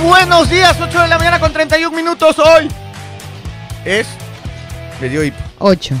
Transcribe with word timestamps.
muy 0.00 0.08
buenos 0.10 0.48
días. 0.48 0.76
8 0.80 1.00
de 1.02 1.08
la 1.08 1.18
mañana 1.18 1.40
con 1.40 1.52
31 1.52 1.96
minutos 1.96 2.38
hoy. 2.38 2.68
Es 3.84 4.06
medio 5.00 5.24
hipo. 5.24 5.38
8. 5.58 5.94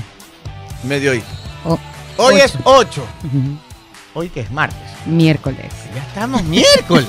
Medio 0.84 1.14
hipo. 1.14 1.26
Oh, 1.64 1.78
Hoy 2.16 2.34
Ocho. 2.36 2.44
es 2.44 2.54
8. 2.64 3.06
ujú. 3.24 3.58
Hoy 4.14 4.28
que 4.28 4.40
es 4.40 4.50
martes. 4.50 4.78
Miércoles. 5.06 5.72
Ya 5.94 6.02
estamos 6.02 6.42
miércoles. 6.44 7.08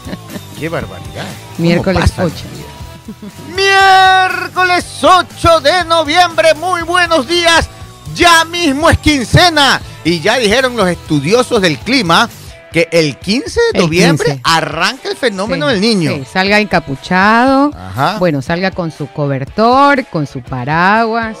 Qué 0.58 0.68
barbaridad. 0.68 1.26
¿Cómo 1.56 1.68
Miércoles 1.68 2.00
pasa 2.10 2.22
la 2.22 2.28
8. 2.28 2.34
vida? 2.54 3.54
Miércoles 3.56 4.84
8 5.02 5.60
de 5.60 5.84
noviembre. 5.84 6.54
Muy 6.54 6.82
buenos 6.82 7.26
días. 7.26 7.68
Ya 8.14 8.44
mismo 8.44 8.88
es 8.90 8.98
quincena. 8.98 9.80
Y 10.04 10.20
ya 10.20 10.36
dijeron 10.38 10.76
los 10.76 10.88
estudiosos 10.88 11.60
del 11.60 11.78
clima 11.78 12.28
que 12.72 12.88
el 12.90 13.16
15 13.18 13.60
de 13.72 13.78
El 13.78 13.84
noviembre 13.84 14.26
15. 14.26 14.40
arranca 14.44 15.08
el 15.10 15.16
fenómeno 15.16 15.68
Sí, 15.68 15.72
del 15.74 15.80
niño. 15.82 16.10
sí, 16.16 16.22
salga 16.32 16.58
encapuchado. 16.60 17.70
Ajá. 17.74 18.18
Bueno, 18.18 18.42
salga 18.42 18.70
con 18.70 18.90
su 18.90 19.06
cobertor, 19.08 20.06
con 20.06 20.26
su 20.26 20.40
paraguas. 20.40 21.38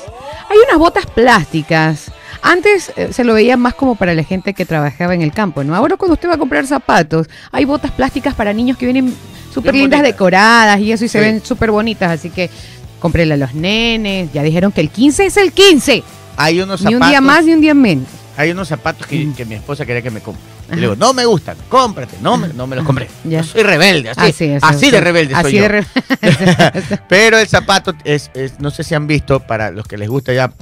Hay 0.50 0.58
unas 0.68 0.78
botas 0.78 1.06
plásticas. 1.06 2.10
Antes 2.42 2.92
eh, 2.96 3.12
se 3.12 3.24
lo 3.24 3.34
veía 3.34 3.56
más 3.56 3.74
como 3.74 3.94
para 3.94 4.14
la 4.14 4.24
gente 4.24 4.52
que 4.52 4.66
trabajaba 4.66 5.14
en 5.14 5.22
el 5.22 5.32
campo, 5.32 5.62
¿no? 5.64 5.74
Ahora 5.76 5.96
cuando 5.96 6.14
usted 6.14 6.28
va 6.28 6.34
a 6.34 6.38
comprar 6.38 6.66
zapatos, 6.66 7.28
hay 7.52 7.64
botas 7.64 7.92
plásticas 7.92 8.34
para 8.34 8.52
niños 8.52 8.76
que 8.76 8.84
vienen 8.86 9.14
súper 9.54 9.74
lindas, 9.74 10.02
decoradas 10.02 10.80
y 10.80 10.90
eso, 10.92 11.04
y 11.04 11.08
se 11.08 11.18
Sí. 11.18 11.24
ven 11.24 11.44
súper 11.44 11.70
bonitas. 11.70 12.10
Así 12.10 12.30
que 12.30 12.50
cómprele 12.98 13.34
a 13.34 13.36
los 13.36 13.54
nenes. 13.54 14.32
Ya 14.32 14.42
dijeron 14.42 14.72
que 14.72 14.80
el 14.80 14.90
15 14.90 15.26
es 15.26 15.36
el 15.36 15.52
15. 15.52 16.02
Hay 16.36 16.60
unos 16.60 16.80
Ni 16.80 16.92
zapatos. 16.92 17.00
un 17.06 17.08
día 17.10 17.20
más 17.20 17.44
ni 17.44 17.52
un 17.52 17.60
día 17.60 17.74
menos. 17.74 18.08
Hay 18.36 18.50
unos 18.50 18.66
zapatos 18.68 19.06
que, 19.06 19.18
Mm. 19.24 19.34
que 19.34 19.44
mi 19.44 19.54
esposa 19.54 19.86
quería 19.86 20.02
que 20.02 20.10
me 20.10 20.20
compre. 20.20 20.42
Y 20.70 20.74
le 20.76 20.80
digo, 20.82 20.96
no 20.96 21.12
me 21.12 21.24
gustan, 21.26 21.56
cómprate. 21.68 22.16
No 22.22 22.36
me, 22.36 22.48
no 22.48 22.66
me 22.66 22.76
los 22.76 22.84
compré. 22.84 23.08
Yo 23.24 23.42
soy 23.42 23.62
rebelde, 23.62 24.10
así, 24.10 24.20
Así 24.20 24.44
es, 24.46 24.62
así 24.64 24.86
sí. 24.86 24.90
de 24.90 25.00
rebelde 25.00 25.34
soy 25.34 25.44
Así 25.44 25.56
yo. 25.56 25.62
de 25.62 25.68
re- 25.68 26.98
Pero 27.08 27.38
el 27.38 27.46
zapato 27.48 27.92
es, 28.04 28.30
es- 28.34 28.58
no 28.60 28.70
sé 28.70 28.84
si 28.84 28.94
han 28.94 29.06
visto, 29.06 29.40
para 29.40 29.70
los 29.70 29.86
que 29.86 29.98
les 29.98 30.08
gusta 30.08 30.32
ya, 30.32 30.52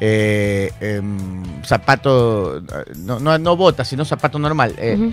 eh, 0.00 0.72
em, 0.80 1.42
zapato, 1.64 2.60
no, 2.96 3.18
no, 3.20 3.38
no 3.38 3.56
bota, 3.56 3.84
sino 3.84 4.04
zapato 4.04 4.38
normal. 4.38 4.74
eh. 4.78 5.10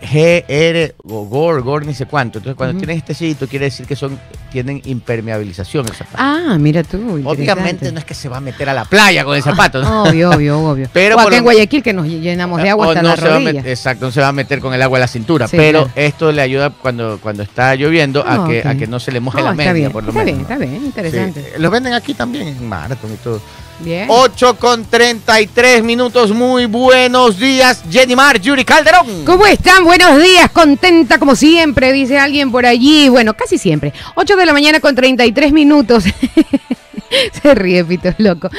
GR 0.00 0.94
o 1.04 1.24
GOR, 1.24 1.62
GOR 1.62 1.84
ni 1.86 1.94
sé 1.94 2.06
cuánto. 2.06 2.38
Entonces 2.38 2.56
cuando 2.56 2.78
tienen 2.78 2.96
este 2.98 3.14
sitio 3.14 3.48
quiere 3.48 3.66
decir 3.66 3.86
que 3.86 3.96
son 3.96 4.18
tienen 4.50 4.80
impermeabilización 4.84 5.86
el 5.86 5.92
zapato. 5.94 6.16
Ah, 6.18 6.56
mira 6.58 6.82
tú. 6.82 7.20
Obviamente 7.24 7.92
no 7.92 7.98
es 7.98 8.04
que 8.04 8.14
se 8.14 8.28
va 8.28 8.38
a 8.38 8.40
meter 8.40 8.68
a 8.68 8.74
la 8.74 8.84
playa 8.84 9.24
con 9.24 9.36
el 9.36 9.42
zapato. 9.42 9.82
¿no? 9.82 10.04
Obvio, 10.04 10.30
obvio, 10.30 10.58
obvio. 10.60 10.88
Pero 10.92 11.16
o 11.16 11.18
por 11.18 11.26
acá 11.28 11.36
en 11.38 11.44
Guayaquil 11.44 11.82
que 11.82 11.92
nos 11.92 12.06
llenamos 12.06 12.62
de 12.62 12.70
agua 12.70 12.86
hasta 12.88 13.02
no 13.02 13.08
la 13.08 13.16
rodilla. 13.16 13.60
exacto, 13.64 14.06
no 14.06 14.12
se 14.12 14.20
va 14.20 14.28
a 14.28 14.32
meter 14.32 14.60
con 14.60 14.72
el 14.72 14.80
agua 14.82 14.98
a 14.98 15.00
la 15.00 15.08
cintura. 15.08 15.46
Sí, 15.48 15.56
pero 15.56 15.84
claro. 15.84 15.92
esto 15.96 16.32
le 16.32 16.40
ayuda 16.42 16.70
cuando, 16.70 17.18
cuando 17.22 17.42
está 17.42 17.74
lloviendo 17.74 18.24
Ah, 18.26 18.44
a, 18.44 18.48
que, 18.48 18.60
ok. 18.60 18.66
a 18.66 18.74
que 18.76 18.86
no 18.86 19.00
se 19.00 19.12
le 19.12 19.20
moje 19.20 19.42
la 19.42 19.52
media, 19.52 19.90
por 19.90 20.02
lo 20.04 20.10
está 20.10 20.24
menos. 20.24 20.38
bien, 20.38 20.40
está 20.52 20.58
bien, 20.58 20.84
interesante. 20.84 21.42
Sí, 21.54 21.60
Los 21.60 21.70
venden 21.70 21.92
aquí 21.92 22.14
también 22.14 22.48
en 22.48 22.68
Marathon 22.68 23.12
y 23.12 23.16
todo. 23.16 23.40
Bien. 23.80 24.06
8 24.08 24.56
con 24.58 24.84
33 24.84 25.84
minutos. 25.84 26.32
Muy 26.32 26.66
buenos 26.66 27.38
días, 27.38 27.84
Jenny 27.90 28.16
Mar, 28.16 28.40
Yuri 28.40 28.64
Calderón. 28.64 29.24
¿Cómo 29.24 29.46
están? 29.46 29.84
Buenos 29.84 30.20
días, 30.20 30.50
contenta 30.50 31.18
como 31.18 31.36
siempre, 31.36 31.92
dice 31.92 32.18
alguien 32.18 32.50
por 32.50 32.66
allí. 32.66 33.08
Bueno, 33.08 33.34
casi 33.34 33.56
siempre. 33.56 33.92
8 34.16 34.36
de 34.36 34.46
la 34.46 34.52
mañana 34.52 34.80
con 34.80 34.94
33 34.94 35.52
minutos. 35.52 36.04
Se 37.42 37.54
ríe, 37.54 37.84
Pito, 37.84 38.08
es 38.08 38.18
loco. 38.18 38.50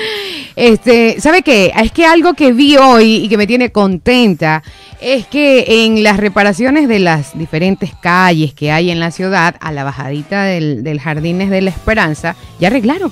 Este, 0.56 1.20
¿sabe 1.20 1.44
qué? 1.44 1.72
Es 1.75 1.92
que 1.92 2.06
algo 2.06 2.34
que 2.34 2.52
vi 2.52 2.78
hoy 2.78 3.17
y 3.17 3.30
que 3.30 3.38
me 3.38 3.45
tiene 3.45 3.72
contenta 3.72 4.64
es 5.02 5.28
que 5.28 5.86
en 5.86 6.02
las 6.02 6.17
reparaciones 6.17 6.88
de 6.88 7.00
las 7.00 7.38
diferentes 7.38 7.92
calles 8.02 8.53
que 8.53 8.72
hay 8.72 8.90
en 8.90 9.00
la 9.00 9.12
ciudad, 9.12 9.56
a 9.59 9.72
la 9.72 9.84
bajadita 9.84 10.44
del, 10.44 10.84
del 10.84 11.00
Jardines 11.00 11.50
de 11.50 11.62
la 11.62 11.70
Esperanza, 11.70 12.36
ya 12.59 12.67
arreglaron. 12.67 13.12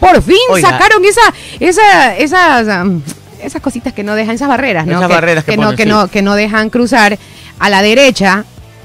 Por 0.00 0.22
fin 0.22 0.36
Oiga. 0.50 0.70
sacaron 0.70 1.04
esa, 1.04 1.34
esa, 1.60 2.16
esas, 2.16 2.84
um, 2.84 3.02
esas 3.42 3.60
cositas 3.60 3.92
que 3.92 4.04
no 4.04 4.14
dejan, 4.14 4.34
esas 4.34 4.48
barreras, 4.48 4.86
¿no? 4.86 4.98
Esas 4.98 5.08
barreras 5.08 5.44
que 5.44 5.56
no, 5.56 5.64
ponen, 5.64 5.76
que 5.76 5.82
sí. 5.84 5.88
no, 5.88 6.08
que 6.08 6.22
no 6.22 6.34
dejan 6.34 6.70
cruzar 6.70 7.18
a 7.58 7.68
la 7.68 7.82
derecha, 7.82 8.44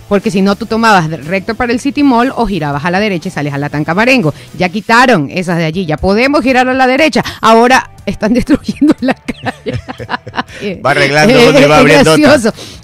porque 0.10 0.32
si 0.32 0.42
no 0.42 0.56
tú 0.56 0.66
tomabas 0.66 1.10
recto 1.26 1.56
para 1.56 1.72
el 1.72 1.80
City 1.80 2.04
Mall 2.04 2.32
o 2.36 2.46
girabas 2.46 2.86
a 2.86 2.92
la 2.92 3.00
derecha 3.00 3.30
y 3.30 3.32
sales 3.32 3.54
a 3.54 3.58
la 3.58 3.70
Tancamarengo. 3.70 4.34
Ya 4.58 4.70
quitaron 4.70 5.30
esas 5.32 5.58
de 5.58 5.66
allí, 5.66 5.86
ya 5.86 5.98
podemos 5.98 6.44
girar 6.44 6.68
a 6.68 6.74
la 6.74 6.88
derecha. 6.88 7.24
Ahora 7.42 7.90
están 8.06 8.34
destruyendo 8.36 8.96
la 9.00 9.14
calle. 9.14 9.80
Va 10.86 10.92
arreglando 10.92 11.46
donde 11.46 11.68
va 11.68 11.78
abriendo. 11.78 12.16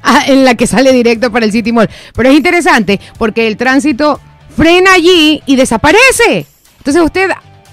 Ah, 0.01 0.23
en 0.27 0.45
la 0.45 0.55
que 0.55 0.67
sale 0.67 0.91
directo 0.91 1.31
para 1.31 1.45
el 1.45 1.51
City 1.51 1.71
Mall. 1.71 1.89
Pero 2.15 2.29
es 2.29 2.35
interesante 2.35 2.99
porque 3.17 3.47
el 3.47 3.57
tránsito 3.57 4.19
frena 4.55 4.93
allí 4.93 5.41
y 5.45 5.55
desaparece. 5.55 6.45
Entonces 6.79 7.03
usted 7.03 7.29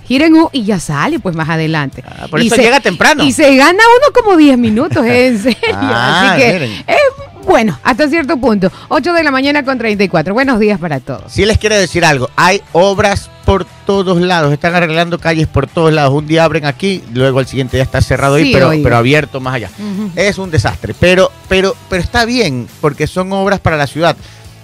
gira 0.07 0.27
en 0.27 0.35
U 0.35 0.49
y 0.53 0.65
ya 0.65 0.79
sale 0.81 1.19
pues 1.19 1.35
más 1.37 1.49
adelante. 1.49 2.03
Ah, 2.07 2.27
por 2.31 2.41
Y 2.43 2.47
eso 2.47 2.57
se- 2.57 2.63
llega 2.63 2.81
temprano. 2.81 3.25
Y 3.25 3.33
se 3.33 3.55
gana 3.57 3.73
uno 3.73 4.13
como 4.23 4.37
10 4.37 4.57
minutos, 4.59 5.05
en 5.07 5.43
serio. 5.43 5.59
Ah, 5.75 6.33
Así 6.33 6.41
que 6.43 6.53
miren. 6.53 6.73
es 6.87 6.97
bueno, 7.45 7.79
hasta 7.85 8.09
cierto 8.09 8.37
punto. 8.39 8.73
8 8.89 9.13
de 9.13 9.23
la 9.23 9.31
mañana 9.31 9.65
con 9.65 9.79
34. 9.79 10.35
Buenos 10.35 10.59
días 10.59 10.81
para 10.81 10.99
todos. 10.99 11.33
Si 11.33 11.45
les 11.47 11.59
quiero 11.59 11.77
decir 11.77 12.05
algo, 12.05 12.29
hay 12.35 12.61
obras 12.73 13.31
por 13.45 13.65
todos 13.87 14.21
lados, 14.21 14.53
están 14.53 14.75
arreglando 14.75 15.21
calles 15.21 15.47
por 15.47 15.69
todos 15.69 15.93
lados. 15.93 16.13
Un 16.13 16.27
día 16.27 16.43
abren 16.43 16.67
aquí, 16.67 17.05
luego 17.15 17.39
al 17.39 17.47
siguiente 17.47 17.77
ya 17.77 17.85
está 17.85 18.01
cerrado 18.01 18.35
ahí, 18.35 18.47
Sí, 18.47 18.51
pero, 18.53 18.71
oiga. 18.71 18.83
pero 18.83 18.97
abierto 18.97 19.39
más 19.41 19.55
allá. 19.55 19.71
Es 20.17 20.39
un 20.39 20.51
desastre, 20.51 20.93
pero, 20.99 21.31
pero, 21.49 21.77
pero 21.89 22.03
está 22.03 22.25
bien, 22.25 22.67
porque 22.81 23.07
son 23.07 23.33
obras 23.33 23.61
para 23.61 23.77
la 23.77 23.87
ciudad. 23.87 24.17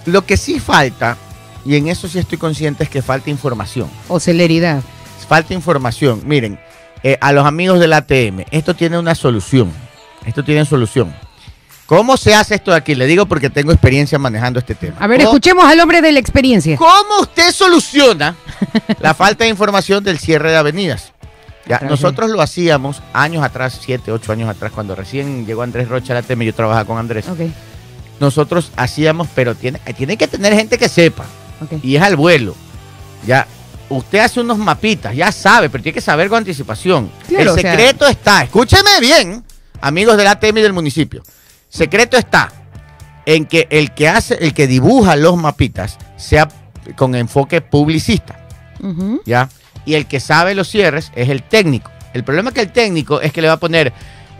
Lo 0.06 0.26
que 0.26 0.36
sí 0.36 0.58
falta, 0.58 1.16
y 1.64 1.76
en 1.76 1.86
eso 1.86 2.08
sí 2.08 2.18
estoy 2.18 2.38
consciente, 2.38 2.82
es 2.82 2.90
que 2.90 3.00
falta 3.00 3.30
información. 3.30 3.88
O 4.08 4.18
celeridad. 4.18 4.82
Falta 5.26 5.54
información. 5.54 6.22
Miren, 6.24 6.58
eh, 7.02 7.18
a 7.20 7.32
los 7.32 7.46
amigos 7.46 7.80
del 7.80 7.92
ATM, 7.92 8.44
esto 8.50 8.74
tiene 8.74 8.98
una 8.98 9.14
solución. 9.14 9.72
Esto 10.26 10.44
tiene 10.44 10.64
solución. 10.64 11.14
¿Cómo 11.86 12.16
se 12.16 12.34
hace 12.34 12.54
esto 12.54 12.70
de 12.70 12.76
aquí? 12.78 12.94
Le 12.94 13.06
digo 13.06 13.26
porque 13.26 13.50
tengo 13.50 13.72
experiencia 13.72 14.18
manejando 14.18 14.58
este 14.60 14.74
tema. 14.74 14.96
A 15.00 15.06
ver, 15.06 15.18
¿Cómo- 15.18 15.30
escuchemos 15.30 15.64
al 15.64 15.78
hombre 15.80 16.00
de 16.00 16.12
la 16.12 16.18
experiencia. 16.20 16.76
¿Cómo 16.76 17.20
usted 17.20 17.50
soluciona 17.52 18.34
la 19.00 19.14
falta 19.14 19.44
de 19.44 19.50
información 19.50 20.02
del 20.02 20.18
cierre 20.18 20.50
de 20.52 20.56
avenidas? 20.56 21.12
Ya, 21.66 21.80
nosotros 21.80 22.30
lo 22.30 22.40
hacíamos 22.40 23.02
años 23.12 23.44
atrás, 23.44 23.78
siete, 23.82 24.10
ocho 24.10 24.32
años 24.32 24.48
atrás, 24.48 24.72
cuando 24.72 24.94
recién 24.96 25.46
llegó 25.46 25.62
Andrés 25.62 25.88
Rocha 25.88 26.12
al 26.12 26.18
ATM, 26.24 26.42
yo 26.42 26.54
trabajaba 26.54 26.84
con 26.86 26.98
Andrés. 26.98 27.28
Ok, 27.28 27.40
Nosotros 28.20 28.70
hacíamos, 28.76 29.28
pero 29.34 29.54
tiene, 29.54 29.78
tiene 29.96 30.16
que 30.16 30.26
tener 30.28 30.54
gente 30.54 30.78
que 30.78 30.88
sepa, 30.88 31.24
ok. 31.60 31.74
y 31.82 31.96
es 31.96 32.02
al 32.02 32.16
vuelo. 32.16 32.54
Ya, 33.26 33.46
usted 33.96 34.18
hace 34.20 34.40
unos 34.40 34.58
mapitas, 34.58 35.14
ya 35.14 35.30
sabe, 35.32 35.68
pero 35.70 35.82
tiene 35.82 35.94
que 35.94 36.00
saber 36.00 36.28
con 36.28 36.38
anticipación. 36.38 37.10
Claro, 37.28 37.42
El 37.42 37.48
o 37.48 37.54
sea- 37.56 37.70
secreto 37.72 38.06
está, 38.06 38.42
escúcheme 38.44 38.90
bien, 39.00 39.44
amigos 39.80 40.16
del 40.16 40.26
ATM 40.28 40.58
y 40.58 40.62
del 40.62 40.72
municipio. 40.72 41.22
Secreto 41.68 42.16
está 42.16 42.52
en 43.26 43.46
que 43.46 43.66
el 43.70 43.92
que 43.92 44.08
hace, 44.08 44.34
el 44.40 44.52
que 44.54 44.66
dibuja 44.66 45.16
los 45.16 45.36
mapitas 45.36 45.98
sea 46.16 46.48
con 46.96 47.14
enfoque 47.14 47.60
publicista. 47.60 48.38
¿ya? 49.24 49.48
Y 49.84 49.94
el 49.94 50.06
que 50.06 50.18
sabe 50.20 50.54
los 50.54 50.68
cierres 50.68 51.12
es 51.14 51.28
el 51.28 51.42
técnico. 51.42 51.90
El 52.12 52.24
problema 52.24 52.50
es 52.50 52.54
que 52.54 52.60
el 52.60 52.72
técnico 52.72 53.20
es 53.20 53.32
que 53.32 53.40
le 53.40 53.48
va 53.48 53.54
a 53.54 53.60
poner 53.60 53.92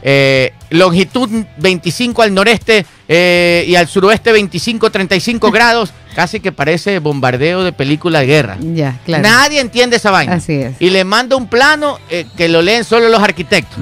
eh, 0.02 0.52
longitud 0.70 1.28
25 1.58 2.22
al 2.22 2.34
noreste 2.34 2.84
eh, 3.08 3.64
y 3.66 3.74
al 3.76 3.86
suroeste 3.88 4.32
25, 4.32 4.90
35 4.90 5.50
grados, 5.52 5.92
casi 6.14 6.40
que 6.40 6.52
parece 6.52 6.98
bombardeo 6.98 7.62
de 7.64 7.72
película 7.72 8.20
de 8.20 8.26
guerra. 8.26 8.56
Ya, 8.60 8.98
claro. 9.04 9.22
Nadie 9.22 9.60
entiende 9.60 9.96
esa 9.96 10.10
vaina. 10.10 10.34
Así 10.34 10.54
es. 10.54 10.74
Y 10.80 10.90
le 10.90 11.04
manda 11.04 11.36
un 11.36 11.46
plano 11.48 11.98
eh, 12.10 12.26
que 12.36 12.48
lo 12.48 12.62
leen 12.62 12.84
solo 12.84 13.08
los 13.08 13.22
arquitectos 13.22 13.78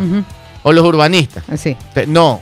o 0.62 0.72
los 0.72 0.84
urbanistas. 0.84 1.44
Así. 1.48 1.76
Te- 1.94 2.06
No. 2.06 2.41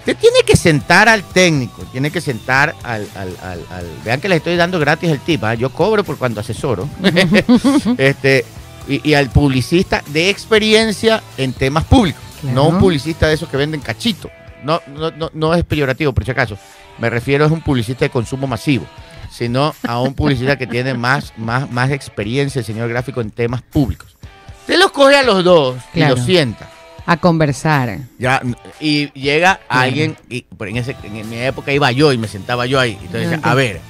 Usted 0.00 0.16
tiene 0.16 0.38
que 0.46 0.56
sentar 0.56 1.10
al 1.10 1.22
técnico, 1.22 1.82
tiene 1.92 2.10
que 2.10 2.22
sentar 2.22 2.74
al, 2.84 3.06
al- 3.14 3.36
al- 3.42 3.66
al- 3.70 3.86
Vean 4.02 4.18
que 4.18 4.30
les 4.30 4.38
estoy 4.38 4.56
dando 4.56 4.78
gratis 4.80 5.10
el 5.10 5.20
tip, 5.20 5.44
¿ah? 5.44 5.52
yo 5.52 5.68
cobro 5.70 6.02
por 6.04 6.16
cuando 6.16 6.40
asesoro. 6.40 6.88
este, 7.98 8.46
y, 8.88 9.10
y 9.10 9.12
al 9.12 9.28
publicista 9.28 10.02
de 10.06 10.30
experiencia 10.30 11.22
en 11.36 11.52
temas 11.52 11.84
públicos, 11.84 12.22
Claro. 12.40 12.54
no 12.54 12.68
un 12.68 12.78
publicista 12.78 13.28
de 13.28 13.34
esos 13.34 13.48
que 13.48 13.56
venden 13.56 13.80
cachito. 13.80 14.30
No, 14.62 14.80
no, 14.88 15.10
no, 15.10 15.30
no 15.32 15.54
es 15.54 15.64
peyorativo, 15.64 16.12
por 16.12 16.24
si 16.24 16.30
acaso. 16.30 16.58
Me 16.98 17.08
refiero 17.08 17.44
a 17.44 17.48
un 17.48 17.62
publicista 17.62 18.04
de 18.04 18.10
consumo 18.10 18.46
masivo, 18.46 18.86
sino 19.30 19.74
a 19.86 20.00
un 20.00 20.14
publicista 20.14 20.56
que 20.56 20.66
tiene 20.66 20.94
más, 20.94 21.32
más, 21.38 21.70
más 21.70 21.90
experiencia, 21.90 22.60
diseñador 22.60 22.90
gráfico 22.90 23.20
en 23.20 23.30
temas 23.30 23.62
públicos. 23.62 24.16
Usted 24.60 24.78
los 24.78 24.92
coge 24.92 25.16
a 25.16 25.22
los 25.22 25.42
dos 25.42 25.76
y 25.94 26.04
los 26.04 26.20
sienta. 26.20 26.68
A 27.06 27.16
conversar. 27.16 27.98
Ya, 28.18 28.42
y 28.78 29.10
llega 29.12 29.60
alguien, 29.68 30.16
y 30.28 30.42
por 30.42 30.68
en, 30.68 30.76
ese, 30.76 30.94
en 31.02 31.28
mi 31.28 31.38
época 31.38 31.72
iba 31.72 31.90
yo 31.90 32.12
y 32.12 32.18
me 32.18 32.28
sentaba 32.28 32.66
yo 32.66 32.78
ahí. 32.78 32.98
Entonces, 33.02 33.40
a 33.42 33.54
ver, 33.54 33.80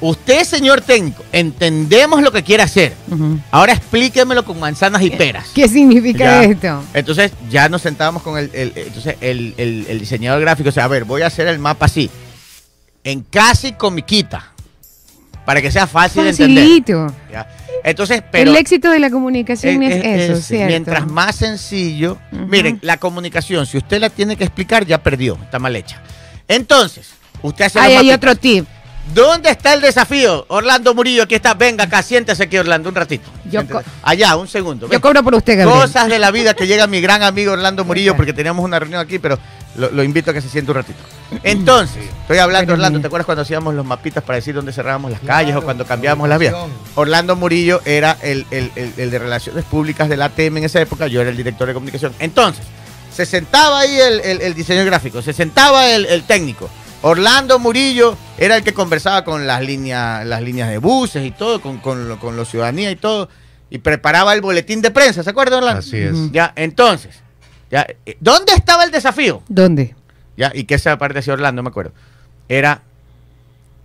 usted, 0.00 0.44
señor 0.44 0.80
técnico, 0.80 1.24
entendemos 1.32 2.22
lo 2.22 2.30
que 2.32 2.42
quiere 2.42 2.62
hacer. 2.62 2.94
Ahora 3.50 3.72
explíquemelo 3.72 4.44
con 4.44 4.58
manzanas 4.60 5.02
y 5.02 5.10
peras. 5.10 5.48
¿Qué 5.54 5.68
significa 5.68 6.42
Ya. 6.42 6.44
esto? 6.44 6.82
Entonces 6.94 7.32
ya 7.50 7.68
nos 7.68 7.82
sentábamos 7.82 8.22
con 8.22 8.38
el, 8.38 8.50
el- 8.52 8.72
entonces 8.76 9.16
el, 9.20 9.54
el- 9.56 9.86
el 9.88 9.98
diseñador 10.00 10.40
gráfico, 10.40 10.68
o 10.68 10.72
sea, 10.72 10.84
a 10.84 10.88
ver, 10.88 11.04
voy 11.04 11.22
a 11.22 11.26
hacer 11.26 11.48
el 11.48 11.58
mapa 11.58 11.86
así, 11.86 12.10
en 13.04 13.22
casi 13.22 13.72
comiquita. 13.72 14.52
para 15.44 15.62
que 15.62 15.70
sea 15.70 15.86
fácil 15.86 16.24
de 16.24 16.30
entender. 16.30 16.66
¿ya? 17.32 17.48
Entonces, 17.82 18.22
pero 18.30 18.50
el 18.50 18.56
éxito 18.58 18.90
de 18.90 18.98
la 18.98 19.08
comunicación 19.08 19.82
es, 19.82 20.04
eso, 20.04 20.32
es- 20.34 20.46
¿cierto? 20.46 20.66
mientras 20.66 21.06
más 21.06 21.36
sencillo, 21.36 22.18
Ujú. 22.30 22.46
miren, 22.46 22.78
la 22.82 22.98
comunicación, 22.98 23.64
si 23.64 23.78
usted 23.78 23.98
la 23.98 24.10
tiene 24.10 24.36
que 24.36 24.44
explicar, 24.44 24.84
ya 24.84 25.02
perdió, 25.02 25.38
está 25.42 25.58
mal 25.58 25.74
hecha. 25.74 26.02
Entonces, 26.48 27.08
usted 27.40 27.64
hace 27.64 27.78
Ahí 27.78 27.92
hay 27.92 27.96
mapitas. 28.08 28.16
otro 28.18 28.36
tip. 28.36 28.66
¿Dónde 29.14 29.50
está 29.50 29.74
el 29.74 29.80
desafío? 29.80 30.44
Orlando 30.48 30.94
Murillo, 30.94 31.22
aquí 31.24 31.34
está. 31.34 31.54
Venga 31.54 31.84
acá, 31.84 32.02
siéntese 32.02 32.42
aquí, 32.44 32.58
Orlando, 32.58 32.88
un 32.88 32.94
ratito. 32.94 33.28
Yo 33.50 33.60
Allá, 34.02 34.36
un 34.36 34.46
segundo. 34.48 34.88
Yo 34.90 35.00
cobro 35.00 35.22
por 35.22 35.34
usted, 35.34 35.58
Gabriel. 35.58 35.80
Cosas 35.82 36.08
de 36.08 36.18
la 36.18 36.30
vida 36.30 36.54
que 36.54 36.66
llega 36.66 36.86
mi 36.86 37.00
gran 37.00 37.22
amigo 37.22 37.52
Orlando 37.52 37.84
Murillo, 37.84 38.16
porque 38.16 38.32
teníamos 38.32 38.64
una 38.64 38.78
reunión 38.78 39.00
aquí, 39.00 39.18
pero 39.18 39.38
lo, 39.76 39.90
lo 39.90 40.02
invito 40.02 40.30
a 40.30 40.34
que 40.34 40.40
se 40.40 40.48
siente 40.48 40.70
un 40.70 40.76
ratito. 40.76 40.98
Entonces, 41.42 42.04
estoy 42.22 42.38
hablando, 42.38 42.72
Orlando. 42.74 43.00
¿te 43.00 43.06
acuerdas 43.06 43.26
cuando 43.26 43.42
hacíamos 43.42 43.74
los 43.74 43.84
mapitas 43.84 44.22
para 44.22 44.36
decir 44.36 44.54
dónde 44.54 44.72
cerrábamos 44.72 45.10
las 45.10 45.20
calles 45.20 45.56
o 45.56 45.62
cuando 45.62 45.86
cambiábamos 45.86 46.28
las 46.28 46.38
vías? 46.38 46.54
Orlando 46.94 47.36
Murillo 47.36 47.80
era 47.84 48.16
el, 48.22 48.46
el- 48.50 48.70
el- 48.76 48.92
el 48.96 49.10
de 49.10 49.18
Relaciones 49.18 49.64
Públicas 49.64 50.08
del 50.08 50.22
ATM 50.22 50.58
en 50.58 50.64
esa 50.64 50.80
época, 50.80 51.06
yo 51.06 51.20
era 51.20 51.30
el 51.30 51.36
director 51.36 51.66
de 51.66 51.74
comunicación. 51.74 52.12
Entonces, 52.18 52.64
se 53.14 53.24
sentaba 53.26 53.80
ahí 53.80 53.98
el, 53.98 54.20
el- 54.20 54.40
el 54.42 54.54
diseñador 54.54 54.86
gráfico, 54.86 55.22
se 55.22 55.32
sentaba 55.32 55.88
el, 55.88 56.06
el 56.06 56.22
técnico. 56.24 56.68
Orlando 57.02 57.58
Murillo 57.58 58.16
era 58.38 58.56
el 58.56 58.62
que 58.64 58.74
conversaba 58.74 59.24
con 59.24 59.46
las 59.46 59.62
líneas, 59.62 60.26
las 60.26 60.42
líneas 60.42 60.68
de 60.68 60.78
buses 60.78 61.24
y 61.24 61.30
todo, 61.30 61.60
con, 61.60 61.78
con, 61.78 62.08
lo- 62.08 62.18
con 62.18 62.36
la 62.36 62.44
ciudadanía 62.44 62.90
y 62.90 62.96
todo, 62.96 63.28
y 63.70 63.78
preparaba 63.78 64.34
el 64.34 64.40
boletín 64.40 64.82
de 64.82 64.90
prensa, 64.90 65.22
¿se 65.22 65.30
acuerdan, 65.30 65.58
Orlando? 65.58 65.80
Así 65.80 65.96
es. 65.96 66.32
Ya, 66.32 66.52
entonces, 66.56 67.14
ya, 67.70 67.86
eh, 68.04 68.16
¿dónde 68.20 68.52
estaba 68.52 68.82
el 68.84 68.90
desafío? 68.90 69.42
¿Dónde? 69.48 69.94
Ya, 70.36 70.50
y 70.54 70.64
que 70.64 70.74
esa 70.74 70.96
parte 70.98 71.20
hacía 71.20 71.34
Orlando, 71.34 71.62
me 71.62 71.68
acuerdo. 71.68 71.92
Era 72.48 72.82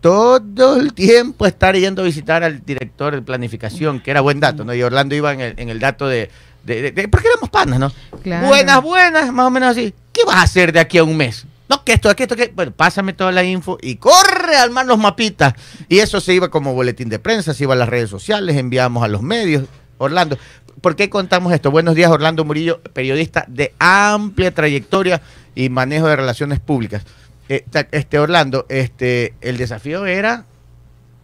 todo 0.01 0.77
el 0.79 0.93
tiempo 0.93 1.45
estar 1.45 1.75
yendo 1.75 2.01
a 2.01 2.05
visitar 2.05 2.43
al 2.43 2.63
director 2.65 3.15
de 3.15 3.21
planificación, 3.21 3.99
que 4.01 4.11
era 4.11 4.21
buen 4.21 4.39
dato, 4.39 4.65
¿no? 4.65 4.73
Y 4.73 4.81
Orlando 4.83 5.15
iba 5.15 5.31
en 5.33 5.39
el, 5.41 5.53
en 5.57 5.69
el 5.69 5.79
dato 5.79 6.07
de, 6.07 6.29
de- 6.63 6.81
de- 6.81 6.91
de- 6.91 7.07
Porque 7.07 7.27
éramos 7.27 7.49
panas, 7.49 7.79
¿no? 7.79 7.91
Claro. 8.21 8.47
Buenas, 8.47 8.81
buenas, 8.81 9.31
más 9.31 9.45
o 9.47 9.49
menos 9.49 9.69
así. 9.69 9.93
¿Qué 10.11 10.21
vas 10.25 10.35
a 10.37 10.41
hacer 10.41 10.73
de 10.73 10.79
aquí 10.81 10.97
a 10.97 11.03
un 11.03 11.15
mes? 11.15 11.45
No, 11.69 11.83
que 11.85 11.93
esto, 11.93 12.13
que 12.15 12.23
esto, 12.23 12.35
que. 12.35 12.51
Bueno, 12.53 12.71
pásame 12.71 13.13
toda 13.13 13.31
la 13.31 13.43
info 13.43 13.77
y 13.81 13.95
corre 13.95 14.57
al 14.57 14.71
man 14.71 14.87
los 14.87 14.97
mapitas. 14.97 15.53
Y 15.87 15.99
eso 15.99 16.19
se 16.19 16.33
iba 16.33 16.49
como 16.49 16.73
boletín 16.73 17.09
de 17.09 17.19
prensa, 17.19 17.53
se 17.53 17.63
iba 17.63 17.73
a 17.73 17.77
las 17.77 17.89
redes 17.89 18.09
sociales, 18.09 18.57
enviábamos 18.57 19.03
a 19.03 19.07
los 19.07 19.21
medios. 19.21 19.65
Orlando, 19.97 20.37
¿por 20.81 20.95
qué 20.95 21.09
contamos 21.09 21.53
esto? 21.53 21.71
Buenos 21.71 21.95
días, 21.95 22.11
Orlando 22.11 22.43
Murillo, 22.43 22.81
periodista 22.93 23.45
de 23.47 23.73
amplia 23.79 24.53
trayectoria 24.53 25.21
y 25.55 25.69
manejo 25.69 26.07
de 26.07 26.15
relaciones 26.15 26.59
públicas. 26.59 27.03
Eh, 27.49 27.65
este 27.91 28.19
Orlando, 28.19 28.65
este, 28.69 29.33
el 29.41 29.57
desafío 29.57 30.05
era 30.05 30.45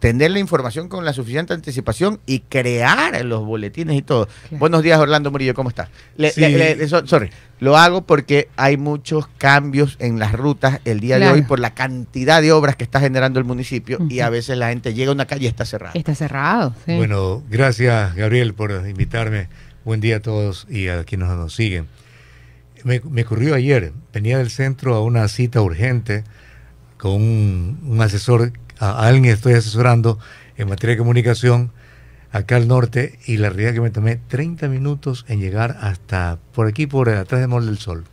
tener 0.00 0.30
la 0.32 0.38
información 0.40 0.88
con 0.88 1.04
la 1.04 1.12
suficiente 1.12 1.52
anticipación 1.54 2.20
y 2.26 2.40
crear 2.40 3.24
los 3.24 3.44
boletines 3.44 3.96
y 3.96 4.02
todo. 4.02 4.26
Claro. 4.26 4.58
Buenos 4.58 4.82
días, 4.82 4.98
Orlando 4.98 5.30
Murillo, 5.30 5.54
¿cómo 5.54 5.68
está? 5.68 5.88
Le- 6.16 6.30
Sí. 6.32 6.40
le- 6.40 6.74
le- 6.74 6.88
so- 6.88 7.06
sorry, 7.06 7.30
lo 7.60 7.76
hago 7.76 8.02
porque 8.02 8.48
hay 8.56 8.76
muchos 8.78 9.28
cambios 9.38 9.96
en 10.00 10.18
las 10.18 10.32
rutas 10.32 10.80
el 10.84 11.00
día 11.00 11.18
Claro. 11.18 11.34
de 11.34 11.40
hoy 11.42 11.46
por 11.46 11.60
la 11.60 11.74
cantidad 11.74 12.40
de 12.42 12.50
obras 12.50 12.76
que 12.76 12.84
está 12.84 12.98
generando 12.98 13.38
el 13.38 13.44
municipio 13.44 13.98
y 14.08 14.20
a 14.20 14.30
veces 14.30 14.56
la 14.58 14.70
gente 14.70 14.94
llega 14.94 15.10
a 15.10 15.14
una 15.14 15.26
calle 15.26 15.44
y 15.44 15.48
está 15.48 15.64
cerrada. 15.64 15.92
Está 15.94 16.14
cerrado. 16.14 16.74
sí. 16.86 16.96
Bueno, 16.96 17.42
gracias 17.50 18.14
Gabriel 18.16 18.54
por 18.54 18.70
invitarme. 18.88 19.48
Buen 19.84 20.00
día 20.00 20.16
a 20.16 20.20
todos 20.20 20.66
y 20.70 20.88
a 20.88 21.04
quienes 21.04 21.28
nos 21.28 21.54
siguen. 21.54 21.86
Me, 22.84 23.00
me 23.10 23.22
ocurrió 23.22 23.54
ayer, 23.54 23.92
venía 24.14 24.38
del 24.38 24.48
centro 24.50 24.94
a 24.94 25.02
una 25.04 25.28
cita 25.28 25.60
urgente 25.60 26.24
con 26.96 27.12
un, 27.12 27.78
un 27.86 28.00
asesor, 28.00 28.52
a, 28.80 29.06
alguien 29.06 29.24
que 29.24 29.30
estoy 29.30 29.52
asesorando 29.52 30.18
en 30.56 30.68
materia 30.68 30.94
de 30.94 30.98
comunicación 30.98 31.70
acá 32.32 32.56
al 32.56 32.68
norte 32.68 33.18
y 33.26 33.36
la 33.36 33.50
realidad 33.50 33.70
es 33.70 33.74
que 33.74 33.80
me 33.80 33.90
tomé 33.90 34.16
30 34.16 34.68
minutos 34.68 35.24
en 35.28 35.40
llegar 35.40 35.78
hasta 35.80 36.38
por 36.52 36.66
aquí, 36.66 36.86
por 36.86 37.08
atrás 37.08 37.40
de 37.40 37.46
Mall 37.46 37.66
del 37.66 37.78
Sol. 37.78 38.04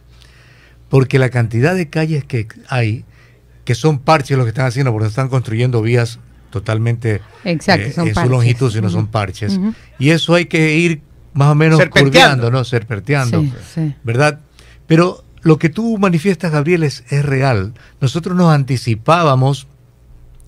Porque 0.90 1.20
la 1.20 1.30
cantidad 1.30 1.76
de 1.76 1.90
calles 1.90 2.24
que 2.24 2.48
hay, 2.70 3.06
que 3.66 3.76
son 3.76 4.00
parches 4.00 4.38
lo 4.38 4.44
que 4.44 4.50
están 4.50 4.66
haciendo, 4.66 4.92
porque 4.92 5.08
están 5.08 5.30
construyendo 5.30 5.82
vías 5.82 6.20
totalmente 6.50 7.22
Exacto, 7.44 7.88
eh, 7.88 7.92
son 7.92 8.08
en 8.08 8.14
parches. 8.14 8.30
su 8.30 8.34
longitud, 8.34 8.72
si 8.72 8.82
no 8.82 8.90
son 8.90 9.08
parches. 9.08 9.60
Y 10.00 10.12
eso 10.12 10.34
hay 10.34 10.46
que 10.46 10.76
ir 10.76 11.02
más 11.34 11.50
o 11.50 11.56
menos 11.56 11.80
curveando, 11.90 12.50
¿no? 12.50 12.64
Serpenteando, 12.64 13.42
Sí, 13.42 13.54
sí. 13.74 13.96
¿verdad? 14.04 14.40
Pero 14.88 15.24
lo 15.42 15.60
que 15.60 15.70
tú 15.70 15.98
manifiestas, 15.98 16.52
Gabriel, 16.52 16.84
es, 16.84 17.04
es 17.10 17.24
real. 17.24 17.74
Nosotros 18.02 18.36
nos 18.36 18.52
anticipábamos 18.52 19.68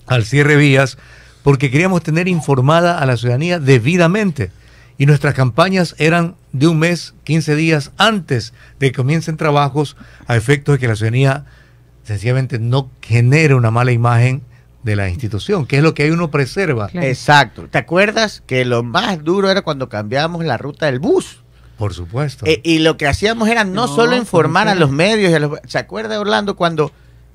al 0.06 0.24
cierre 0.24 0.56
vías 0.56 0.98
porque 1.42 1.70
queríamos 1.70 2.02
tener 2.02 2.28
informada 2.28 2.98
a 2.98 3.06
la 3.06 3.16
ciudadanía 3.16 3.58
debidamente. 3.58 4.50
Y 4.98 5.06
nuestras 5.06 5.32
campañas 5.34 5.94
eran 5.98 6.34
de 6.52 6.66
un 6.66 6.78
mes, 6.78 7.14
15 7.24 7.54
días 7.56 7.90
antes 7.96 8.52
de 8.78 8.90
que 8.90 8.96
comiencen 8.96 9.36
trabajos 9.38 9.96
a 10.26 10.36
efectos 10.36 10.74
de 10.74 10.78
que 10.78 10.88
la 10.88 10.96
ciudadanía 10.96 11.46
sencillamente 12.04 12.58
no 12.58 12.90
genere 13.00 13.54
una 13.54 13.70
mala 13.70 13.92
imagen 13.92 14.42
de 14.82 14.96
la 14.96 15.08
institución, 15.08 15.66
que 15.66 15.76
es 15.78 15.82
lo 15.82 15.94
que 15.94 16.02
ahí 16.04 16.10
uno 16.10 16.30
preserva. 16.30 16.88
Claro. 16.88 17.06
Exacto. 17.06 17.66
¿Te 17.70 17.78
acuerdas 17.78 18.42
que 18.46 18.64
lo 18.64 18.82
más 18.82 19.22
duro 19.24 19.50
era 19.50 19.62
cuando 19.62 19.88
cambiábamos 19.88 20.44
la 20.44 20.56
ruta 20.58 20.86
del 20.86 20.98
bus? 20.98 21.42
Por 21.78 21.94
supuesto. 21.94 22.44
Eh, 22.46 22.60
y 22.62 22.80
lo 22.80 22.96
que 22.98 23.06
hacíamos 23.06 23.48
era 23.48 23.64
no, 23.64 23.86
No, 23.86 23.88
solo 23.88 24.16
informar 24.16 24.68
a 24.68 24.72
¿cómo 24.72 24.80
los 24.80 24.90
medios. 24.90 25.30
y 25.30 25.34
a 25.34 25.38
los- 25.38 25.58
¿Se 25.66 25.78
acuerda, 25.78 26.20
Orlando, 26.20 26.56
cuando 26.56 26.92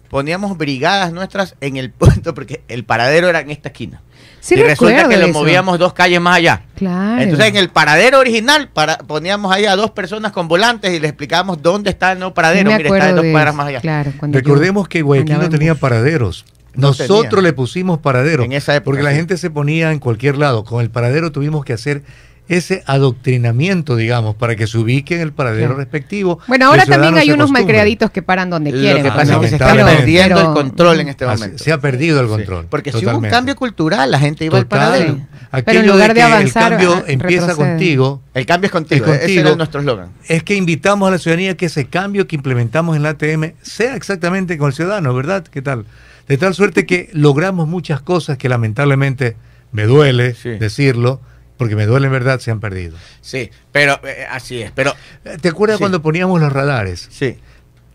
poníamos 0.09 0.57
brigadas 0.57 1.11
nuestras 1.13 1.55
en 1.61 1.77
el 1.77 1.91
punto? 1.91 2.33
Porque 2.33 2.63
el 2.67 2.83
paradero 2.83 3.29
era 3.29 3.39
en 3.41 3.51
esta 3.51 3.69
esquina. 3.69 4.01
Sí 4.39 4.53
y 4.55 4.61
resulta 4.61 5.07
que 5.09 5.17
lo 5.17 5.25
eso. 5.25 5.33
movíamos 5.33 5.79
dos 5.79 5.93
calles 5.93 6.21
más 6.21 6.37
allá. 6.37 6.61
Claro. 6.75 7.21
Entonces, 7.21 7.47
en 7.47 7.55
el 7.55 7.69
paradero 7.69 8.19
original 8.19 8.69
para, 8.69 8.99
poníamos 8.99 9.51
ahí 9.51 9.65
a 9.65 9.75
dos 9.75 9.89
personas 9.91 10.31
con 10.31 10.47
volantes 10.47 10.93
y 10.93 10.99
les 10.99 11.09
explicábamos 11.09 11.61
dónde 11.63 11.89
está 11.89 12.11
el 12.11 12.19
nuevo 12.19 12.33
paradero. 12.33 12.69
me 12.69 12.77
Mire, 12.77 12.89
está 12.89 12.95
acuerdo 12.97 13.15
dos 13.15 13.25
de 13.25 13.31
cuadras 13.31 13.55
más 13.55 13.67
allá. 13.67 13.81
Claro, 13.81 14.13
Recordemos 14.21 14.87
que 14.87 15.01
Guayaquil 15.01 15.37
no 15.37 15.43
en 15.45 15.49
tenía 15.49 15.75
paraderos. 15.75 16.45
No 16.75 16.89
Nosotros 16.89 17.29
tenía. 17.29 17.41
le 17.41 17.53
pusimos 17.53 17.99
paraderos. 17.99 18.45
En 18.45 18.51
esa 18.51 18.75
época, 18.75 18.85
porque 18.85 19.03
la 19.03 19.11
sí. 19.11 19.15
gente 19.15 19.37
se 19.37 19.49
ponía 19.49 19.91
en 19.91 19.99
cualquier 19.99 20.37
lado. 20.37 20.63
Con 20.63 20.81
el 20.81 20.91
paradero 20.91 21.31
tuvimos 21.31 21.65
que 21.65 21.73
hacer 21.73 22.03
ese 22.47 22.83
adoctrinamiento, 22.85 23.95
digamos, 23.95 24.35
para 24.35 24.55
que 24.55 24.67
se 24.67 24.77
ubique 24.77 25.15
en 25.15 25.21
el 25.21 25.33
paradero 25.33 25.75
respectivo. 25.75 26.39
Bueno, 26.47 26.67
ahora 26.67 26.85
también 26.85 27.17
hay 27.17 27.29
unos 27.29 27.45
acostumbre. 27.49 27.63
malcriaditos 27.63 28.11
que 28.11 28.21
paran 28.21 28.49
donde 28.49 28.71
Lo 28.71 28.79
quieren. 28.79 29.03
que 29.03 29.09
pasa 29.09 29.21
es 29.23 29.29
¿no? 29.29 29.41
que 29.41 29.47
se 29.49 29.55
está 29.55 29.73
perdiendo 29.73 30.35
Pero- 30.35 30.47
el 30.49 30.53
control 30.53 30.99
en 30.99 31.07
este 31.09 31.25
Así- 31.25 31.41
momento. 31.41 31.63
se 31.63 31.71
ha 31.71 31.79
perdido 31.79 32.19
el 32.21 32.27
Sí, 32.27 32.31
control. 32.33 32.67
Porque 32.69 32.91
si 32.91 33.05
hubo 33.05 33.17
un 33.17 33.25
cambio 33.29 33.55
cultural, 33.55 34.11
la 34.11 34.19
gente 34.19 34.45
iba 34.45 34.57
al 34.57 34.67
paradero. 34.67 35.19
Aquello 35.51 35.65
Pero 35.65 35.79
en 35.79 35.87
lugar 35.87 36.07
de 36.09 36.13
que 36.15 36.21
avanzar, 36.21 36.73
el 36.73 36.79
cambio 36.79 36.93
ah, 36.97 37.03
empieza 37.07 37.47
retrocede. 37.47 37.69
contigo. 37.69 38.21
El 38.33 38.45
cambio 38.45 38.65
es 38.65 38.71
contigo. 38.71 39.05
Es 39.05 39.11
Ese 39.11 39.19
contigo. 39.21 39.41
era 39.47 39.55
nuestro 39.55 39.79
eslogan. 39.79 40.09
Es 40.27 40.43
que 40.43 40.55
invitamos 40.55 41.07
a 41.07 41.11
la 41.11 41.17
ciudadanía 41.17 41.55
que 41.55 41.67
ese 41.67 41.85
cambio 41.85 42.27
que 42.27 42.35
implementamos 42.35 42.95
en 42.97 43.03
la 43.03 43.09
ATM 43.09 43.53
sea 43.61 43.95
exactamente 43.95 44.57
con 44.57 44.67
el 44.67 44.73
ciudadano, 44.73 45.13
¿verdad? 45.13 45.45
¿Qué 45.45 45.61
tal? 45.61 45.85
De 46.27 46.37
tal 46.37 46.53
suerte 46.55 46.85
que 46.85 47.09
logramos 47.13 47.67
muchas 47.69 48.01
cosas 48.01 48.37
que 48.37 48.49
lamentablemente 48.49 49.37
me 49.71 49.83
duele 49.83 50.33
Sí. 50.33 50.49
decirlo, 50.49 51.21
porque 51.57 51.75
me 51.75 51.85
duele 51.85 52.07
en 52.07 52.13
verdad, 52.13 52.39
se 52.39 52.51
han 52.51 52.59
perdido. 52.59 52.97
Sí, 53.21 53.49
pero 53.71 53.99
eh, 54.05 54.25
así 54.29 54.61
es. 54.61 54.71
Pero 54.75 54.93
¿Te 55.41 55.49
acuerdas 55.49 55.77
Sí. 55.77 55.81
cuando 55.81 56.01
poníamos 56.01 56.39
los 56.41 56.51
radares? 56.51 57.07
sí, 57.11 57.37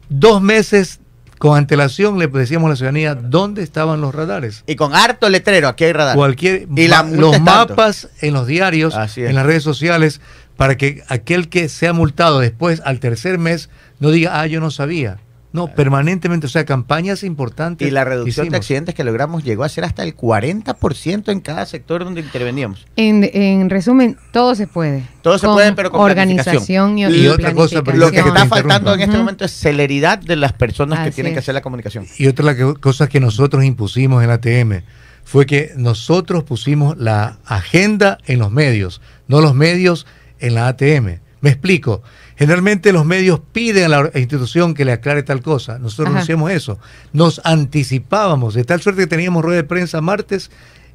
Dos 0.09 0.43
meses 0.43 1.01
con 1.39 1.57
antelación 1.57 2.19
le 2.19 2.27
decíamos 2.27 2.67
a 2.67 2.71
la 2.71 2.77
ciudadanía 2.77 3.15
dónde 3.15 3.63
estaban 3.63 4.01
los 4.01 4.15
radares. 4.15 4.63
y 4.67 4.77
con 4.77 4.95
harto 4.95 5.29
letrero, 5.29 5.69
aquí 5.69 5.85
hay 5.85 5.93
radar. 5.93 6.17
Cualquier 6.17 6.67
Y 6.77 6.89
la 6.89 7.03
los 7.03 7.33
tanto. 7.33 7.51
mapas 7.51 8.09
en 8.21 8.35
los 8.35 8.47
diarios, 8.47 8.95
en 9.17 9.35
las 9.35 9.47
redes 9.47 9.63
sociales, 9.63 10.21
para 10.57 10.77
que 10.77 11.03
aquel 11.09 11.49
que 11.49 11.69
sea 11.71 11.93
multado 11.95 12.41
después 12.41 12.83
al 12.85 13.01
tercer 13.01 13.39
mes 13.39 13.71
no 14.01 14.11
diga, 14.11 14.41
ah, 14.41 14.47
yo 14.47 14.61
no 14.61 14.71
sabía. 14.71 15.19
No, 15.53 15.67
permanentemente, 15.67 16.47
o 16.47 16.49
sea, 16.49 16.65
campañas 16.65 17.25
importantes. 17.25 17.87
Y 17.87 17.91
la 17.91 18.05
reducción 18.05 18.49
de 18.49 18.57
accidentes 18.57 18.95
que 18.95 19.03
logramos 19.03 19.43
llegó 19.43 19.65
a 19.65 19.69
ser 19.69 19.85
hasta 19.85 20.05
el 20.05 20.17
40% 20.17 21.33
en 21.33 21.41
cada 21.41 21.67
sector 21.67 22.05
donde 22.05 22.21
interveníamos. 22.21 22.87
En, 22.97 23.29
en 23.33 23.69
resumen, 23.69 24.17
todo 24.33 24.55
se 24.55 24.67
puede. 24.67 25.03
Todo 25.23 25.39
se 25.39 25.47
puede, 25.49 25.73
pero 25.73 25.91
con 25.91 26.03
organización 26.03 26.99
y, 26.99 27.05
Y 27.07 27.27
otra 27.27 27.53
cosa. 27.53 27.83
Lo 27.95 28.11
que 28.11 28.21
está 28.21 28.47
faltando 28.47 28.95
en 28.95 29.01
este 29.01 29.17
momento 29.17 29.45
es 29.45 29.51
celeridad 29.53 30.19
de 30.19 30.37
las 30.37 30.53
personas 30.53 31.05
que 31.05 31.11
tienen 31.11 31.33
que 31.33 31.41
hacer 31.41 31.55
la 31.55 31.63
comunicación. 31.63 32.07
Y 32.17 32.29
otra 32.29 32.45
de 32.45 32.53
las 32.65 32.75
que- 32.75 32.81
cosas 32.81 33.09
que 33.09 33.21
nosotros 33.21 33.65
impusimos 33.65 34.23
en 34.23 34.29
la 34.29 34.35
ATM 34.35 34.83
fue 35.25 35.47
que 35.47 35.73
nosotros 35.77 36.45
pusimos 36.45 36.97
la 36.97 37.39
agenda 37.45 38.19
en 38.27 38.39
los 38.39 38.51
medios, 38.51 39.01
no 39.29 39.41
los 39.41 39.55
medios 39.55 40.07
en 40.39 40.55
la 40.55 40.69
ATM. 40.69 41.19
Me 41.41 41.51
explico. 41.51 42.03
Generalmente 42.37 42.93
los 42.93 43.05
medios 43.05 43.41
piden 43.53 43.85
a 43.85 43.89
la 43.89 44.11
institución 44.15 44.75
que 44.75 44.85
le 44.85 44.93
aclare 44.93 45.23
tal 45.23 45.43
cosa. 45.43 45.79
Nosotros 45.79 46.13
no 46.13 46.21
hacíamos 46.21 46.51
eso. 46.51 46.79
Nos 47.13 47.41
anticipábamos, 47.45 48.55
de 48.55 48.65
tal 48.65 48.81
suerte 48.81 49.03
que 49.03 49.07
teníamos 49.07 49.45
rueda 49.45 49.57
de 49.57 49.65
prensa 49.65 50.01
martes 50.01 50.51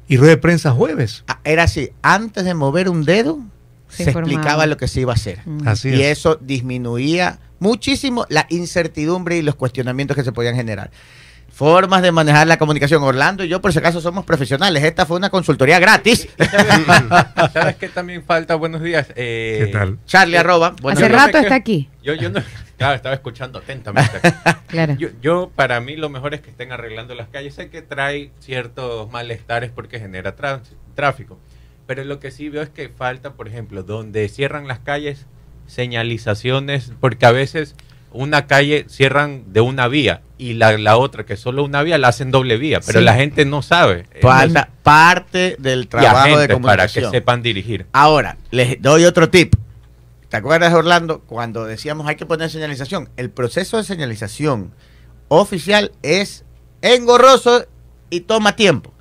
y 0.08 0.16
rueda 0.16 0.30
de 0.30 0.38
prensa 0.38 0.70
jueves. 0.70 1.24
Ah, 1.28 1.40
Era 1.44 1.64
así, 1.64 1.90
antes 2.02 2.44
de 2.44 2.54
mover 2.54 2.88
un 2.88 3.04
dedo, 3.04 3.40
Se 3.88 4.10
explicaba 4.10 4.66
lo 4.66 4.76
que 4.76 4.88
se 4.88 5.00
iba 5.00 5.12
a 5.12 5.16
hacer. 5.16 5.40
Mm. 5.46 5.68
Así 5.68 5.88
y 5.90 6.02
es. 6.02 6.18
eso 6.18 6.36
disminuía 6.40 7.38
muchísimo 7.60 8.26
la 8.28 8.46
incertidumbre 8.50 9.36
y 9.36 9.42
los 9.42 9.54
cuestionamientos 9.54 10.16
que 10.16 10.24
se 10.24 10.32
podían 10.32 10.56
generar. 10.56 10.90
Formas 11.56 12.02
de 12.02 12.12
manejar 12.12 12.46
la 12.46 12.58
comunicación. 12.58 13.02
Orlando 13.02 13.42
y 13.42 13.48
yo, 13.48 13.62
por 13.62 13.72
si 13.72 13.78
acaso, 13.78 14.02
somos 14.02 14.26
profesionales. 14.26 14.84
Esta 14.84 15.06
fue 15.06 15.16
una 15.16 15.30
consultoría 15.30 15.78
gratis. 15.78 16.28
¿Sabes, 16.38 17.52
¿Sabes 17.54 17.76
qué 17.76 17.88
también 17.88 18.22
falta? 18.22 18.56
Buenos 18.56 18.82
días. 18.82 19.08
Eh, 19.16 19.62
¿Qué 19.64 19.72
tal? 19.72 19.98
Charlie 20.04 20.36
arroba. 20.36 20.76
bueno, 20.82 20.98
Hace 20.98 21.08
yo 21.08 21.16
no 21.16 21.24
rato 21.24 21.38
está 21.38 21.54
aquí. 21.54 21.88
Yo, 22.02 22.12
yo 22.12 22.28
no, 22.28 22.42
claro, 22.76 22.94
estaba 22.94 23.14
escuchando 23.14 23.58
atentamente. 23.58 24.20
Claro. 24.66 24.96
Yo, 24.98 25.08
yo, 25.22 25.50
para 25.54 25.80
mí, 25.80 25.96
lo 25.96 26.10
mejor 26.10 26.34
es 26.34 26.40
que 26.40 26.50
estén 26.50 26.72
arreglando 26.72 27.14
las 27.14 27.28
calles. 27.28 27.54
Sé 27.54 27.70
que 27.70 27.80
trae 27.80 28.32
ciertos 28.40 29.10
malestares 29.10 29.70
porque 29.70 30.00
genera 30.00 30.34
tráfico. 30.94 31.38
Pero 31.86 32.04
lo 32.04 32.18
que 32.18 32.32
sí 32.32 32.48
veo 32.48 32.62
es 32.62 32.68
que 32.68 32.88
falta, 32.90 33.34
por 33.34 33.48
ejemplo, 33.48 33.84
donde 33.84 34.28
cierran 34.28 34.66
las 34.66 34.80
calles, 34.80 35.24
señalizaciones, 35.66 36.92
porque 37.00 37.24
a 37.24 37.30
veces 37.30 37.76
una 38.12 38.46
calle 38.46 38.86
cierran 38.88 39.44
de 39.52 39.60
una 39.60 39.88
vía 39.88 40.22
y 40.38 40.54
la, 40.54 40.76
la 40.78 40.96
otra, 40.96 41.24
que 41.26 41.34
es 41.34 41.40
solo 41.40 41.64
una 41.64 41.82
vía, 41.82 41.98
la 41.98 42.08
hacen 42.08 42.30
doble 42.30 42.56
vía. 42.58 42.80
Pero 42.84 42.98
Sí. 43.00 43.04
la 43.04 43.14
gente 43.14 43.44
no 43.44 43.62
sabe. 43.62 44.06
falta 44.22 44.70
parte 44.82 45.56
del 45.58 45.88
trabajo 45.88 46.14
de 46.26 46.32
agentes 46.34 46.46
para 46.46 46.48
que 46.48 46.52
comunicación. 46.54 47.10
sepan 47.10 47.42
dirigir. 47.42 47.86
Ahora, 47.92 48.36
les 48.50 48.80
doy 48.80 49.04
otro 49.04 49.28
tip. 49.30 49.54
¿Te 50.28 50.36
acuerdas, 50.36 50.74
Orlando, 50.74 51.20
cuando 51.20 51.64
decíamos 51.64 52.06
hay 52.08 52.16
que 52.16 52.26
poner 52.26 52.50
señalización? 52.50 53.08
El 53.16 53.30
proceso 53.30 53.76
de 53.76 53.84
señalización 53.84 54.72
oficial 55.28 55.92
es 56.02 56.44
engorroso 56.82 57.66
y 58.10 58.20
toma 58.20 58.56
tiempo. 58.56 58.92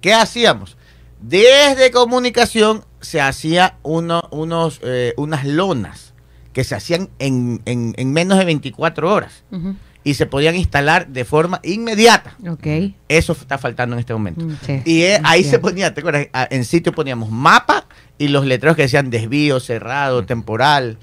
¿Qué 0.00 0.12
hacíamos? 0.14 0.76
Desde 1.20 1.90
comunicación 1.90 2.84
se 3.00 3.20
hacía 3.20 3.76
uno, 3.82 4.22
unos, 4.30 4.80
eh, 4.82 5.14
unas 5.16 5.44
lonas 5.44 6.13
que 6.54 6.64
se 6.64 6.74
hacían 6.74 7.10
en, 7.18 7.60
en- 7.66 7.92
en 7.98 8.12
menos 8.14 8.38
de 8.38 8.46
24 8.46 9.12
horas 9.12 9.44
y 10.04 10.14
se 10.14 10.24
podían 10.26 10.54
instalar 10.54 11.08
de 11.08 11.24
forma 11.24 11.60
inmediata. 11.62 12.36
Ok. 12.48 12.66
Eso 13.08 13.32
está 13.32 13.58
faltando 13.58 13.96
en 13.96 14.00
este 14.00 14.12
momento. 14.14 14.44
Mm, 14.46 14.56
sí. 14.64 14.82
Y 14.86 15.02
eh, 15.02 15.20
ahí 15.24 15.44
se 15.44 15.58
ponía, 15.58 15.92
¿te 15.92 16.00
acuerdas? 16.00 16.28
En 16.50 16.64
sitio 16.64 16.92
poníamos 16.92 17.30
mapa 17.30 17.86
y 18.16 18.28
los 18.28 18.46
letreros 18.46 18.76
que 18.76 18.82
decían 18.82 19.10
desvío, 19.10 19.60
cerrado, 19.60 20.24
temporal. 20.24 20.96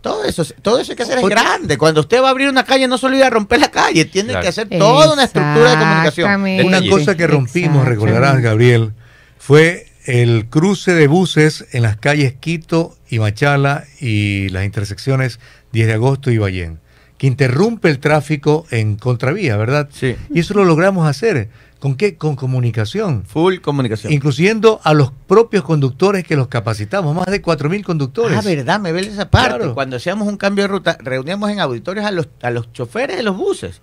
Todo 0.00 0.24
eso, 0.24 0.44
todo 0.60 0.78
eso 0.78 0.92
hay 0.92 0.96
que 0.96 1.02
hacer 1.04 1.18
es 1.18 1.24
grande. 1.24 1.78
Cuando 1.78 2.02
usted 2.02 2.22
va 2.22 2.26
a 2.28 2.30
abrir 2.30 2.48
una 2.50 2.64
calle, 2.64 2.86
no 2.86 2.98
solo 2.98 3.16
ir 3.16 3.24
a 3.24 3.30
romper 3.30 3.58
la 3.60 3.70
calle, 3.70 4.04
tiene 4.04 4.28
Claro. 4.28 4.42
que 4.42 4.48
hacer 4.48 4.68
toda 4.68 5.10
una 5.14 5.24
estructura 5.24 5.70
de 5.70 5.78
comunicación. 5.78 6.26
Exactamente. 6.30 6.64
Una 6.64 6.90
cosa 6.90 7.16
que 7.16 7.26
rompimos, 7.26 7.86
recordarás, 7.86 8.40
Gabriel, 8.42 8.92
fue 9.38 9.86
el 10.04 10.46
cruce 10.48 10.92
de 10.92 11.06
buses 11.06 11.66
en 11.72 11.82
las 11.82 11.96
calles 11.96 12.34
Quito 12.34 12.96
y 13.08 13.18
Machala 13.18 13.84
y 14.00 14.48
las 14.50 14.64
intersecciones 14.64 15.40
10 15.72 15.86
de 15.86 15.92
agosto 15.94 16.30
y 16.30 16.38
Ballén, 16.38 16.80
que 17.18 17.26
interrumpe 17.26 17.88
el 17.88 17.98
tráfico 17.98 18.66
en 18.70 18.96
contravía, 18.96 19.56
¿verdad? 19.56 19.88
Sí. 19.92 20.16
Y 20.32 20.40
eso 20.40 20.54
lo 20.54 20.64
logramos 20.64 21.08
hacer. 21.08 21.48
¿Con 21.78 21.96
qué? 21.96 22.16
Con 22.16 22.34
comunicación. 22.34 23.24
Full 23.26 23.58
comunicación. 23.58 24.12
Incluyendo 24.12 24.80
a 24.84 24.94
los 24.94 25.10
propios 25.26 25.64
conductores 25.64 26.24
que 26.24 26.36
los 26.36 26.48
capacitamos, 26.48 27.14
más 27.14 27.26
de 27.26 27.42
4.000 27.42 27.82
conductores. 27.82 28.38
Ah, 28.38 28.42
verdad, 28.42 28.80
me 28.80 28.92
ve 28.92 29.00
esa 29.00 29.28
parte. 29.28 29.56
Claro. 29.58 29.74
Cuando 29.74 29.96
hacíamos 29.96 30.26
un 30.26 30.38
cambio 30.38 30.64
de 30.64 30.68
ruta, 30.68 30.96
reuníamos 31.00 31.50
en 31.50 31.60
auditorios 31.60 32.06
a 32.06 32.10
los, 32.10 32.28
a 32.40 32.50
los 32.50 32.72
choferes 32.72 33.16
de 33.16 33.22
los 33.22 33.36
buses 33.36 33.82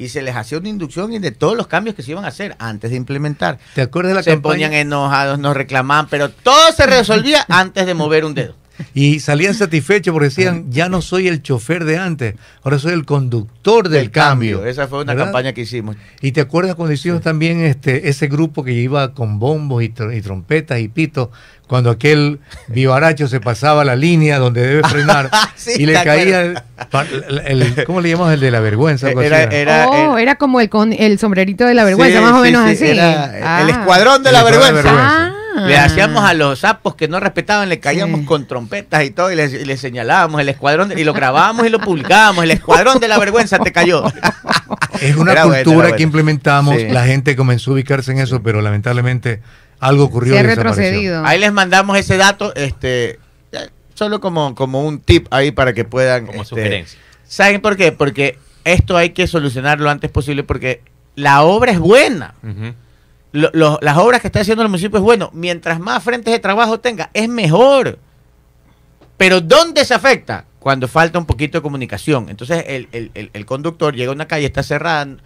y 0.00 0.08
se 0.08 0.22
les 0.22 0.34
hacía 0.34 0.56
una 0.56 0.70
inducción 0.70 1.12
y 1.12 1.18
de 1.18 1.30
todos 1.30 1.54
los 1.54 1.66
cambios 1.66 1.94
que 1.94 2.02
se 2.02 2.12
iban 2.12 2.24
a 2.24 2.28
hacer 2.28 2.56
antes 2.58 2.90
de 2.90 2.96
implementar. 2.96 3.58
¿Te 3.74 3.82
acuerdas 3.82 4.12
de 4.12 4.14
la 4.14 4.22
se 4.22 4.30
campaña? 4.30 4.52
ponían 4.54 4.72
enojados, 4.72 5.38
nos 5.38 5.54
reclamaban, 5.54 6.08
pero 6.08 6.30
todo 6.30 6.72
se 6.72 6.86
resolvía 6.86 7.44
antes 7.50 7.84
de 7.84 7.92
mover 7.92 8.24
un 8.24 8.32
dedo. 8.32 8.59
Y 8.94 9.20
salían 9.20 9.54
satisfechos 9.54 10.12
porque 10.12 10.28
decían, 10.28 10.66
ya 10.70 10.88
no 10.88 11.02
soy 11.02 11.28
el 11.28 11.42
chofer 11.42 11.84
de 11.84 11.98
antes, 11.98 12.34
ahora 12.62 12.78
soy 12.78 12.92
el 12.92 13.04
conductor 13.04 13.88
del, 13.88 14.10
cambio. 14.10 14.64
Esa 14.64 14.88
fue 14.88 15.02
una 15.02 15.12
¿verdad? 15.14 15.26
campaña 15.26 15.52
que 15.52 15.62
hicimos. 15.62 15.96
Y 16.20 16.32
te 16.32 16.40
acuerdas 16.40 16.74
cuando 16.74 16.92
hicimos 16.92 17.20
también 17.22 17.60
este 17.62 18.08
ese 18.08 18.26
grupo 18.28 18.64
que 18.64 18.72
iba 18.72 19.14
con 19.14 19.38
bombos 19.38 19.82
y, 19.82 19.88
tr- 19.90 20.16
y 20.16 20.20
trompetas 20.22 20.80
y 20.80 20.88
pitos, 20.88 21.28
cuando 21.66 21.90
aquel 21.90 22.40
vivaracho 22.68 23.28
se 23.28 23.38
pasaba 23.40 23.84
la 23.84 23.94
línea 23.94 24.38
donde 24.38 24.66
debe 24.66 24.82
frenar 24.88 25.30
Sí, 25.56 25.72
y 25.78 25.86
le 25.86 25.92
caía 26.02 26.40
el, 26.42 26.58
el- 27.46 27.62
el- 27.62 27.84
¿cómo 27.84 28.00
le 28.00 28.10
llamamos? 28.10 28.34
El 28.34 28.40
de 28.40 28.50
la 28.50 28.60
vergüenza. 28.60 29.10
Era- 29.10 29.42
era. 29.44 29.54
era- 29.56 29.88
oh, 29.88 30.18
era 30.18 30.34
como 30.36 30.60
el, 30.60 30.68
con, 30.68 30.92
el 30.92 31.18
sombrerito 31.18 31.64
de 31.66 31.74
la 31.74 31.84
vergüenza, 31.84 32.18
Sí, 32.18 32.24
más 32.24 32.32
o 32.32 32.42
menos 32.42 32.64
sí, 32.66 32.72
así. 32.74 32.86
era 32.88 33.34
Ah. 33.42 33.62
El 33.62 33.70
escuadrón 33.70 34.22
de 34.22 34.32
la 34.32 34.40
El 34.40 34.44
de 34.46 34.50
vergüenza. 34.50 34.90
Ah. 34.92 35.32
Le 35.66 35.76
hacíamos 35.78 36.24
a 36.24 36.34
los 36.34 36.60
sapos 36.60 36.94
que 36.94 37.08
no 37.08 37.20
respetaban, 37.20 37.68
le 37.68 37.80
caíamos 37.80 38.20
Sí. 38.20 38.26
con 38.26 38.46
trompetas 38.46 39.04
y 39.04 39.10
todo, 39.10 39.30
y 39.32 39.36
les, 39.36 39.52
y 39.52 39.64
les 39.64 39.80
señalábamos 39.80 40.40
el 40.40 40.48
escuadrón, 40.48 40.88
de- 40.90 41.00
y 41.00 41.04
lo 41.04 41.12
grabábamos 41.12 41.66
y 41.66 41.70
lo 41.70 41.78
publicábamos. 41.80 42.44
El 42.44 42.50
escuadrón 42.52 42.98
de 43.00 43.08
la 43.08 43.18
vergüenza 43.18 43.58
te 43.58 43.72
cayó. 43.72 44.04
Es 45.00 45.16
una 45.16 45.32
Era 45.32 45.44
cultura 45.44 45.96
que 45.96 46.02
implementamos, 46.02 46.76
Sí. 46.76 46.88
la 46.90 47.04
gente 47.06 47.34
comenzó 47.34 47.70
a 47.70 47.74
ubicarse 47.74 48.12
en 48.12 48.18
eso, 48.18 48.42
pero 48.42 48.60
lamentablemente 48.60 49.40
algo 49.78 50.04
ocurrió. 50.04 50.34
Se 50.34 50.40
ha 50.40 50.42
retrocedido. 50.42 51.24
Ahí 51.24 51.38
les 51.40 51.52
mandamos 51.52 51.96
ese 51.96 52.18
dato, 52.18 52.54
este, 52.54 53.18
solo 53.94 54.20
como, 54.20 54.54
como 54.54 54.84
un 54.86 55.00
tip 55.00 55.26
ahí 55.30 55.52
para 55.52 55.72
que 55.72 55.84
puedan. 55.84 56.26
Como 56.26 56.42
este, 56.42 56.54
sugerencia. 56.54 56.98
¿Saben 57.26 57.60
por 57.62 57.76
qué? 57.78 57.92
Porque 57.92 58.38
esto 58.64 58.96
hay 58.96 59.10
que 59.10 59.26
solucionar 59.26 59.80
lo 59.80 59.88
antes 59.88 60.10
posible 60.10 60.42
porque 60.42 60.82
la 61.16 61.42
obra 61.42 61.72
es 61.72 61.78
buena. 61.78 62.34
Ujú. 62.42 62.74
Lo- 63.32 63.50
lo- 63.52 63.78
las 63.80 63.96
obras 63.96 64.20
que 64.20 64.26
está 64.28 64.40
haciendo 64.40 64.62
el 64.62 64.68
municipio 64.68 64.98
es 64.98 65.04
bueno. 65.04 65.30
Mientras 65.32 65.78
más 65.78 66.02
frentes 66.02 66.32
de 66.32 66.38
trabajo 66.40 66.80
tenga, 66.80 67.10
es 67.14 67.28
mejor. 67.28 67.98
Pero 69.16 69.40
¿dónde 69.40 69.84
se 69.84 69.94
afecta? 69.94 70.46
Cuando 70.58 70.88
falta 70.88 71.18
un 71.18 71.26
poquito 71.26 71.58
de 71.58 71.62
comunicación. 71.62 72.28
Entonces 72.28 72.64
el, 72.66 72.88
el- 72.92 73.30
el- 73.32 73.46
conductor 73.46 73.94
llega 73.94 74.10
a 74.10 74.14
una 74.14 74.26
calle, 74.28 74.46
está 74.46 74.62
cerrada, 74.62 75.16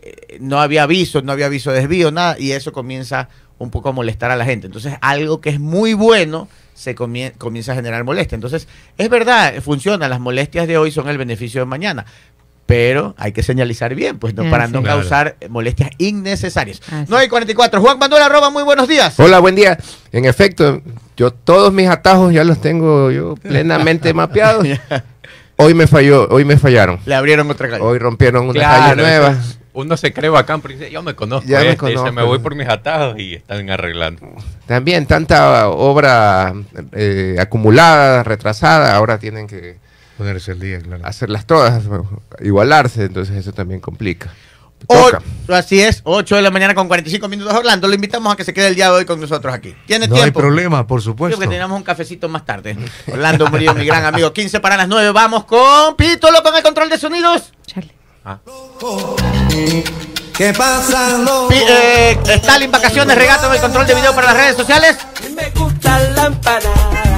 eh, 0.00 0.38
no 0.40 0.60
había 0.60 0.84
aviso, 0.84 1.22
no 1.22 1.32
había 1.32 1.46
aviso 1.46 1.70
de 1.70 1.80
desvío, 1.80 2.10
nada, 2.10 2.36
y 2.38 2.52
eso 2.52 2.72
comienza 2.72 3.28
un 3.58 3.70
poco 3.70 3.90
a 3.90 3.92
molestar 3.92 4.30
a 4.30 4.36
la 4.36 4.44
gente. 4.44 4.66
Entonces 4.66 4.94
algo 5.00 5.40
que 5.40 5.50
es 5.50 5.60
muy 5.60 5.92
bueno 5.94 6.48
se 6.74 6.96
comie- 6.96 7.32
comienza 7.36 7.72
a 7.72 7.74
generar 7.74 8.04
molestia. 8.04 8.34
Entonces 8.36 8.66
es 8.96 9.08
verdad, 9.10 9.54
funciona, 9.60 10.08
las 10.08 10.18
molestias 10.20 10.66
de 10.66 10.78
hoy 10.78 10.90
son 10.90 11.08
el 11.08 11.18
beneficio 11.18 11.60
de 11.60 11.66
mañana. 11.66 12.06
Pero 12.70 13.16
hay 13.18 13.32
que 13.32 13.42
señalizar 13.42 13.96
bien, 13.96 14.20
pues 14.20 14.32
no, 14.36 14.48
para 14.48 14.68
sí. 14.68 14.72
no 14.72 14.80
Claro. 14.82 15.00
causar 15.00 15.34
molestias 15.48 15.90
innecesarias. 15.98 16.80
Ah, 16.92 17.00
sí. 17.00 17.06
9 17.08 17.24
y 17.24 17.28
44. 17.28 17.80
Juan 17.80 17.98
Manuel 17.98 18.22
Arroba, 18.22 18.48
muy 18.50 18.62
buenos 18.62 18.86
días. 18.86 19.18
Hola, 19.18 19.40
buen 19.40 19.56
día. 19.56 19.76
En 20.12 20.24
efecto, 20.24 20.80
yo 21.16 21.32
todos 21.32 21.72
mis 21.72 21.88
atajos 21.88 22.32
ya 22.32 22.44
los 22.44 22.60
tengo 22.60 23.10
yo 23.10 23.34
plenamente 23.34 24.14
mapeados. 24.14 24.64
Hoy 25.56 25.74
me 25.74 25.88
falló, 25.88 26.28
hoy 26.30 26.44
me 26.44 26.56
fallaron. 26.58 27.00
Le 27.06 27.16
abrieron 27.16 27.50
otra 27.50 27.68
calle. 27.68 27.82
Hoy 27.82 27.98
rompieron 27.98 28.44
una 28.44 28.52
Claro, 28.52 28.82
calle 28.82 29.02
nueva. 29.02 29.30
eso- 29.32 29.56
Uno 29.72 29.96
se 29.96 30.12
cree 30.12 30.30
bacán 30.30 30.60
porque 30.60 30.76
dice, 30.76 30.90
yo 30.92 31.02
me 31.02 31.14
conozco. 31.14 31.48
Ya 31.48 31.58
me 31.60 31.70
este", 31.70 31.86
y 31.86 31.88
dice, 31.88 31.94
conozco. 31.96 32.12
me 32.12 32.22
voy 32.22 32.38
por 32.38 32.54
mis 32.54 32.68
atajos 32.68 33.18
y 33.18 33.34
están 33.34 33.68
arreglando. 33.68 34.28
También 34.66 35.06
tanta 35.06 35.68
obra 35.70 36.54
eh, 36.92 37.34
acumulada, 37.40 38.22
retrasada, 38.22 38.94
ahora 38.94 39.18
tienen 39.18 39.48
que 39.48 39.78
Ponerse 40.20 40.52
el 40.52 40.60
día, 40.60 40.78
claro. 40.80 41.04
hacerlas 41.06 41.46
todas, 41.46 41.82
igualarse, 42.40 43.04
entonces 43.04 43.36
eso 43.36 43.52
también 43.52 43.80
complica. 43.80 44.30
O- 44.86 45.10
así 45.54 45.80
es, 45.80 46.00
8 46.04 46.36
de 46.36 46.42
la 46.42 46.50
mañana 46.50 46.74
con 46.74 46.88
45 46.88 47.28
minutos 47.28 47.52
Orlando. 47.54 47.86
Lo 47.88 47.94
invitamos 47.94 48.32
a 48.32 48.36
que 48.36 48.44
se 48.44 48.52
quede 48.54 48.68
el 48.68 48.74
día 48.74 48.86
de 48.86 48.92
hoy 48.92 49.04
con 49.04 49.20
nosotros 49.20 49.52
aquí. 49.54 49.74
¿Tiene 49.86 50.08
No 50.08 50.14
hay 50.16 50.22
tiempo? 50.22 50.40
problema, 50.40 50.86
por 50.86 51.00
Creo 51.00 51.12
supuesto. 51.12 51.38
que 51.38 51.46
teníamos 51.46 51.76
un 51.76 51.82
cafecito 51.82 52.28
más 52.28 52.44
tarde. 52.46 52.76
Orlando 53.10 53.46
Murillo, 53.48 53.74
mi 53.74 53.84
gran 53.84 54.04
amigo. 54.06 54.32
15 54.32 54.60
para 54.60 54.76
las 54.78 54.88
9. 54.88 55.10
Vamos 55.12 55.44
con 55.44 55.96
Pítolo 55.96 56.42
con 56.42 56.54
el 56.56 56.62
control 56.62 56.88
de 56.90 56.98
sonidos. 56.98 57.52
Charlie. 57.66 57.92
¿Qué 60.36 60.52
pasa? 60.54 61.18
Pi- 61.48 61.54
eh, 61.56 62.18
Stalin 62.26 62.70
Vacaciones, 62.70 63.16
regato 63.16 63.46
en 63.48 63.52
el 63.54 63.60
control 63.60 63.86
de 63.86 63.94
video 63.94 64.14
para 64.14 64.28
las 64.28 64.36
redes 64.36 64.56
sociales. 64.56 64.96
Me 65.34 65.50
gusta 65.50 65.98
la 66.10 66.26
empanada. 66.26 67.09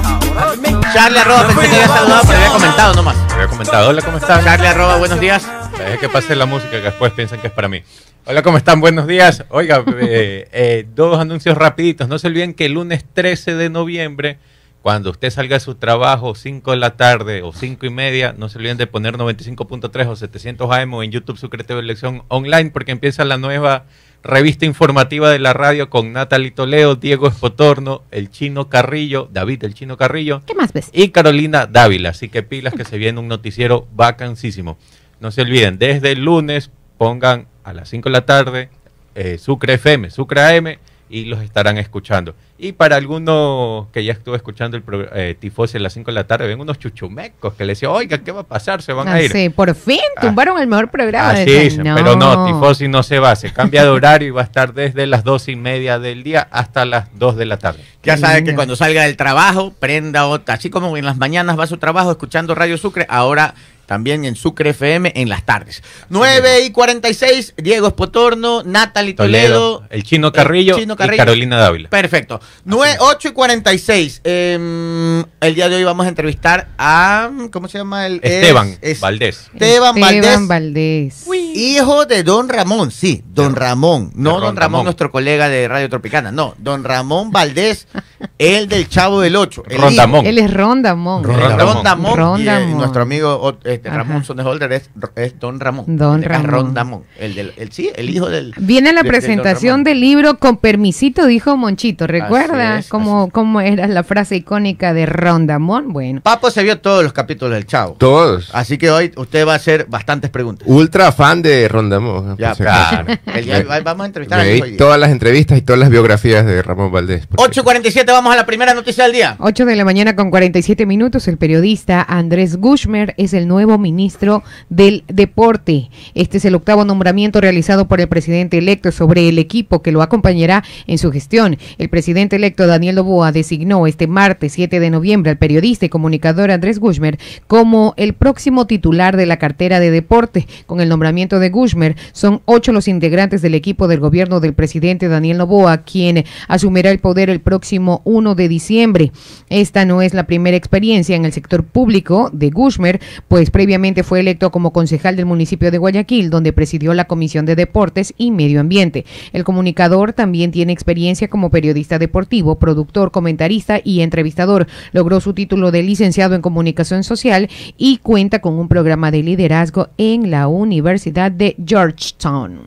Charlie 0.93 1.19
arroba, 1.19 1.47
pensé 1.47 1.61
que 1.61 1.75
había 1.75 1.87
saludado, 1.87 2.21
pero 2.25 2.37
había 2.37 2.49
comentado 2.49 2.93
nomás. 2.95 3.17
Había 3.33 3.47
comentado, 3.47 3.89
hola, 3.89 4.01
¿cómo 4.01 4.17
están? 4.17 4.43
Charlie 4.43 4.67
arroba, 4.67 4.97
buenos 4.97 5.19
días. 5.19 5.47
Deje 5.77 5.97
que 5.99 6.09
pase 6.09 6.35
la 6.35 6.45
música 6.45 6.71
que 6.71 6.81
después 6.81 7.13
piensan 7.13 7.39
que 7.39 7.47
es 7.47 7.53
para 7.53 7.67
mí. 7.67 7.83
Hola, 8.25 8.41
¿cómo 8.41 8.57
están? 8.57 8.79
Buenos 8.79 9.05
días. 9.05 9.43
Oiga, 9.49 9.83
eh, 10.01 10.47
eh, 10.51 10.87
dos 10.95 11.19
anuncios 11.19 11.57
rapiditos. 11.57 12.07
No 12.07 12.17
se 12.19 12.27
olviden 12.27 12.53
que 12.53 12.65
el 12.65 12.73
lunes 12.73 13.05
13 13.13 13.55
de 13.55 13.69
noviembre, 13.69 14.39
cuando 14.81 15.11
usted 15.11 15.29
salga 15.29 15.57
de 15.57 15.59
su 15.59 15.75
trabajo, 15.75 16.33
5 16.33 16.71
de 16.71 16.77
la 16.77 16.95
tarde 16.97 17.41
o 17.43 17.53
5 17.53 17.85
y 17.85 17.89
media, 17.89 18.33
no 18.37 18.49
se 18.49 18.57
olviden 18.57 18.77
de 18.77 18.87
poner 18.87 19.17
95.3 19.17 20.07
o 20.07 20.15
700 20.15 20.71
AM 20.71 20.93
o 20.93 21.03
en 21.03 21.11
YouTube 21.11 21.37
Sucre 21.37 21.63
TV 21.63 21.79
Elección 21.79 22.23
Online, 22.29 22.71
porque 22.71 22.91
empieza 22.91 23.23
la 23.23 23.37
nueva 23.37 23.85
revista 24.23 24.65
informativa 24.65 25.29
de 25.29 25.39
la 25.39 25.53
radio 25.53 25.89
con 25.89 26.13
Natalie 26.13 26.51
Toledo, 26.51 26.95
Diego 26.95 27.27
Espotorno, 27.27 28.03
el 28.09 28.29
Chino 28.31 28.69
Carrillo, 28.69 29.29
David 29.31 29.65
el 29.65 29.73
Chino 29.73 29.97
Carrillo 29.97 30.41
¿Qué 30.45 30.55
más 30.55 30.71
ves? 30.71 30.89
y 30.93 31.09
Carolina 31.09 31.67
Dávila. 31.67 32.09
Así 32.09 32.29
que 32.29 32.41
pilas 32.41 32.73
que 32.73 32.85
se 32.85 32.97
viene 32.97 33.19
un 33.19 33.27
noticiero 33.27 33.87
vacancísimo. 33.93 34.77
No 35.19 35.31
se 35.31 35.41
olviden, 35.41 35.77
desde 35.77 36.11
el 36.13 36.23
lunes 36.23 36.71
pongan 36.97 37.47
a 37.63 37.73
las 37.73 37.89
5 37.89 38.09
de 38.09 38.13
la 38.13 38.25
tarde 38.25 38.69
eh, 39.15 39.37
Sucre 39.37 39.73
FM, 39.73 40.09
Sucre 40.09 40.41
AM 40.41 40.77
y 41.13 41.25
los 41.25 41.41
estarán 41.41 41.77
escuchando. 41.77 42.33
Y 42.57 42.71
para 42.71 42.95
algunos 42.95 43.87
que 43.91 44.03
ya 44.03 44.13
estuve 44.13 44.35
escuchando 44.37 44.77
el 44.77 44.83
eh, 45.13 45.35
Tifosi 45.39 45.77
a 45.77 45.79
las 45.79 45.93
5 45.93 46.09
de 46.09 46.15
la 46.15 46.23
tarde, 46.25 46.47
ven 46.47 46.59
unos 46.59 46.79
chuchumecos 46.79 47.53
que 47.53 47.65
le 47.65 47.73
decían, 47.73 47.91
oiga, 47.91 48.17
¿qué 48.19 48.31
va 48.31 48.41
a 48.41 48.47
pasar? 48.47 48.81
Se 48.81 48.93
van 48.93 49.07
Ah, 49.07 49.13
a 49.15 49.21
ir. 49.21 49.31
sí, 49.31 49.49
por 49.49 49.75
fin 49.75 49.99
Ah. 50.17 50.21
tumbaron 50.21 50.59
el 50.59 50.67
mejor 50.67 50.89
programa. 50.89 51.31
Así 51.31 51.45
de 51.45 51.59
dicen, 51.65 51.83
pero 51.95 52.15
no, 52.15 52.45
Tifosi 52.45 52.87
no 52.87 53.03
se 53.03 53.19
va, 53.19 53.35
se 53.35 53.51
cambia 53.53 53.83
de 53.83 53.89
horario 53.89 54.27
y 54.29 54.31
va 54.31 54.41
a 54.41 54.45
estar 54.45 54.73
desde 54.73 55.05
las 55.07 55.23
dos 55.23 55.47
y 55.49 55.55
media 55.55 55.99
del 55.99 56.23
día 56.23 56.47
hasta 56.51 56.85
las 56.85 57.07
2 57.19 57.35
de 57.35 57.45
la 57.45 57.57
tarde. 57.57 57.83
Ya 58.03 58.17
sabe 58.17 58.43
que 58.43 58.55
cuando 58.55 58.75
salga 58.75 59.03
del 59.03 59.15
trabajo, 59.15 59.73
prenda 59.79 60.25
otra. 60.27 60.55
Así 60.55 60.69
como 60.69 60.97
en 60.97 61.05
las 61.05 61.17
mañanas 61.17 61.57
va 61.57 61.63
a 61.65 61.67
su 61.67 61.77
trabajo 61.77 62.11
escuchando 62.11 62.53
Radio 62.55 62.77
Sucre, 62.77 63.05
ahora 63.07 63.53
también 63.85 64.25
en 64.25 64.35
Sucre 64.35 64.71
FM 64.71 65.11
en 65.15 65.29
las 65.29 65.43
tardes. 65.45 65.83
9 66.09 66.61
y 66.65 66.71
46, 66.71 67.53
Diego 67.57 67.87
Espotorno, 67.87 68.63
Natalie 68.63 69.13
Toledo. 69.13 69.77
Toledo, 69.79 69.87
el 69.89 70.03
Chino 70.03 70.31
Carrillo, 70.31 70.77
Chino 70.77 70.95
y. 70.97 71.17
Carolina 71.17 71.57
Dávila. 71.57 71.89
Perfecto. 71.89 72.39
9, 72.65 72.97
8 72.99 73.27
y 73.27 73.31
46. 73.31 74.21
em, 74.23 75.19
el 75.41 75.55
día 75.55 75.69
de 75.69 75.75
hoy 75.77 75.83
vamos 75.83 76.05
a 76.05 76.09
entrevistar 76.09 76.69
a. 76.77 77.29
¿Cómo 77.51 77.67
se 77.67 77.77
llama? 77.77 78.07
El, 78.07 78.19
Esteban 78.23 78.77
es- 78.81 78.99
Valdés. 78.99 79.49
Esteban 79.53 79.99
Valdés. 79.99 80.47
Valdés. 80.47 81.23
Hijo 81.55 82.05
de 82.05 82.23
Don 82.23 82.49
Ramón, 82.49 82.91
sí, 82.91 83.23
Don 83.33 83.55
Ramón, 83.55 84.11
no 84.15 84.31
Don 84.31 84.41
Don 84.41 84.41
Ramón, 84.41 84.57
Ramón. 84.57 84.83
nuestro 84.85 85.11
colega 85.11 85.49
de 85.49 85.67
Radio 85.67 85.89
Tropicana, 85.89 86.31
no, 86.31 86.55
Don 86.57 86.83
Ramón 86.83 87.31
Valdés, 87.31 87.87
el 88.37 88.67
del 88.67 88.87
Chavo 88.89 89.21
del 89.21 89.35
Ocho. 89.35 89.63
el 89.69 89.77
Rondamón. 89.79 90.25
Él 90.25 90.37
es 90.39 90.51
Rondamón. 90.53 91.23
Rondamón. 91.23 91.59
Rondamón. 91.75 92.39
Y, 92.41 92.43
eh, 92.43 92.51
Rondamón. 92.51 92.77
nuestro 92.77 93.01
amigo 93.03 93.33
o- 93.41 93.57
este, 93.83 93.89
Ajá. 93.89 93.97
Ramón 94.03 94.23
Sonneholder 94.23 94.71
es, 94.71 94.89
es 95.17 95.39
Don 95.39 95.59
Ramón. 95.59 95.85
Don 95.97 96.23
Ramón. 96.23 96.49
Rondamón, 96.49 97.03
el 97.19 97.35
del, 97.35 97.53
el, 97.57 97.71
sí, 97.73 97.89
el 97.95 98.09
hijo 98.09 98.29
del. 98.29 98.53
Viene 98.57 98.93
la 98.93 99.03
de- 99.03 99.09
presentación 99.09 99.83
del 99.83 99.99
libro 99.99 100.37
con 100.37 100.55
permisito, 100.57 101.25
dijo 101.25 101.57
Monchito. 101.57 102.07
¿Recuerda 102.07 102.79
es, 102.79 102.87
cómo, 102.87 103.23
así 103.23 103.31
cómo 103.31 103.59
era 103.61 103.87
la 103.87 104.03
frase 104.03 104.37
icónica 104.37 104.93
de 104.93 105.05
Rondamón? 105.05 105.91
Bueno. 105.91 106.21
Papo 106.21 106.49
se 106.49 106.63
vio 106.63 106.79
todos 106.79 107.03
los 107.03 107.11
capítulos 107.13 107.53
del 107.55 107.65
Chavo. 107.65 107.95
Todos. 107.99 108.49
Así 108.53 108.77
que 108.77 108.89
hoy 108.91 109.11
usted 109.17 109.45
va 109.47 109.53
a 109.53 109.55
hacer 109.57 109.85
bastantes 109.89 110.29
preguntas. 110.29 110.67
Ultra 110.67 111.11
fan 111.11 111.41
de 111.41 111.67
Rondamón. 111.67 112.37
Ya, 112.37 112.49
por 112.49 112.57
si 112.57 112.63
claro. 112.63 113.07
El 113.33 113.83
vamos 113.83 114.03
a 114.03 114.07
entrevistar 114.07 114.39
a 114.39 114.43
hoy 114.43 114.77
todas 114.77 114.99
las 114.99 115.09
entrevistas 115.11 115.57
y 115.57 115.61
todas 115.61 115.79
las 115.79 115.89
biografías 115.89 116.45
de 116.45 116.61
Ramón 116.61 116.91
Valdés. 116.91 117.27
porque- 117.27 117.61
8.47, 117.61 118.05
vamos 118.07 118.33
a 118.33 118.35
la 118.35 118.45
primera 118.45 118.73
noticia 118.73 119.03
del 119.05 119.13
día. 119.13 119.35
8 119.39 119.65
de 119.65 119.75
la 119.75 119.85
mañana 119.85 120.15
con 120.15 120.29
47 120.29 120.85
minutos, 120.85 121.27
el 121.27 121.37
periodista 121.37 122.01
Andrés 122.07 122.57
Gushmer 122.57 123.13
es 123.17 123.33
el 123.33 123.47
nuevo 123.47 123.62
ministro 123.63 124.43
del 124.69 125.03
Deporte. 125.07 125.89
Este 126.13 126.37
es 126.37 126.45
el 126.45 126.55
octavo 126.55 126.85
nombramiento 126.85 127.41
realizado 127.41 127.87
por 127.87 128.01
el 128.01 128.07
presidente 128.07 128.57
electo 128.57 128.91
sobre 128.91 129.29
el 129.29 129.39
equipo 129.39 129.81
que 129.81 129.91
lo 129.91 130.01
acompañará 130.01 130.63
en 130.87 130.97
su 130.97 131.11
gestión. 131.11 131.57
El 131.77 131.89
presidente 131.89 132.35
electo 132.35 132.67
Daniel 132.67 132.95
Loboa 132.95 133.31
designó 133.31 133.87
este 133.87 134.07
martes 134.07 134.53
7 134.53 134.79
de 134.79 134.89
noviembre 134.89 135.31
al 135.31 135.37
periodista 135.37 135.85
y 135.85 135.89
comunicador 135.89 136.51
Andrés 136.51 136.79
Gushmer 136.79 137.17
como 137.47 137.93
el 137.97 138.13
próximo 138.13 138.67
titular 138.67 139.17
de 139.17 139.25
la 139.25 139.37
cartera 139.37 139.79
de 139.79 139.91
deporte. 139.91 140.47
Con 140.65 140.81
el 140.81 140.89
nombramiento 140.89 141.39
de 141.39 141.49
Gushmer, 141.49 141.95
son 142.11 142.41
ocho 142.45 142.71
los 142.71 142.87
integrantes 142.87 143.41
del 143.41 143.55
equipo 143.55 143.87
del 143.87 143.99
gobierno 143.99 144.39
del 144.39 144.53
presidente 144.53 145.07
Daniel 145.07 145.37
Novoa, 145.37 145.77
quien 145.77 146.25
asumirá 146.47 146.91
el 146.91 146.99
poder 146.99 147.29
el 147.29 147.41
próximo 147.41 148.01
1 148.03 148.35
de 148.35 148.47
diciembre. 148.47 149.11
Esta 149.49 149.85
no 149.85 150.01
es 150.01 150.13
la 150.13 150.27
primera 150.27 150.57
experiencia 150.57 151.15
en 151.15 151.25
el 151.25 151.33
sector 151.33 151.63
público 151.63 152.29
de 152.33 152.49
Gushmer, 152.49 152.99
pues 153.27 153.49
previamente 153.53 154.03
fue 154.03 154.19
electo 154.19 154.51
como 154.51 154.73
concejal 154.73 155.15
del 155.15 155.27
municipio 155.27 155.71
de 155.71 155.77
Guayaquil, 155.77 156.29
donde 156.29 156.51
presidió 156.51 156.93
la 156.93 157.05
Comisión 157.05 157.45
de 157.45 157.55
Deportes 157.55 158.13
y 158.17 158.31
Medio 158.31 158.59
Ambiente. 158.59 159.05
El 159.31 159.45
comunicador 159.45 160.11
también 160.11 160.51
tiene 160.51 160.73
experiencia 160.73 161.29
como 161.29 161.51
periodista 161.51 161.99
deportivo, 161.99 162.59
productor, 162.59 163.11
comentarista 163.11 163.79
y 163.81 164.01
entrevistador. 164.01 164.67
Logró 164.91 165.21
su 165.21 165.33
título 165.33 165.71
de 165.71 165.83
licenciado 165.83 166.35
en 166.35 166.41
comunicación 166.41 167.03
social 167.03 167.47
y 167.77 167.99
cuenta 167.99 168.39
con 168.39 168.55
un 168.55 168.67
programa 168.67 169.11
de 169.11 169.23
liderazgo 169.23 169.89
en 169.97 170.31
la 170.31 170.47
Universidad 170.47 171.31
de 171.31 171.55
Georgetown. 171.63 172.61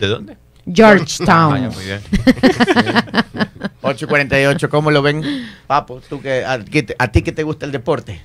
¿De 0.00 0.06
dónde? 0.08 0.32
Ah, 0.34 0.70
Georgetown. 0.74 1.62
ya, 1.62 1.70
muy 1.70 1.84
bien. 1.84 2.00
8.48, 3.82 4.68
¿cómo 4.68 4.90
lo 4.90 5.00
ven? 5.00 5.22
Papo, 5.68 6.00
tú 6.08 6.20
que, 6.20 6.44
a, 6.44 6.58
a 6.98 7.08
ti 7.12 7.22
que 7.22 7.32
te 7.32 7.44
gusta 7.44 7.66
el 7.66 7.72
deporte. 7.72 8.20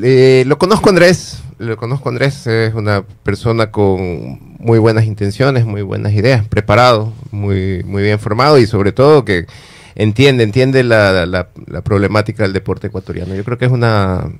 Eh, 0.00 0.44
lo 0.46 0.58
conozco 0.58 0.88
Andrés, 0.88 1.42
lo 1.58 1.76
conozco 1.76 2.08
Andrés, 2.08 2.46
es 2.46 2.74
una 2.74 3.02
persona 3.02 3.70
con 3.70 4.56
muy 4.58 4.78
buenas 4.78 5.04
intenciones, 5.04 5.66
muy 5.66 5.82
buenas 5.82 6.12
ideas, 6.14 6.46
preparado, 6.48 7.12
muy, 7.30 7.82
muy 7.84 8.02
bien 8.02 8.18
formado 8.18 8.58
y 8.58 8.66
sobre 8.66 8.92
todo 8.92 9.24
que 9.24 9.46
entiende, 9.94 10.44
entiende 10.44 10.82
la, 10.82 11.26
la- 11.26 11.48
la 11.66 11.80
problemática 11.82 12.42
del 12.44 12.54
deporte 12.54 12.86
ecuatoriano. 12.86 13.34
Yo 13.34 13.44
creo 13.44 13.58
que 13.58 13.66
es 13.66 13.70
una, 13.72 14.30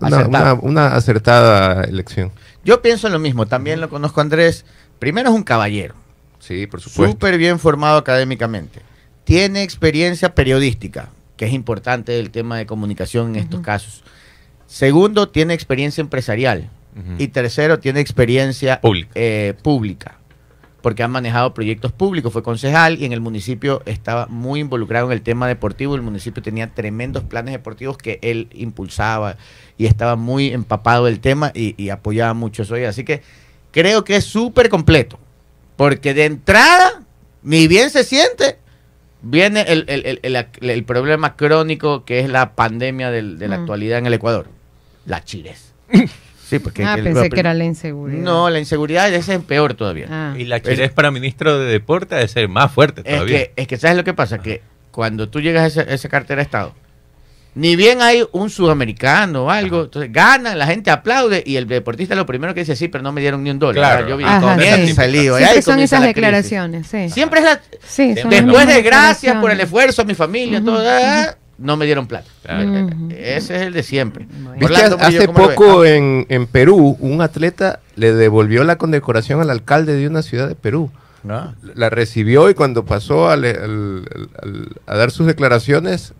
una, 0.00 0.06
Acertada. 0.18 0.52
una- 0.54 0.62
una 0.62 0.86
acertada 0.94 1.84
elección. 1.84 2.30
Yo 2.64 2.82
pienso 2.82 3.08
lo 3.08 3.18
mismo, 3.18 3.46
también 3.46 3.80
lo 3.80 3.88
conozco 3.88 4.20
a 4.20 4.24
Andrés. 4.24 4.66
Primero 4.98 5.30
es 5.30 5.34
un 5.34 5.42
caballero, 5.44 5.94
Sí, 6.38 6.66
por 6.66 6.80
supuesto. 6.82 7.12
súper 7.12 7.38
bien 7.38 7.58
formado 7.58 7.96
académicamente. 7.96 8.80
Tiene 9.24 9.62
experiencia 9.62 10.34
periodística, 10.34 11.08
que 11.38 11.46
es 11.46 11.52
importante 11.54 12.18
el 12.18 12.30
tema 12.30 12.58
de 12.58 12.66
comunicación 12.66 13.28
en 13.30 13.36
estos 13.36 13.60
casos. 13.62 14.02
Segundo, 14.68 15.28
tiene 15.30 15.54
experiencia 15.54 16.00
empresarial. 16.02 16.70
Y 17.16 17.28
tercero, 17.28 17.78
tiene 17.78 18.00
experiencia 18.00 18.80
Pública. 18.80 19.10
eh, 19.14 19.54
pública, 19.62 20.18
porque 20.82 21.04
ha 21.04 21.08
manejado 21.08 21.54
proyectos 21.54 21.92
públicos, 21.92 22.32
fue 22.32 22.42
concejal 22.42 23.00
y 23.00 23.04
en 23.04 23.12
el 23.12 23.20
municipio 23.20 23.82
estaba 23.86 24.26
muy 24.26 24.58
involucrado 24.60 25.06
en 25.06 25.12
el 25.12 25.22
tema 25.22 25.46
deportivo. 25.46 25.94
El 25.94 26.02
municipio 26.02 26.42
tenía 26.42 26.66
tremendos 26.74 27.22
planes 27.22 27.52
deportivos 27.52 27.96
que 27.98 28.18
él 28.20 28.48
impulsaba 28.52 29.36
y 29.76 29.86
estaba 29.86 30.16
muy 30.16 30.48
empapado 30.48 31.04
del 31.04 31.20
tema 31.20 31.52
y, 31.54 31.80
y 31.80 31.90
apoyaba 31.90 32.34
mucho 32.34 32.64
eso. 32.64 32.74
Así 32.74 33.04
que 33.04 33.22
creo 33.70 34.02
que 34.02 34.16
es 34.16 34.24
súper 34.24 34.68
completo, 34.68 35.20
porque 35.76 36.14
de 36.14 36.24
entrada, 36.24 37.04
ni 37.44 37.68
bien 37.68 37.90
se 37.90 38.02
siente, 38.02 38.58
viene 39.22 39.60
el, 39.68 39.84
el- 39.86 40.04
el- 40.04 40.20
el- 40.34 40.70
el 40.70 40.84
problema 40.84 41.36
crónico 41.36 42.04
que 42.04 42.18
es 42.18 42.28
la 42.28 42.56
pandemia 42.56 43.12
del- 43.12 43.38
de 43.38 43.46
la 43.46 43.56
Mm. 43.58 43.60
actualidad 43.60 43.98
en 44.00 44.06
el 44.06 44.14
Ecuador, 44.14 44.48
la 45.08 45.24
chires. 45.24 45.72
Sí, 46.48 46.58
porque 46.60 46.84
ah, 46.84 46.94
el- 46.94 47.04
pensé 47.04 47.28
que 47.30 47.40
era 47.40 47.52
la 47.54 47.64
inseguridad. 47.64 48.22
no, 48.22 48.48
la 48.48 48.58
inseguridad 48.58 49.12
ese 49.12 49.34
es 49.34 49.40
peor 49.40 49.74
todavía. 49.74 50.06
Ah. 50.10 50.34
Y 50.38 50.44
la 50.44 50.62
chirés 50.62 50.90
para 50.92 51.10
ministro 51.10 51.58
de 51.58 51.70
deporte 51.70 52.14
ha 52.14 52.18
de 52.18 52.28
ser 52.28 52.48
más 52.48 52.70
fuerte 52.72 53.02
es, 53.04 53.14
todavía. 53.14 53.38
que, 53.38 53.52
es 53.56 53.66
que, 53.66 53.76
¿sabes 53.76 53.96
lo 53.96 54.04
que 54.04 54.14
pasa? 54.14 54.38
Que 54.38 54.62
cuando 54.90 55.28
tú 55.28 55.40
llegas 55.40 55.64
a 55.64 55.66
ese- 55.66 55.90
a 55.90 55.94
esa 55.94 56.08
cartera 56.08 56.36
de 56.40 56.44
Estado, 56.44 56.74
ni 57.54 57.74
bien 57.74 58.00
hay 58.00 58.24
un 58.32 58.50
sudamericano 58.50 59.44
o 59.46 59.50
algo, 59.50 59.84
entonces 59.84 60.12
gana, 60.12 60.54
la 60.54 60.66
gente 60.66 60.90
aplaude 60.90 61.42
y 61.44 61.56
el 61.56 61.66
deportista 61.66 62.14
lo 62.14 62.24
primero 62.24 62.54
que 62.54 62.60
dice, 62.60 62.76
sí, 62.76 62.88
pero 62.88 63.02
no 63.02 63.12
me 63.12 63.20
dieron 63.20 63.42
ni 63.42 63.50
un 63.50 63.58
dólar. 63.58 63.74
Claro. 63.96 64.08
Yo 64.08 64.16
vi, 64.16 64.24
Ajá, 64.24 64.56
sí. 64.58 64.62
y 64.62 64.94
Siempre 64.94 65.44
ahí 65.44 65.62
son 65.62 65.80
esas 65.80 66.02
declaraciones, 66.02 66.86
sí. 66.86 67.08
Siempre 67.10 67.40
es 67.40 67.44
la... 67.46 67.60
Sí, 67.86 68.14
son 68.16 68.30
Después 68.30 68.66
de 68.66 68.82
gracias 68.82 69.36
por 69.38 69.50
el 69.50 69.60
esfuerzo, 69.60 70.04
mi 70.04 70.14
familia, 70.14 70.62
todo, 70.62 70.82
no 71.58 71.76
me 71.76 71.84
dieron 71.86 72.06
plata. 72.06 72.28
Claro. 72.42 72.88
Ese 73.10 73.56
es 73.56 73.62
el 73.62 73.72
de 73.72 73.82
siempre. 73.82 74.26
Hace 75.00 75.18
poco 75.54 75.84
en, 75.84 76.26
en 76.28 76.46
Perú, 76.46 76.96
un 77.00 77.20
atleta 77.20 77.80
le 77.96 78.12
devolvió 78.14 78.64
la 78.64 78.76
condecoración 78.76 79.40
al 79.40 79.50
alcalde 79.50 79.94
de 79.94 80.06
una 80.06 80.22
ciudad 80.22 80.48
de 80.48 80.54
Perú. 80.54 80.90
Ah, 81.28 81.52
La 81.74 81.90
recibió 81.90 82.48
y 82.48 82.54
cuando 82.54 82.84
pasó 82.84 83.28
al- 83.28 83.44
al- 83.44 84.08
al- 84.40 84.68
a 84.86 84.96
dar 84.96 85.10
sus 85.10 85.26
declaraciones, 85.26 86.14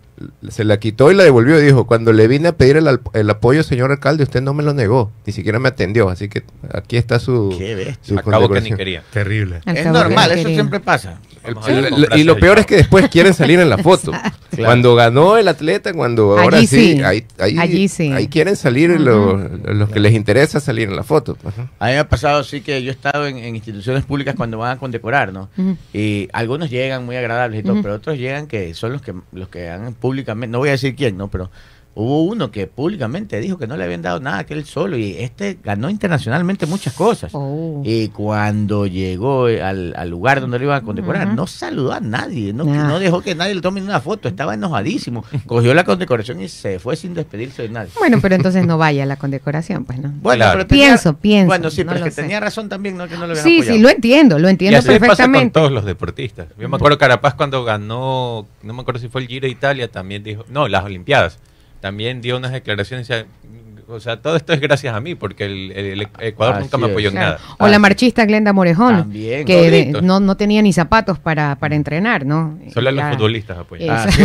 se 0.49 0.65
la 0.65 0.79
quitó 0.79 1.11
y 1.11 1.15
la 1.15 1.25
devolvió. 1.25 1.59
Dijo, 1.59 1.87
cuando 1.87 2.13
le 2.13 2.27
vine 2.29 2.49
a 2.49 2.53
pedir 2.53 2.77
el, 2.77 2.89
al- 2.89 3.01
el 3.13 3.31
apoyo, 3.31 3.63
señor 3.63 3.91
alcalde, 3.91 4.23
usted 4.25 4.43
no 4.43 4.55
me 4.55 4.63
lo 4.63 4.75
negó, 4.75 5.11
ni 5.27 5.33
siquiera 5.33 5.59
me 5.59 5.69
atendió. 5.69 6.09
Así 6.09 6.29
que 6.29 6.43
aquí 6.73 6.97
está 6.97 7.19
su, 7.19 7.55
Qué 7.59 7.97
su 8.03 8.19
Acabo 8.19 8.49
que 8.49 8.61
ni 8.61 8.73
quería. 8.73 9.03
Terrible. 9.13 9.61
Es 9.67 9.87
normal, 9.87 10.29
no 10.31 10.35
eso 10.35 10.43
quería. 10.43 10.55
siempre 10.57 10.81
pasa. 10.81 11.21
El- 11.67 11.85
el- 11.87 12.19
y 12.19 12.25
lo 12.25 12.37
peor 12.39 12.59
es 12.59 12.67
que 12.67 12.77
después 12.77 13.09
quieren 13.11 13.33
salir 13.35 13.61
en 13.61 13.71
la 13.71 13.79
foto. 13.79 14.13
Cuando 14.57 14.95
ganó 14.95 15.37
el 15.39 15.47
atleta, 15.49 15.93
cuando 15.93 16.39
ahora 16.39 16.59
Allí 16.59 16.67
sí, 16.67 16.97
sí. 16.97 17.03
ahí, 17.03 17.25
ahí, 17.39 17.59
Allí 17.59 17.89
sí. 17.89 18.13
ahí 18.13 18.27
quieren 18.29 18.57
salir 18.57 18.91
los, 19.01 19.41
los 19.65 19.89
que 19.89 20.01
les 20.01 20.13
interesa 20.15 20.59
salir 20.61 20.89
en 20.89 20.97
la 20.97 21.05
foto. 21.05 21.37
Ajá. 21.45 21.71
A 21.79 21.87
mí 21.87 21.93
me 21.93 21.99
ha 21.99 22.09
pasado 22.09 22.43
sí 22.45 22.61
que 22.61 22.83
yo 22.83 22.91
he 22.91 22.95
estado 22.95 23.27
en, 23.27 23.37
en 23.39 23.55
instituciones 23.55 24.05
públicas 24.05 24.35
cuando 24.37 24.59
van 24.59 24.77
a 24.77 24.81
condecorar, 24.81 25.33
¿no? 25.33 25.49
Y 25.93 26.29
algunos 26.33 26.71
llegan 26.71 27.05
muy 27.07 27.17
agradables 27.17 27.61
y 27.61 27.63
todo, 27.63 27.81
pero 27.83 27.95
otros 27.95 28.19
llegan 28.19 28.47
que 28.47 28.75
son 28.75 28.93
los 28.93 29.03
que 29.03 29.15
los 29.33 29.49
que 29.49 29.69
han 29.71 29.95
públicamente, 30.09 30.51
no 30.51 30.59
voy 30.61 30.71
a 30.71 30.73
decir 30.73 30.97
quién, 30.97 31.19
¿no? 31.19 31.29
Pero 31.29 31.51
hubo 32.01 32.23
uno 32.23 32.53
que 32.53 32.69
públicamente 32.69 33.41
dijo 33.41 33.59
que 33.59 33.67
no 33.67 33.77
le 33.77 33.83
habían 33.83 34.03
dado 34.03 34.21
nada, 34.21 34.47
que 34.47 34.55
él 34.55 34.65
solo, 34.65 34.97
y 34.97 35.17
este 35.19 35.59
ganó 35.65 35.91
internacionalmente 35.91 36.65
muchas 36.67 36.93
cosas. 36.93 37.33
Oh. 37.35 37.83
Y 37.85 38.07
cuando 38.11 38.87
llegó 38.87 39.47
al, 39.47 39.95
al 39.97 40.09
lugar 40.09 40.41
donde 40.41 40.61
lo 40.61 40.67
iban 40.67 40.77
a 40.79 40.85
condecorar, 40.85 41.35
no 41.35 41.49
saludó 41.49 41.93
a 41.93 41.99
nadie, 41.99 42.53
no, 42.53 42.65
Nah. 42.65 42.87
no 42.87 43.01
dejó 43.01 43.21
que 43.21 43.35
nadie 43.35 43.55
le 43.57 43.61
tome 43.61 43.81
ni 43.81 43.87
una 43.89 44.01
foto, 44.01 44.29
estaba 44.29 44.55
enojadísimo. 44.55 45.25
Cogió 45.47 45.75
la 45.75 45.83
condecoración 45.83 46.41
y 46.41 46.49
se 46.49 46.79
fue 46.79 46.95
sin 46.95 47.15
despedirse 47.15 47.63
de 47.63 47.71
nadie. 47.71 47.91
Bueno, 47.99 48.19
pero 48.23 48.37
entonces 48.37 48.65
no 48.65 48.79
vaya 48.79 49.03
a 49.03 49.07
la 49.07 49.17
condecoración, 49.17 49.85
pues 49.85 49.99
no. 49.99 50.13
Bueno, 50.23 50.39
Claro. 50.45 50.53
pero 50.59 50.67
tenía- 50.69 50.87
Pienso, 50.91 51.17
pienso, 51.17 51.47
Bueno, 51.49 51.69
sí, 51.71 51.83
no 51.83 51.89
pero 51.95 51.99
es 51.99 52.05
que 52.05 52.11
sé. 52.13 52.23
tenía 52.23 52.39
razón 52.39 52.69
también, 52.69 52.97
¿no? 52.97 53.09
Que 53.09 53.15
no 53.15 53.27
lo 53.27 53.33
habían 53.33 53.45
Sí, 53.45 53.57
apoyado. 53.59 53.77
sí, 53.77 53.83
lo 53.83 53.89
entiendo, 53.89 54.39
lo 54.39 54.47
Y 54.47 54.51
entiendo 54.53 54.79
así 54.79 54.89
le 54.89 55.01
pasa 55.01 55.09
con 55.09 55.17
perfectamente. 55.17 55.53
todos 55.55 55.73
los 55.73 55.85
deportistas. 55.85 56.47
Yo 56.57 56.69
me 56.69 56.77
acuerdo 56.77 56.97
Carapaz 56.97 57.35
cuando 57.35 57.65
ganó, 57.65 58.47
no 58.63 58.73
me 58.73 58.83
acuerdo 58.83 59.01
si 59.01 59.09
fue 59.09 59.21
el 59.23 59.27
Giro 59.27 59.47
de 59.47 59.51
Italia, 59.51 59.89
también 59.91 60.23
dijo, 60.23 60.45
no, 60.49 60.69
las 60.69 60.85
Olimpiadas, 60.85 61.39
también 61.81 62.21
dio 62.21 62.37
unas 62.37 62.53
declaraciones, 62.53 63.07
decía, 63.09 63.27
o 63.91 64.01
sea, 64.01 64.21
todo 64.21 64.37
esto 64.37 64.53
es 64.53 64.61
gracias 64.61 64.95
a 64.95 65.01
mí, 65.01 65.15
porque 65.15 65.47
el, 65.47 65.73
el- 65.73 65.87
el 66.03 66.09
Ecuador 66.21 66.57
Así 66.57 66.65
nunca 66.65 66.77
me 66.77 66.87
apoyó 66.91 67.09
en 67.09 67.15
Claro. 67.15 67.39
nada. 67.39 67.57
O 67.59 67.69
la 67.69 67.79
marchista 67.79 68.27
Glenda 68.27 68.53
Morejón, 68.53 68.97
También, 68.99 69.47
que 69.47 69.71
de- 69.71 70.03
no, 70.03 70.21
no 70.21 70.37
tenía 70.37 70.61
ni 70.61 70.73
zapatos 70.75 71.19
para, 71.19 71.57
para 71.57 71.75
entrenar, 71.75 72.27
¿no? 72.27 72.59
Solo 72.75 72.91
a 72.91 72.93
los 72.93 73.05
futbolistas 73.15 73.57
apoyan. 73.59 73.89
Ah, 73.97 74.07
sí. 74.11 74.25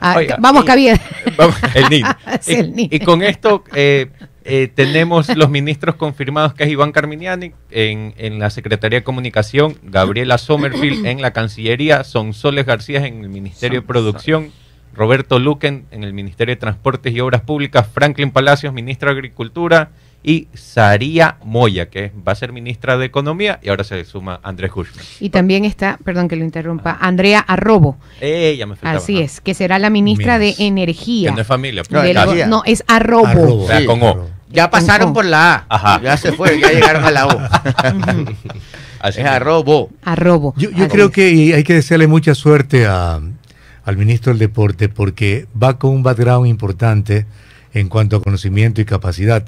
Ah, 0.00 0.14
Oiga, 0.16 0.36
vamos, 0.40 0.64
Javier. 0.64 0.98
El 1.74 1.88
NIN. 1.90 2.06
Sí, 2.40 2.52
y, 2.52 2.56
el 2.56 2.72
NIN. 2.74 2.88
y 2.90 2.98
con 3.00 3.22
esto 3.22 3.62
eh, 3.74 4.08
eh, 4.46 4.70
tenemos 4.74 5.34
los 5.36 5.50
ministros 5.50 5.96
confirmados, 5.96 6.54
que 6.54 6.64
es 6.64 6.70
Iván 6.70 6.92
Carminiani 6.92 7.52
en, 7.70 8.14
en 8.16 8.38
la 8.38 8.48
Secretaría 8.50 9.00
de 9.00 9.04
Comunicación, 9.04 9.76
Gabriela 9.82 10.38
Sommerfield 10.38 11.04
en 11.06 11.20
la 11.20 11.32
Cancillería, 11.34 12.04
Sonsoles 12.04 12.64
García 12.64 13.06
en 13.06 13.22
el 13.22 13.28
Ministerio 13.28 13.80
de 13.82 13.86
Producción, 13.86 14.50
Roberto 14.94 15.38
Luquen 15.38 15.86
en 15.90 16.04
el 16.04 16.12
Ministerio 16.12 16.54
de 16.54 16.60
Transportes 16.60 17.12
y 17.14 17.20
Obras 17.20 17.40
Públicas, 17.42 17.86
Franklin 17.92 18.30
Palacios, 18.30 18.72
ministro 18.72 19.10
de 19.10 19.16
Agricultura, 19.16 19.90
y 20.26 20.48
Saría 20.54 21.36
Moya, 21.44 21.90
que 21.90 22.10
va 22.26 22.32
a 22.32 22.34
ser 22.34 22.50
ministra 22.52 22.96
de 22.96 23.04
Economía, 23.04 23.58
y 23.62 23.68
ahora 23.68 23.84
se 23.84 24.02
suma 24.06 24.40
Andrés 24.42 24.70
Hushman. 24.74 25.04
Y 25.20 25.28
también 25.28 25.66
está, 25.66 25.98
perdón 26.02 26.28
que 26.28 26.36
lo 26.36 26.44
interrumpa, 26.44 26.96
Andrea 26.98 27.40
Arrobo. 27.40 27.98
Ella 28.22 28.66
me 28.66 28.74
faltaba. 28.76 28.96
Así 28.96 29.16
ajá. 29.16 29.24
es, 29.26 29.40
que 29.42 29.52
será 29.52 29.78
la 29.78 29.90
ministra 29.90 30.38
de 30.38 30.46
Minas. 30.46 30.56
Que 30.58 30.66
Energía. 30.66 31.30
no 31.32 31.40
es 31.42 31.46
familia. 31.46 31.82
No, 31.90 32.00
Del- 32.00 32.08
es 32.10 32.14
García. 32.14 32.46
no, 32.46 32.62
es 32.64 32.84
Arrobo. 32.86 33.26
Arrobo. 33.26 33.64
O 33.64 33.66
sea, 33.66 33.84
con 33.84 34.02
O. 34.02 34.26
Ya 34.50 34.70
pasaron 34.70 35.12
por 35.12 35.24
la 35.26 35.54
A. 35.54 35.66
Ajá. 35.68 36.00
Ya 36.02 36.16
se 36.16 36.32
fue, 36.32 36.58
ya 36.58 36.70
llegaron 36.70 37.04
a 37.04 37.10
la 37.10 37.26
O. 37.26 37.38
Así 39.00 39.20
es 39.20 39.26
arrobo. 39.26 39.90
Arrobo. 40.02 40.54
Yo, 40.56 40.70
creo 40.88 41.06
es. 41.08 41.12
que 41.12 41.52
hay 41.54 41.64
que 41.64 41.74
desearle 41.74 42.06
mucha 42.06 42.34
suerte 42.34 42.86
a- 42.86 43.20
al 43.84 43.96
ministro 43.96 44.32
del 44.32 44.38
Deporte 44.38 44.88
porque 44.88 45.46
va 45.60 45.78
con 45.78 45.90
un 45.90 46.02
background 46.02 46.46
importante 46.46 47.26
en 47.72 47.88
cuanto 47.88 48.16
a 48.16 48.22
conocimiento 48.22 48.80
y 48.80 48.84
capacidad. 48.84 49.44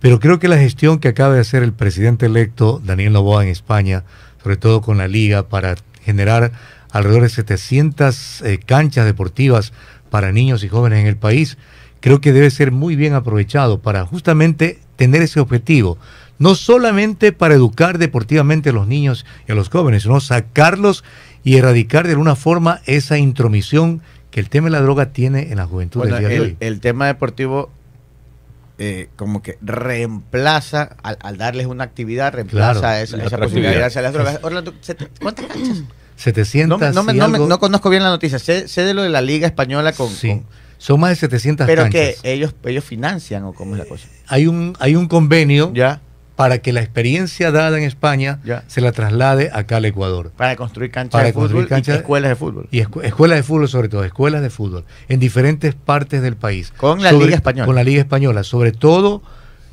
Pero 0.00 0.20
creo 0.20 0.38
que 0.38 0.48
la 0.48 0.58
gestión 0.58 0.98
que 0.98 1.08
acaba 1.08 1.34
de 1.34 1.40
hacer 1.40 1.62
el 1.62 1.72
presidente 1.72 2.26
electo 2.26 2.80
Daniel 2.84 3.12
Novoa 3.12 3.44
en 3.44 3.50
España, 3.50 4.04
sobre 4.42 4.56
todo 4.56 4.80
con 4.82 4.98
la 4.98 5.08
liga, 5.08 5.48
para 5.48 5.76
generar 6.02 6.52
alrededor 6.90 7.22
de 7.22 7.28
700 7.30 8.42
eh, 8.42 8.58
canchas 8.64 9.04
deportivas 9.04 9.72
para 10.10 10.32
niños 10.32 10.64
y 10.64 10.68
jóvenes 10.68 11.00
en 11.00 11.06
el 11.06 11.16
país, 11.16 11.58
creo 12.00 12.20
que 12.20 12.32
debe 12.32 12.50
ser 12.50 12.72
muy 12.72 12.96
bien 12.96 13.14
aprovechado 13.14 13.80
para 13.80 14.04
justamente 14.04 14.78
tener 14.96 15.22
ese 15.22 15.40
objetivo. 15.40 15.98
No 16.38 16.54
solamente 16.54 17.32
para 17.32 17.54
educar 17.54 17.98
deportivamente 17.98 18.70
a 18.70 18.72
los 18.72 18.86
niños 18.86 19.24
y 19.48 19.52
a 19.52 19.54
los 19.54 19.70
jóvenes, 19.70 20.02
sino 20.02 20.20
sacarlos 20.20 21.02
y 21.46 21.56
erradicar 21.58 22.06
de 22.06 22.12
alguna 22.14 22.34
forma 22.34 22.80
esa 22.86 23.18
intromisión 23.18 24.02
que 24.32 24.40
el 24.40 24.48
tema 24.50 24.66
de 24.66 24.72
la 24.72 24.80
droga 24.80 25.12
tiene 25.12 25.52
en 25.52 25.58
la 25.58 25.66
juventud 25.66 26.00
Bueno, 26.00 26.16
del 26.16 26.24
día 26.24 26.28
de 26.28 26.34
el, 26.36 26.42
hoy. 26.42 26.56
el 26.58 26.80
tema 26.80 27.06
deportivo 27.06 27.70
eh, 28.78 29.08
como 29.16 29.42
que 29.42 29.56
reemplaza, 29.62 30.96
al, 31.02 31.18
al 31.22 31.38
darles 31.38 31.66
una 31.66 31.84
actividad, 31.84 32.32
reemplaza 32.34 32.80
Claro, 33.06 33.24
esa, 33.26 33.38
posibilidad 33.38 33.72
de 33.72 33.84
hacia 33.84 34.02
las 34.02 34.12
drogas. 34.12 34.40
Orlando, 34.42 34.74
¿sete- 34.82 35.08
¿cuántas 35.22 35.46
canchas? 35.46 35.82
700 36.16 36.80
No, 36.80 36.92
no 36.92 37.02
me- 37.04 37.12
y 37.12 37.16
no 37.16 37.28
me- 37.28 37.36
algo- 37.38 37.48
no 37.48 37.58
conozco 37.60 37.90
bien 37.90 38.02
la 38.02 38.08
noticia. 38.10 38.38
Sé, 38.38 38.66
sé 38.68 38.82
de 38.82 38.92
lo 38.94 39.02
de 39.02 39.08
la 39.10 39.20
Liga 39.22 39.46
Española 39.46 39.92
con... 39.92 40.10
Sí, 40.10 40.28
con- 40.28 40.44
son 40.78 41.00
más 41.00 41.10
de 41.10 41.16
700 41.16 41.66
pero 41.66 41.84
canchas. 41.84 42.16
que 42.22 42.32
ellos, 42.32 42.54
ellos 42.64 42.84
financian 42.84 43.44
o 43.44 43.52
cómo 43.54 43.74
es 43.76 43.78
la 43.78 43.86
cosa. 43.86 44.08
Hay 44.26 44.46
un, 44.46 44.76
hay 44.78 44.94
un 44.96 45.06
convenio 45.08 45.72
Ya, 45.72 46.02
para 46.36 46.58
que 46.58 46.72
la 46.72 46.80
experiencia 46.82 47.50
dada 47.50 47.76
en 47.78 47.84
España 47.84 48.40
Ya. 48.44 48.62
se 48.66 48.80
la 48.82 48.92
traslade 48.92 49.50
acá 49.52 49.78
al 49.78 49.86
Ecuador. 49.86 50.32
para 50.36 50.54
construir 50.54 50.90
canchas 50.90 51.12
Para 51.12 51.24
de 51.24 51.32
fútbol 51.32 51.46
construir 51.48 51.68
canchas- 51.68 51.94
y 51.94 51.98
escuelas 51.98 52.28
de 52.28 52.36
fútbol. 52.36 52.68
Y 52.70 52.80
escu- 52.82 53.02
escuelas 53.04 53.38
de 53.38 53.42
fútbol 53.42 53.68
sobre 53.68 53.88
todo, 53.88 54.04
escuelas 54.04 54.42
de 54.42 54.50
fútbol, 54.50 54.84
en 55.08 55.18
diferentes 55.18 55.74
partes 55.74 56.20
del 56.22 56.36
país. 56.36 56.72
Con 56.76 57.02
la 57.02 57.10
Sobre- 57.10 57.24
Liga 57.26 57.36
Española. 57.36 57.66
Con 57.66 57.74
la 57.74 57.84
Liga 57.84 58.00
Española, 58.00 58.44
sobre 58.44 58.72
todo 58.72 59.22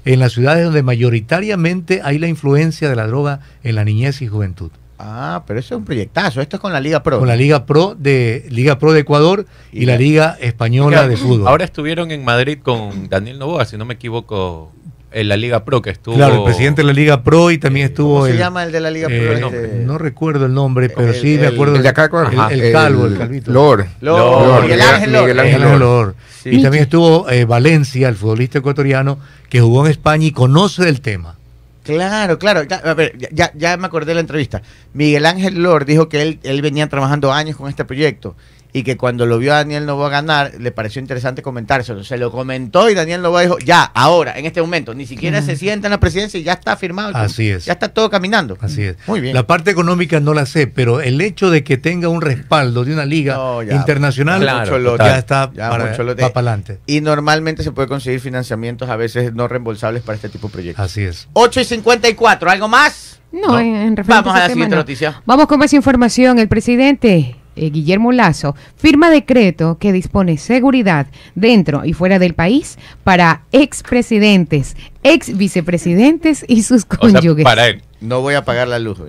en 0.06 0.20
las 0.20 0.32
ciudades 0.34 0.64
donde 0.66 0.84
mayoritariamente 0.84 2.02
hay 2.04 2.18
la 2.20 2.28
influencia 2.28 2.90
de 2.90 2.96
la 2.96 3.08
droga 3.08 3.40
en 3.64 3.76
la 3.76 3.84
niñez 3.86 4.22
y 4.22 4.28
juventud. 4.28 4.72
Ah, 5.00 5.44
pero 5.48 5.60
eso 5.60 5.76
es 5.76 5.80
un 5.80 5.86
proyectazo. 5.86 6.40
Esto 6.40 6.56
es 6.58 6.62
con 6.62 6.72
la 6.72 6.80
Liga 6.80 7.04
Pro. 7.04 7.20
Con 7.20 7.28
la 7.28 7.36
Liga 7.36 7.66
Pro 7.66 7.96
de 7.98 8.46
Liga 8.50 8.80
Pro 8.80 8.94
de 8.94 9.02
Ecuador 9.02 9.46
y, 9.72 9.84
Y 9.84 9.86
la 9.86 9.94
la- 9.94 10.00
Liga 10.00 10.38
Española 10.40 11.08
de 11.08 11.18
fútbol. 11.18 11.48
Ahora 11.48 11.66
estuvieron 11.66 12.12
en 12.12 12.24
Madrid 12.24 12.60
con 12.64 13.10
Daniel 13.10 13.38
Novoa, 13.40 13.66
si 13.66 13.76
no 13.78 13.84
me 13.86 13.96
equivoco, 13.96 14.72
en 15.14 15.28
la 15.28 15.38
Liga 15.38 15.64
Pro 15.64 15.82
que 15.82 15.92
estuvo. 15.92 16.16
Claro, 16.16 16.36
el 16.38 16.44
presidente 16.44 16.82
de 16.82 16.88
la 16.88 16.94
Liga 16.94 17.24
Pro 17.24 17.52
y 17.52 17.58
también 17.58 17.86
Eh, 17.86 17.90
estuvo 17.90 18.16
¿Cómo 18.16 18.26
se 18.28 18.38
llama 18.38 18.64
el 18.64 18.72
de 18.72 18.80
la 18.82 18.92
Liga 18.92 19.08
Pro? 19.08 19.16
eh, 19.18 19.34
Este- 19.36 19.84
no 19.86 19.98
recuerdo 19.98 20.46
el 20.46 20.54
nombre, 20.54 20.90
pero 20.90 21.10
El- 21.10 21.16
sí 21.22 21.38
me 21.40 21.48
acuerdo 21.48 21.76
El 21.76 21.84
de 21.84 21.90
acá, 21.90 22.10
el, 22.52 22.60
el 22.62 22.72
calvo, 22.74 23.06
el 23.06 23.18
calvito. 23.18 23.52
Lor. 23.52 23.86
Lor, 24.02 24.64
Miguel 24.64 24.82
Ángel 24.82 25.12
Lor. 25.14 25.22
Miguel 25.22 25.40
Ángel 25.40 25.80
Lor. 25.80 26.16
Sí. 26.44 26.50
Y 26.50 26.62
también 26.62 26.84
estuvo 26.84 27.30
eh, 27.30 27.46
Valencia, 27.46 28.10
el 28.10 28.16
futbolista 28.16 28.60
ecuatoriano, 28.60 29.18
que 29.50 29.62
jugó 29.62 29.86
en 29.86 29.92
España 29.92 30.26
y 30.26 30.32
conoce 30.32 30.84
del 30.84 31.00
tema. 31.02 31.36
Claro, 31.84 32.40
claro. 32.40 32.64
ya- 32.64 32.78
A 32.84 32.94
ver, 32.94 33.14
ya, 33.32 33.52
ya 33.56 33.76
me 33.78 33.88
acordé 33.88 34.08
de 34.08 34.16
la 34.16 34.22
entrevista. 34.22 34.62
Miguel 34.94 35.26
Ángel 35.26 35.62
Lor 35.62 35.86
dijo 35.86 36.08
que 36.10 36.22
él, 36.22 36.40
él 36.44 36.62
venía 36.62 36.88
trabajando 36.88 37.32
años 37.34 37.58
con 37.58 37.70
este 37.70 37.84
proyecto 37.86 38.36
y 38.76 38.82
que 38.84 38.98
cuando 38.98 39.26
lo 39.28 39.38
vio 39.38 39.54
a 39.54 39.58
Daniel 39.58 39.86
Novoa 39.86 40.10
ganar, 40.10 40.54
le 40.60 40.72
pareció 40.72 41.00
interesante 41.00 41.44
comentárselo. 41.44 42.04
Se 42.04 42.18
lo 42.18 42.32
comentó 42.32 42.90
y 42.90 42.96
Daniel 42.96 43.22
Novoa 43.22 43.42
dijo, 43.44 43.60
ya, 43.60 43.84
ahora, 43.84 44.38
en 44.38 44.46
este 44.48 44.62
momento, 44.62 44.96
ni 44.96 45.06
siquiera 45.06 45.42
se 45.44 45.56
sienta 45.56 45.88
en 45.88 45.92
la 45.92 46.00
presidencia 46.00 46.40
y 46.40 46.44
ya 46.44 46.54
está 46.54 46.76
firmado. 46.76 47.16
Así 47.16 47.50
es. 47.50 47.66
Ya 47.66 47.74
está 47.74 47.90
todo 47.90 48.10
caminando. 48.10 48.58
Así 48.62 48.82
es. 48.82 48.98
Muy 49.06 49.22
bien. 49.22 49.36
La 49.36 49.46
parte 49.46 49.70
económica 49.72 50.20
no 50.20 50.34
la 50.34 50.48
sé, 50.48 50.66
pero 50.66 51.02
el 51.02 51.22
hecho 51.22 51.52
de 51.52 51.64
que 51.64 51.78
tenga 51.78 52.10
un 52.10 52.22
respaldo 52.22 52.84
de 52.84 52.94
una 52.94 53.06
liga 53.06 53.36
No, 53.36 53.62
ya. 53.62 53.76
internacional 53.76 54.42
Claro, 54.42 54.60
Mucho 54.62 54.80
lote. 54.80 55.04
ya 55.04 55.18
está 55.20 55.52
Ya, 55.54 55.70
para, 55.70 55.86
mucho 55.92 56.04
lote. 56.04 56.24
va 56.24 56.34
para 56.34 56.48
adelante. 56.50 56.80
Y 56.88 57.02
normalmente 57.02 57.62
se 57.64 57.72
puede 57.72 57.88
conseguir 57.88 58.20
financiamientos 58.22 58.90
a 58.90 58.96
veces 58.96 59.34
no 59.36 59.48
reembolsables 59.48 60.02
para 60.02 60.16
este 60.16 60.30
tipo 60.30 60.48
de 60.48 60.54
proyectos. 60.54 60.84
Así 60.84 61.04
es. 61.04 61.28
8 61.34 61.62
y 61.62 61.66
54, 61.66 62.50
¿algo 62.50 62.68
más? 62.68 63.20
No, 63.32 63.50
No. 63.50 63.60
En, 63.60 63.76
en 63.76 63.96
Vamos 64.08 64.34
a 64.34 64.40
la 64.40 64.46
ese 64.46 64.48
tema, 64.48 64.54
siguiente 64.54 64.76
no. 64.76 64.82
noticia. 64.82 65.22
Vamos 65.26 65.46
con 65.48 65.60
más 65.60 65.72
información. 65.74 66.40
El 66.40 66.48
presidente 66.48 67.36
eh, 67.56 67.70
Guillermo 67.70 68.12
Lazo 68.12 68.56
firma 68.76 69.10
decreto 69.10 69.78
que 69.80 69.92
dispone 69.92 70.38
seguridad 70.38 71.08
dentro 71.36 71.86
y 71.86 71.94
fuera 71.94 72.20
del 72.20 72.34
país 72.34 72.78
para 73.04 73.44
expresidentes, 73.52 74.76
ex 75.04 75.38
vicepresidentes 75.38 76.46
y 76.48 76.64
sus 76.64 76.84
O 77.00 77.10
sea, 77.10 77.20
cónyuges. 77.20 77.44
para 77.44 77.68
él. 77.68 77.82
No 78.02 78.22
voy 78.22 78.34
a 78.34 78.40
apagar 78.40 78.68
la 78.68 78.80
luz. 78.80 79.00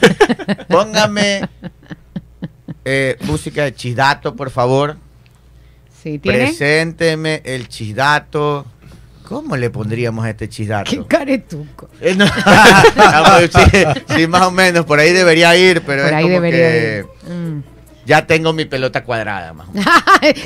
Póngame 0.68 1.42
eh, 2.84 3.16
música 3.22 3.64
de 3.64 3.74
chisdato, 3.74 4.34
por 4.34 4.50
favor. 4.50 4.96
Sí, 6.02 6.18
¿tiene? 6.18 6.38
Presénteme 6.46 7.42
el 7.44 7.68
chisdato. 7.68 8.66
¿Cómo 9.24 9.56
le 9.56 9.70
pondríamos 9.70 10.24
a 10.24 10.30
este 10.30 10.48
Qué 10.48 10.54
chisdato? 10.54 11.06
caretuco. 11.06 11.88
Eh, 12.00 12.14
no. 12.16 12.24
Pues, 12.24 13.50
sí, 13.52 13.84
sí, 14.16 14.26
más 14.26 14.42
o 14.42 14.50
menos. 14.50 14.86
Por 14.86 14.98
ahí 14.98 15.12
debería 15.12 15.54
ir, 15.56 15.82
pero 15.82 16.02
Por 16.02 16.10
es 16.12 16.16
ahí 16.16 16.22
como 16.24 16.34
debería 16.34 16.70
que 16.70 17.04
ir. 17.28 17.32
Mm. 17.32 17.62
Ya 18.10 18.26
tengo 18.26 18.52
mi 18.52 18.64
pelota 18.64 19.04
cuadrada, 19.04 19.52
más 19.52 19.68
o 19.68 19.72
menos. 19.72 19.86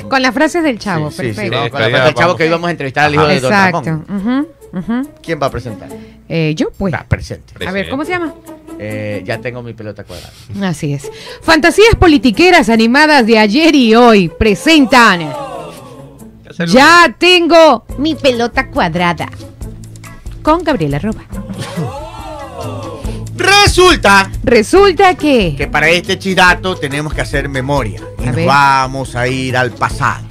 Con 0.07 0.21
las 0.21 0.35
frases 0.35 0.61
del 0.63 0.77
chavo, 0.77 1.09
Sí, 1.09 1.17
sí, 1.17 1.33
sí, 1.33 1.49
perfecto. 1.49 1.55
vamos 1.57 1.71
con 1.71 1.81
la 1.81 1.89
parte 1.89 2.05
del 2.05 2.13
chavo 2.13 2.27
vamos. 2.27 2.37
que 2.37 2.45
íbamos 2.45 2.67
a 2.67 2.71
entrevistar 2.71 3.05
al 3.05 3.13
hijo 3.15 3.25
de 3.25 3.39
Don 3.39 3.51
Exacto. 3.51 3.81
Ramón. 4.07 4.47
¿Quién 5.23 5.39
va 5.41 5.47
a 5.47 5.49
presentar? 5.49 5.89
Eh, 6.29 6.53
yo, 6.55 6.69
pues. 6.77 6.93
Va, 6.93 7.03
presente. 7.09 7.65
A 7.65 7.71
ver, 7.71 7.89
¿cómo 7.89 8.05
se 8.05 8.11
llama? 8.11 8.35
Eh, 8.77 9.23
ya 9.25 9.39
tengo 9.39 9.63
mi 9.63 9.73
pelota 9.73 10.03
cuadrada. 10.03 10.31
Así 10.61 10.93
es. 10.93 11.09
Fantasías 11.41 11.95
politiqueras 11.95 12.69
animadas 12.69 13.25
de 13.25 13.39
ayer 13.39 13.73
y 13.73 13.95
hoy 13.95 14.29
presentan. 14.29 15.33
Ya 16.67 17.15
tengo 17.17 17.85
mi 17.97 18.13
pelota 18.13 18.69
cuadrada. 18.69 19.27
Con 20.43 20.63
Gabriela 20.63 20.99
Roba. 20.99 21.23
Resulta 23.35 24.29
Resulta 24.43 25.15
que. 25.15 25.55
que 25.57 25.67
para 25.67 25.89
este 25.89 26.17
chidato 26.17 26.75
tenemos 26.75 27.13
que 27.13 27.21
hacer 27.21 27.49
memoria. 27.49 28.01
Y 28.19 28.23
A 28.23 28.25
nos 28.27 28.35
ver. 28.35 28.47
vamos 28.47 29.15
a 29.15 29.27
ir 29.27 29.57
al 29.57 29.71
pasado. 29.71 30.25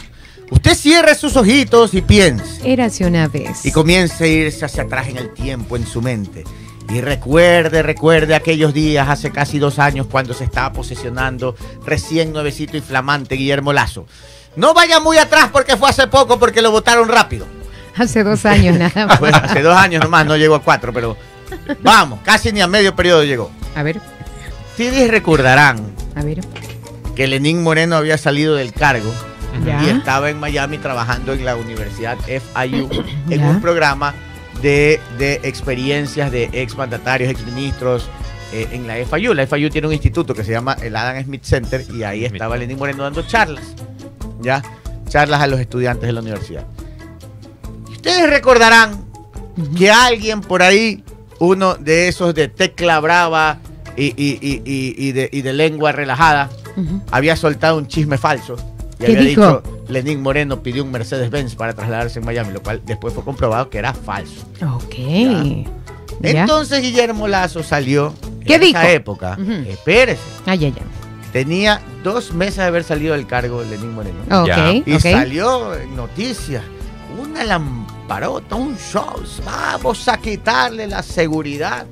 Usted 0.51 0.75
cierre 0.75 1.15
sus 1.15 1.37
ojitos 1.37 1.95
y 1.95 2.01
piense. 2.03 2.61
Érase 2.71 3.05
una 3.07 3.29
vez. 3.29 3.65
Y 3.67 3.73
comience 3.73 4.25
a 4.25 4.27
irse 4.27 4.65
hacia 4.65 4.85
atrás 4.85 5.09
en 5.09 5.19
el 5.19 5.33
tiempo, 5.35 5.77
en 5.77 5.87
su 5.87 6.01
mente. 6.01 6.45
Y 6.91 7.01
recuerde, 7.01 7.83
recuerde 7.83 8.35
aquellos 8.35 8.73
días, 8.75 9.09
hace 9.09 9.31
casi 9.31 9.59
dos 9.59 9.79
años, 9.79 10.07
cuando 10.11 10.33
se 10.35 10.45
estaba 10.45 10.73
posesionando 10.73 11.57
recién 11.85 12.33
nuevecito 12.33 12.77
y 12.77 12.81
flamante 12.83 13.35
Guillermo 13.37 13.73
Lazo. 13.73 14.07
No 14.57 14.75
vaya 14.75 15.01
muy 15.01 15.17
atrás 15.19 15.49
porque 15.51 15.77
fue 15.77 15.89
hace 15.91 16.07
poco, 16.07 16.39
porque 16.39 16.63
lo 16.63 16.71
votaron 16.71 17.09
rápido. 17.09 17.47
Hace 17.97 18.23
dos 18.23 18.45
años 18.45 18.79
nada 18.79 19.07
más. 19.09 19.19
Fue 19.19 19.31
hace 19.31 19.63
dos 19.63 19.77
años 19.77 20.03
nomás, 20.05 20.27
no 20.27 20.37
llegó 20.37 20.55
a 20.57 20.63
cuatro, 20.63 20.93
pero 20.93 21.17
vamos, 21.83 22.21
casi 22.25 22.53
ni 22.53 22.61
a 22.61 22.67
medio 22.67 22.95
periodo 22.95 23.25
llegó. 23.25 23.51
A 23.75 23.83
ver, 23.83 24.01
Ustedes 24.71 25.09
recordarán 25.11 25.93
a 26.17 26.23
ver. 26.23 26.41
que 27.15 27.27
Lenín 27.29 27.63
Moreno 27.63 27.95
había 27.97 28.19
salido 28.19 28.57
del 28.57 28.73
cargo 28.73 29.13
Ya. 29.65 29.83
y 29.85 29.89
estaba 29.91 30.31
en 30.31 30.41
Miami 30.41 30.79
trabajando 30.79 31.33
en 31.33 31.45
la 31.45 31.55
Universidad 31.57 32.19
FIU 32.19 32.89
en 33.31 33.39
Ya. 33.41 33.49
un 33.51 33.61
programa 33.61 34.15
de, 34.63 35.01
de 35.19 35.35
experiencias 35.45 36.33
de 36.33 36.49
exmandatarios, 36.53 37.31
exministros 37.31 38.09
eh, 38.53 38.69
en 38.73 38.87
la 38.89 38.95
FIU. 39.07 39.33
La 39.35 39.47
FIU 39.47 39.71
tiene 39.71 39.87
un 39.87 39.93
instituto 39.93 40.35
que 40.35 40.43
se 40.43 40.51
llama 40.53 40.77
el 40.83 40.97
Adam 40.97 41.23
Smith 41.25 41.45
Center 41.45 41.85
y 41.95 42.03
ahí 42.03 42.25
estaba 42.25 42.57
Lenín 42.57 42.79
Moreno 42.79 43.05
dando 43.05 43.23
charlas, 43.23 43.65
¿ya? 44.41 44.61
Charlas 45.09 45.41
a 45.41 45.47
los 45.47 45.61
estudiantes 45.61 46.07
de 46.07 46.13
la 46.13 46.21
universidad. 46.21 46.67
Ustedes 47.91 48.29
recordarán 48.29 49.05
que 49.79 49.91
alguien 49.91 50.41
por 50.41 50.63
ahí, 50.63 51.05
uno 51.45 51.75
de 51.75 52.09
esos 52.09 52.35
de 52.35 52.49
tecla 52.49 53.01
brava 53.01 53.59
y, 53.97 54.07
y- 54.07 54.39
y- 54.41 54.63
y- 54.65 54.95
y 55.09 55.13
de, 55.13 55.29
y 55.33 55.43
de 55.43 55.53
lengua 55.53 55.93
relajada, 55.93 56.51
había 57.11 57.37
soltado 57.37 57.77
un 57.79 57.87
chisme 57.87 58.19
falso. 58.19 58.57
Y 59.01 59.05
¿Qué 59.05 59.13
había 59.13 59.21
dijo? 59.21 59.41
dicho, 59.63 59.63
Lenín 59.89 60.23
Moreno 60.23 60.63
pidió 60.63 60.83
un 60.85 60.91
Mercedes-Benz 60.91 61.55
para 61.57 61.73
trasladarse 61.75 62.19
en 62.21 62.25
Miami, 62.25 62.53
lo 62.53 62.63
cual 62.63 62.81
después 62.85 63.13
fue 63.15 63.25
comprobado 63.25 63.69
que 63.71 63.79
era 63.79 63.93
falso. 63.93 64.47
Ok. 64.75 64.95
Ya. 66.21 66.43
Entonces 66.43 66.81
Guillermo 66.81 67.27
Lazo 67.29 67.63
salió 67.63 68.15
¿Qué 68.47 68.55
en 68.55 68.61
dijo? 68.61 68.79
esa 68.79 68.91
época. 68.93 69.37
Ujú. 69.41 69.51
Espérese. 69.69 70.23
Ay, 70.47 70.65
ay, 70.67 70.75
ay. 70.77 70.83
Tenía 71.33 71.81
dos 72.05 72.33
meses 72.33 72.57
de 72.59 72.63
haber 72.65 72.85
salido 72.85 73.15
del 73.15 73.27
cargo 73.27 73.63
Lenín 73.65 73.93
Moreno. 73.95 74.19
Ok, 74.31 74.47
Ya. 74.47 74.73
Y 74.73 75.01
salió 75.01 75.75
en 75.75 75.97
noticias. 75.97 76.63
Una 77.21 77.45
lamparota, 77.45 77.94
un 78.51 78.77
show. 78.77 79.23
Vamos 79.45 80.09
a 80.09 80.19
quitarle 80.19 80.87
la 80.87 81.03
seguridad 81.03 81.87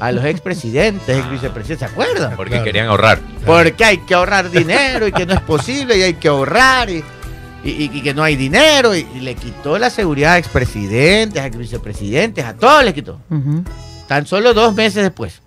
a 0.00 0.12
los 0.12 0.24
expresidentes, 0.24 1.16
ex 1.18 1.30
vicepresidentes. 1.30 1.78
¿Se 1.78 1.84
acuerdan? 1.92 2.36
Porque 2.36 2.50
Claro. 2.52 2.64
querían 2.64 2.86
ahorrar. 2.88 3.20
Porque 3.44 3.84
hay 3.84 3.98
que 3.98 4.14
ahorrar 4.14 4.50
dinero 4.50 5.06
y 5.06 5.12
que 5.12 5.24
no 5.26 5.34
es 5.34 5.40
posible 5.40 5.96
y 5.98 6.02
hay 6.02 6.14
que 6.14 6.28
ahorrar 6.28 6.90
y, 6.90 7.02
y- 7.64 7.70
y- 7.70 7.90
y 7.94 8.02
que 8.02 8.12
no 8.14 8.22
hay 8.22 8.36
dinero. 8.36 8.94
Y, 8.94 9.06
y 9.14 9.20
le 9.20 9.34
quitó 9.34 9.78
la 9.78 9.90
seguridad 9.90 10.32
a 10.34 10.38
expresidentes, 10.38 11.42
a 11.42 11.48
vicepresidentes, 11.48 12.44
a 12.44 12.54
todos 12.54 12.84
les 12.84 12.94
quitó. 12.94 13.18
Tan 14.08 14.26
solo 14.26 14.52
dos 14.54 14.74
meses 14.74 15.02
después. 15.02 15.40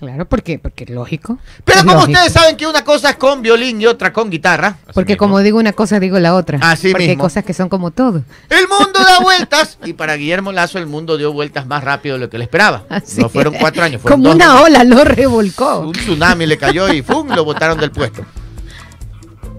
Claro, 0.00 0.24
porque, 0.28 0.58
porque 0.58 0.84
es 0.84 0.90
lógico. 0.90 1.38
Pero 1.64 1.78
Es 1.78 1.84
como 1.84 1.96
lógico. 2.00 2.12
ustedes 2.12 2.32
saben 2.32 2.56
que 2.56 2.66
una 2.66 2.82
cosa 2.84 3.10
es 3.10 3.16
con 3.16 3.42
violín 3.42 3.80
y 3.80 3.86
otra 3.86 4.12
con 4.12 4.30
guitarra, 4.30 4.78
Así 4.84 4.92
Porque 4.94 5.12
mismo. 5.12 5.18
como 5.26 5.38
digo 5.40 5.58
una 5.58 5.72
cosa, 5.74 6.00
digo 6.00 6.18
la 6.18 6.34
otra. 6.34 6.58
Así 6.62 6.90
porque 6.90 7.06
mismo. 7.08 7.22
hay 7.22 7.28
cosas 7.28 7.44
que 7.44 7.52
son 7.54 7.68
como 7.68 7.90
todo. 7.90 8.22
el 8.48 8.66
mundo 8.68 8.98
da 8.98 9.18
vueltas. 9.22 9.78
Y 9.84 9.92
para 9.92 10.16
Guillermo 10.16 10.52
Lazo 10.52 10.78
el 10.78 10.86
mundo 10.86 11.16
dio 11.18 11.32
vueltas 11.32 11.66
más 11.66 11.84
rápido 11.84 12.14
de 12.16 12.20
lo 12.20 12.30
que 12.30 12.36
él 12.36 12.42
esperaba. 12.42 12.84
Así 12.88 13.20
No 13.20 13.28
fueron 13.28 13.54
cuatro 13.54 13.82
años, 13.82 14.00
fueron 14.00 14.20
Como 14.22 14.34
dos 14.34 14.36
una 14.36 14.62
ola 14.62 14.84
lo 14.84 15.04
revolcó. 15.04 15.80
Un 15.80 15.92
tsunami 15.92 16.46
le 16.46 16.56
cayó 16.58 16.92
y 16.92 17.02
¡fum! 17.02 17.28
lo 17.28 17.44
botaron 17.44 17.78
del 17.78 17.90
puesto. 17.92 18.24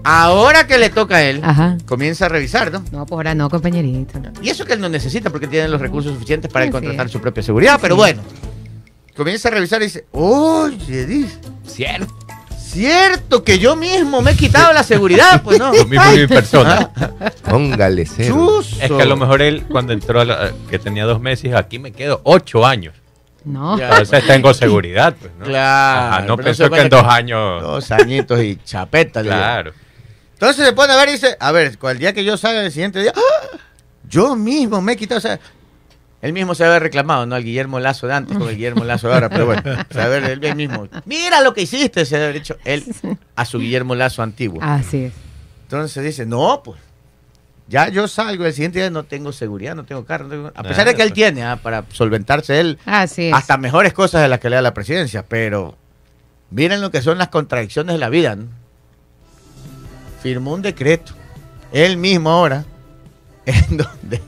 Ahora 0.04 0.66
que 0.66 0.78
le 0.78 0.90
toca 0.90 1.16
a 1.16 1.22
él, 1.22 1.40
Ajá. 1.44 1.78
comienza 1.86 2.26
a 2.26 2.28
revisar, 2.28 2.72
¿no? 2.72 2.80
No, 2.90 3.06
pues 3.06 3.12
ahora 3.18 3.36
no, 3.36 3.48
compañerito. 3.48 4.20
Y 4.42 4.48
eso 4.50 4.64
que 4.64 4.72
él 4.72 4.80
no 4.80 4.88
necesita 4.88 5.30
porque 5.30 5.46
tiene 5.46 5.68
los 5.68 5.80
recursos 5.80 6.12
suficientes 6.12 6.50
para 6.52 6.64
él 6.64 6.72
contratar 6.72 7.08
su 7.08 7.20
propia 7.20 7.42
seguridad, 7.44 7.78
pero 7.80 7.94
bueno. 7.94 8.20
Comienza 9.16 9.48
a 9.48 9.52
revisar 9.52 9.82
y 9.82 9.86
dice, 9.86 10.06
oye, 10.12 11.06
dice, 11.06 11.38
Cierto. 11.66 12.14
cierto 12.58 13.44
que 13.44 13.58
yo 13.58 13.76
mismo 13.76 14.22
me 14.22 14.30
he 14.32 14.36
quitado 14.36 14.72
la 14.72 14.82
seguridad, 14.82 15.42
pues 15.42 15.58
no. 15.58 15.72
Lo 15.74 15.84
mismo 15.84 16.04
en 16.12 16.20
mi 16.22 16.26
persona. 16.26 16.90
Póngale 17.48 18.06
cero. 18.06 18.60
Es 18.80 18.90
que 18.90 19.02
a 19.02 19.04
lo 19.04 19.16
mejor 19.16 19.42
él, 19.42 19.64
cuando 19.70 19.92
entró, 19.92 20.20
a 20.20 20.24
la- 20.24 20.52
que 20.70 20.78
tenía 20.78 21.04
dos 21.04 21.20
meses, 21.20 21.42
dijo, 21.44 21.58
aquí 21.58 21.78
me 21.78 21.92
quedo 21.92 22.20
ocho 22.24 22.64
años. 22.66 22.94
No. 23.44 23.76
Ya. 23.76 23.90
Entonces 23.90 24.26
tengo 24.26 24.54
seguridad, 24.54 25.14
pues, 25.20 25.32
¿no? 25.38 25.44
Claro, 25.44 26.14
Ajá, 26.14 26.20
no 26.22 26.36
pero 26.36 26.46
pensó 26.46 26.70
que 26.70 26.80
en 26.80 26.88
dos 26.88 27.04
años... 27.04 27.60
Dos 27.62 27.90
añitos 27.90 28.40
y 28.40 28.56
chapeta. 28.64 29.20
le. 29.22 29.28
Claro. 29.28 29.72
Entonces 30.34 30.64
se 30.66 30.72
pone 30.72 30.92
a 30.92 30.96
ver 30.96 31.08
y 31.08 31.12
dice, 31.12 31.36
a 31.38 31.52
ver, 31.52 31.76
el 31.82 31.98
día 31.98 32.12
que 32.12 32.24
yo 32.24 32.36
salga 32.36 32.62
el 32.64 32.72
siguiente 32.72 33.00
día, 33.00 33.12
¡ah! 33.14 33.56
yo 34.08 34.34
mismo 34.36 34.80
me 34.80 34.92
he 34.92 34.96
quitado, 34.96 35.18
o 35.18 35.20
sea, 35.20 35.38
él 36.22 36.32
mismo 36.32 36.54
se 36.54 36.64
había 36.64 36.78
reclamado, 36.78 37.26
¿no? 37.26 37.34
Al 37.34 37.44
Guillermo 37.44 37.78
Lazo 37.80 38.06
de 38.06 38.14
antes 38.14 38.38
con 38.38 38.48
el 38.48 38.54
Guillermo 38.56 38.84
Lazo 38.84 39.08
de 39.08 39.14
ahora, 39.14 39.28
pero 39.28 39.44
bueno, 39.46 39.62
o 39.90 39.92
sea, 39.92 40.04
a 40.04 40.08
ver, 40.08 40.24
él 40.24 40.56
mismo, 40.56 40.88
mira 41.04 41.40
lo 41.42 41.52
que 41.52 41.62
hiciste, 41.62 42.04
se 42.06 42.16
haber 42.16 42.34
dicho 42.34 42.56
él 42.64 42.84
a 43.36 43.44
su 43.44 43.58
Guillermo 43.58 43.94
Lazo 43.94 44.22
antiguo. 44.22 44.60
Así 44.62 45.04
es. 45.04 45.12
Entonces 45.64 46.02
dice, 46.04 46.24
no, 46.24 46.62
pues, 46.62 46.78
ya 47.66 47.88
yo 47.88 48.06
salgo 48.06 48.44
el 48.46 48.52
siguiente 48.52 48.78
día, 48.78 48.90
no 48.90 49.04
tengo 49.04 49.32
seguridad, 49.32 49.74
no 49.74 49.84
tengo 49.84 50.04
carro, 50.04 50.24
no 50.24 50.30
tengo- 50.30 50.52
a 50.54 50.62
pesar 50.62 50.86
de 50.86 50.94
que 50.94 51.02
él 51.02 51.08
pues. 51.08 51.14
tiene, 51.14 51.42
ah, 51.44 51.56
para 51.62 51.84
solventarse 51.90 52.60
él, 52.60 52.78
Así 52.86 53.26
es. 53.28 53.34
hasta 53.34 53.56
mejores 53.56 53.92
cosas 53.92 54.22
de 54.22 54.28
las 54.28 54.38
que 54.38 54.48
le 54.50 54.56
da 54.56 54.62
la 54.62 54.74
presidencia, 54.74 55.24
pero 55.26 55.76
miren 56.50 56.80
lo 56.82 56.90
que 56.90 57.02
son 57.02 57.18
las 57.18 57.28
contradicciones 57.28 57.94
de 57.94 57.98
la 57.98 58.10
vida. 58.10 58.36
¿no? 58.36 58.44
Firmó 60.22 60.52
un 60.52 60.62
decreto, 60.62 61.14
él 61.72 61.96
mismo 61.96 62.30
ahora, 62.30 62.64
en 63.46 63.76
donde 63.76 64.20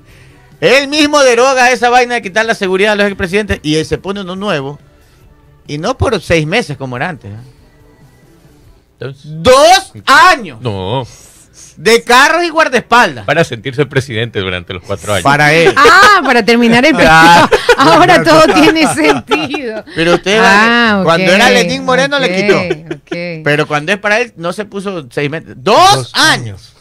él 0.64 0.88
mismo 0.88 1.20
deroga 1.22 1.70
esa 1.70 1.90
vaina 1.90 2.14
de 2.14 2.22
quitar 2.22 2.44
la 2.46 2.54
seguridad 2.54 2.92
a 2.92 2.96
los 2.96 3.06
expresidentes 3.06 3.60
y 3.62 3.76
él 3.76 3.84
se 3.86 3.98
pone 3.98 4.20
uno 4.22 4.36
nuevo, 4.36 4.78
y 5.66 5.78
no 5.78 5.96
por 5.96 6.20
seis 6.20 6.46
meses 6.46 6.76
como 6.76 6.96
era 6.96 7.08
antes. 7.08 7.30
¿eh? 7.32 7.36
Entonces, 9.00 9.22
Dos 9.24 9.92
años 10.06 10.60
no, 10.60 11.06
de 11.76 12.02
carros 12.04 12.44
y 12.44 12.48
guardaespaldas 12.50 13.24
para 13.26 13.42
sentirse 13.44 13.84
presidente 13.86 14.38
durante 14.40 14.72
los 14.72 14.82
cuatro 14.84 15.12
años. 15.14 15.24
para 15.24 15.52
él. 15.52 15.74
Ah, 15.76 16.20
para 16.24 16.44
terminar 16.44 16.84
el 16.86 16.94
Ah. 17.06 17.48
periodo. 17.50 17.62
Ahora 17.78 18.22
todo 18.22 18.42
tiene 18.54 18.86
sentido. 18.94 19.84
Pero 19.96 20.14
usted, 20.14 20.38
Ah, 20.40 21.00
cuando 21.04 21.26
ok, 21.26 21.34
era 21.34 21.50
Lenín 21.50 21.84
Moreno, 21.84 22.18
le 22.20 22.36
quitó. 22.36 22.60
Pero 23.44 23.66
cuando 23.66 23.92
es 23.92 23.98
para 23.98 24.20
él, 24.20 24.32
no 24.36 24.52
se 24.52 24.64
puso 24.64 25.06
seis 25.10 25.28
meses. 25.28 25.54
¡Dos, 25.56 26.12
años! 26.14 26.72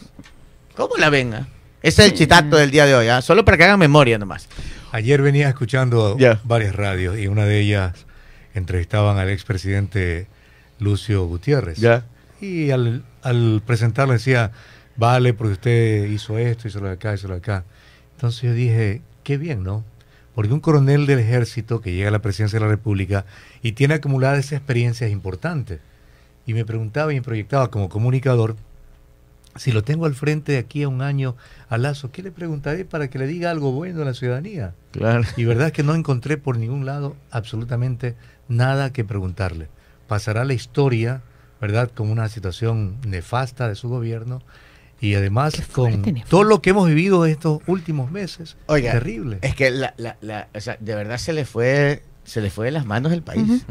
¿Cómo 0.76 0.96
la 0.96 1.10
venga? 1.10 1.48
Ese 1.84 2.02
es 2.02 2.12
el 2.12 2.16
chitato 2.16 2.56
del 2.56 2.70
día 2.70 2.86
de 2.86 2.94
hoy, 2.94 3.08
¿ah? 3.08 3.20
solo 3.20 3.44
para 3.44 3.58
que 3.58 3.64
hagan 3.64 3.78
memoria 3.78 4.16
nomás. 4.16 4.48
Ayer 4.90 5.20
venía 5.20 5.50
escuchando 5.50 6.16
varias 6.44 6.74
radios 6.74 7.18
y 7.18 7.26
una 7.26 7.44
de 7.44 7.60
ellas 7.60 8.06
entrevistaban 8.54 9.18
al 9.18 9.28
expresidente 9.28 10.26
Lucio 10.78 11.26
Gutiérrez. 11.26 11.78
Y 12.40 12.70
al, 12.70 13.04
al 13.20 13.62
presentarlo 13.66 14.14
decía, 14.14 14.50
vale, 14.96 15.34
porque 15.34 15.52
usted 15.52 16.06
hizo 16.06 16.38
esto, 16.38 16.68
hizo 16.68 16.80
lo 16.80 16.86
de 16.86 16.94
acá, 16.94 17.12
hizo 17.12 17.28
lo 17.28 17.34
de 17.34 17.40
acá. 17.40 17.64
Entonces 18.12 18.40
yo 18.40 18.54
dije, 18.54 19.02
qué 19.22 19.36
bien, 19.36 19.62
¿no? 19.62 19.84
Porque 20.34 20.54
un 20.54 20.60
coronel 20.60 21.04
del 21.04 21.18
ejército 21.18 21.82
que 21.82 21.92
llega 21.92 22.08
a 22.08 22.12
la 22.12 22.22
presidencia 22.22 22.58
de 22.58 22.64
la 22.64 22.70
República 22.70 23.26
y 23.60 23.72
tiene 23.72 23.92
acumuladas 23.92 24.38
esas 24.38 24.52
experiencias 24.52 25.10
importantes. 25.10 25.80
Y 26.46 26.54
me 26.54 26.64
preguntaba 26.64 27.12
y 27.12 27.16
me 27.16 27.22
proyectaba 27.22 27.70
como 27.70 27.90
comunicador, 27.90 28.56
si 29.56 29.72
lo 29.72 29.82
tengo 29.84 30.06
al 30.06 30.14
frente 30.14 30.52
de 30.52 30.58
aquí 30.58 30.82
a 30.82 30.88
un 30.88 31.02
año 31.02 31.36
a 31.68 31.78
Lazo, 31.78 32.10
¿qué 32.10 32.22
le 32.22 32.30
preguntaré 32.30 32.84
para 32.84 33.08
que 33.08 33.18
le 33.18 33.26
diga 33.26 33.50
algo 33.50 33.72
bueno 33.72 34.02
a 34.02 34.04
la 34.04 34.14
ciudadanía? 34.14 34.74
Claro. 34.92 35.22
Y 35.36 35.44
verdad 35.44 35.68
es 35.68 35.72
que 35.72 35.82
no 35.82 35.94
encontré 35.94 36.36
por 36.36 36.56
ningún 36.58 36.84
lado 36.86 37.16
absolutamente 37.30 38.16
nada 38.48 38.92
que 38.92 39.04
preguntarle. 39.04 39.68
Pasará 40.08 40.44
la 40.44 40.54
historia, 40.54 41.22
¿verdad?, 41.60 41.90
como 41.94 42.12
una 42.12 42.28
situación 42.28 42.98
nefasta 43.06 43.68
de 43.68 43.74
su 43.74 43.88
gobierno 43.88 44.42
y 45.00 45.14
además 45.14 45.54
con 45.72 46.02
todo 46.28 46.44
lo 46.44 46.62
que 46.62 46.70
hemos 46.70 46.88
vivido 46.88 47.26
estos 47.26 47.60
últimos 47.66 48.10
meses. 48.10 48.56
Oiga, 48.66 48.92
terrible. 48.92 49.38
Es 49.42 49.54
que 49.54 49.70
la, 49.70 49.94
la- 49.98 50.16
la- 50.20 50.48
o 50.54 50.60
sea, 50.60 50.76
de 50.80 50.94
verdad 50.94 51.18
se 51.18 51.32
le 51.32 51.44
fue, 51.44 52.02
se 52.24 52.40
le 52.40 52.50
fue 52.50 52.66
de 52.66 52.72
las 52.72 52.86
manos 52.86 53.12
el 53.12 53.22
país. 53.22 53.64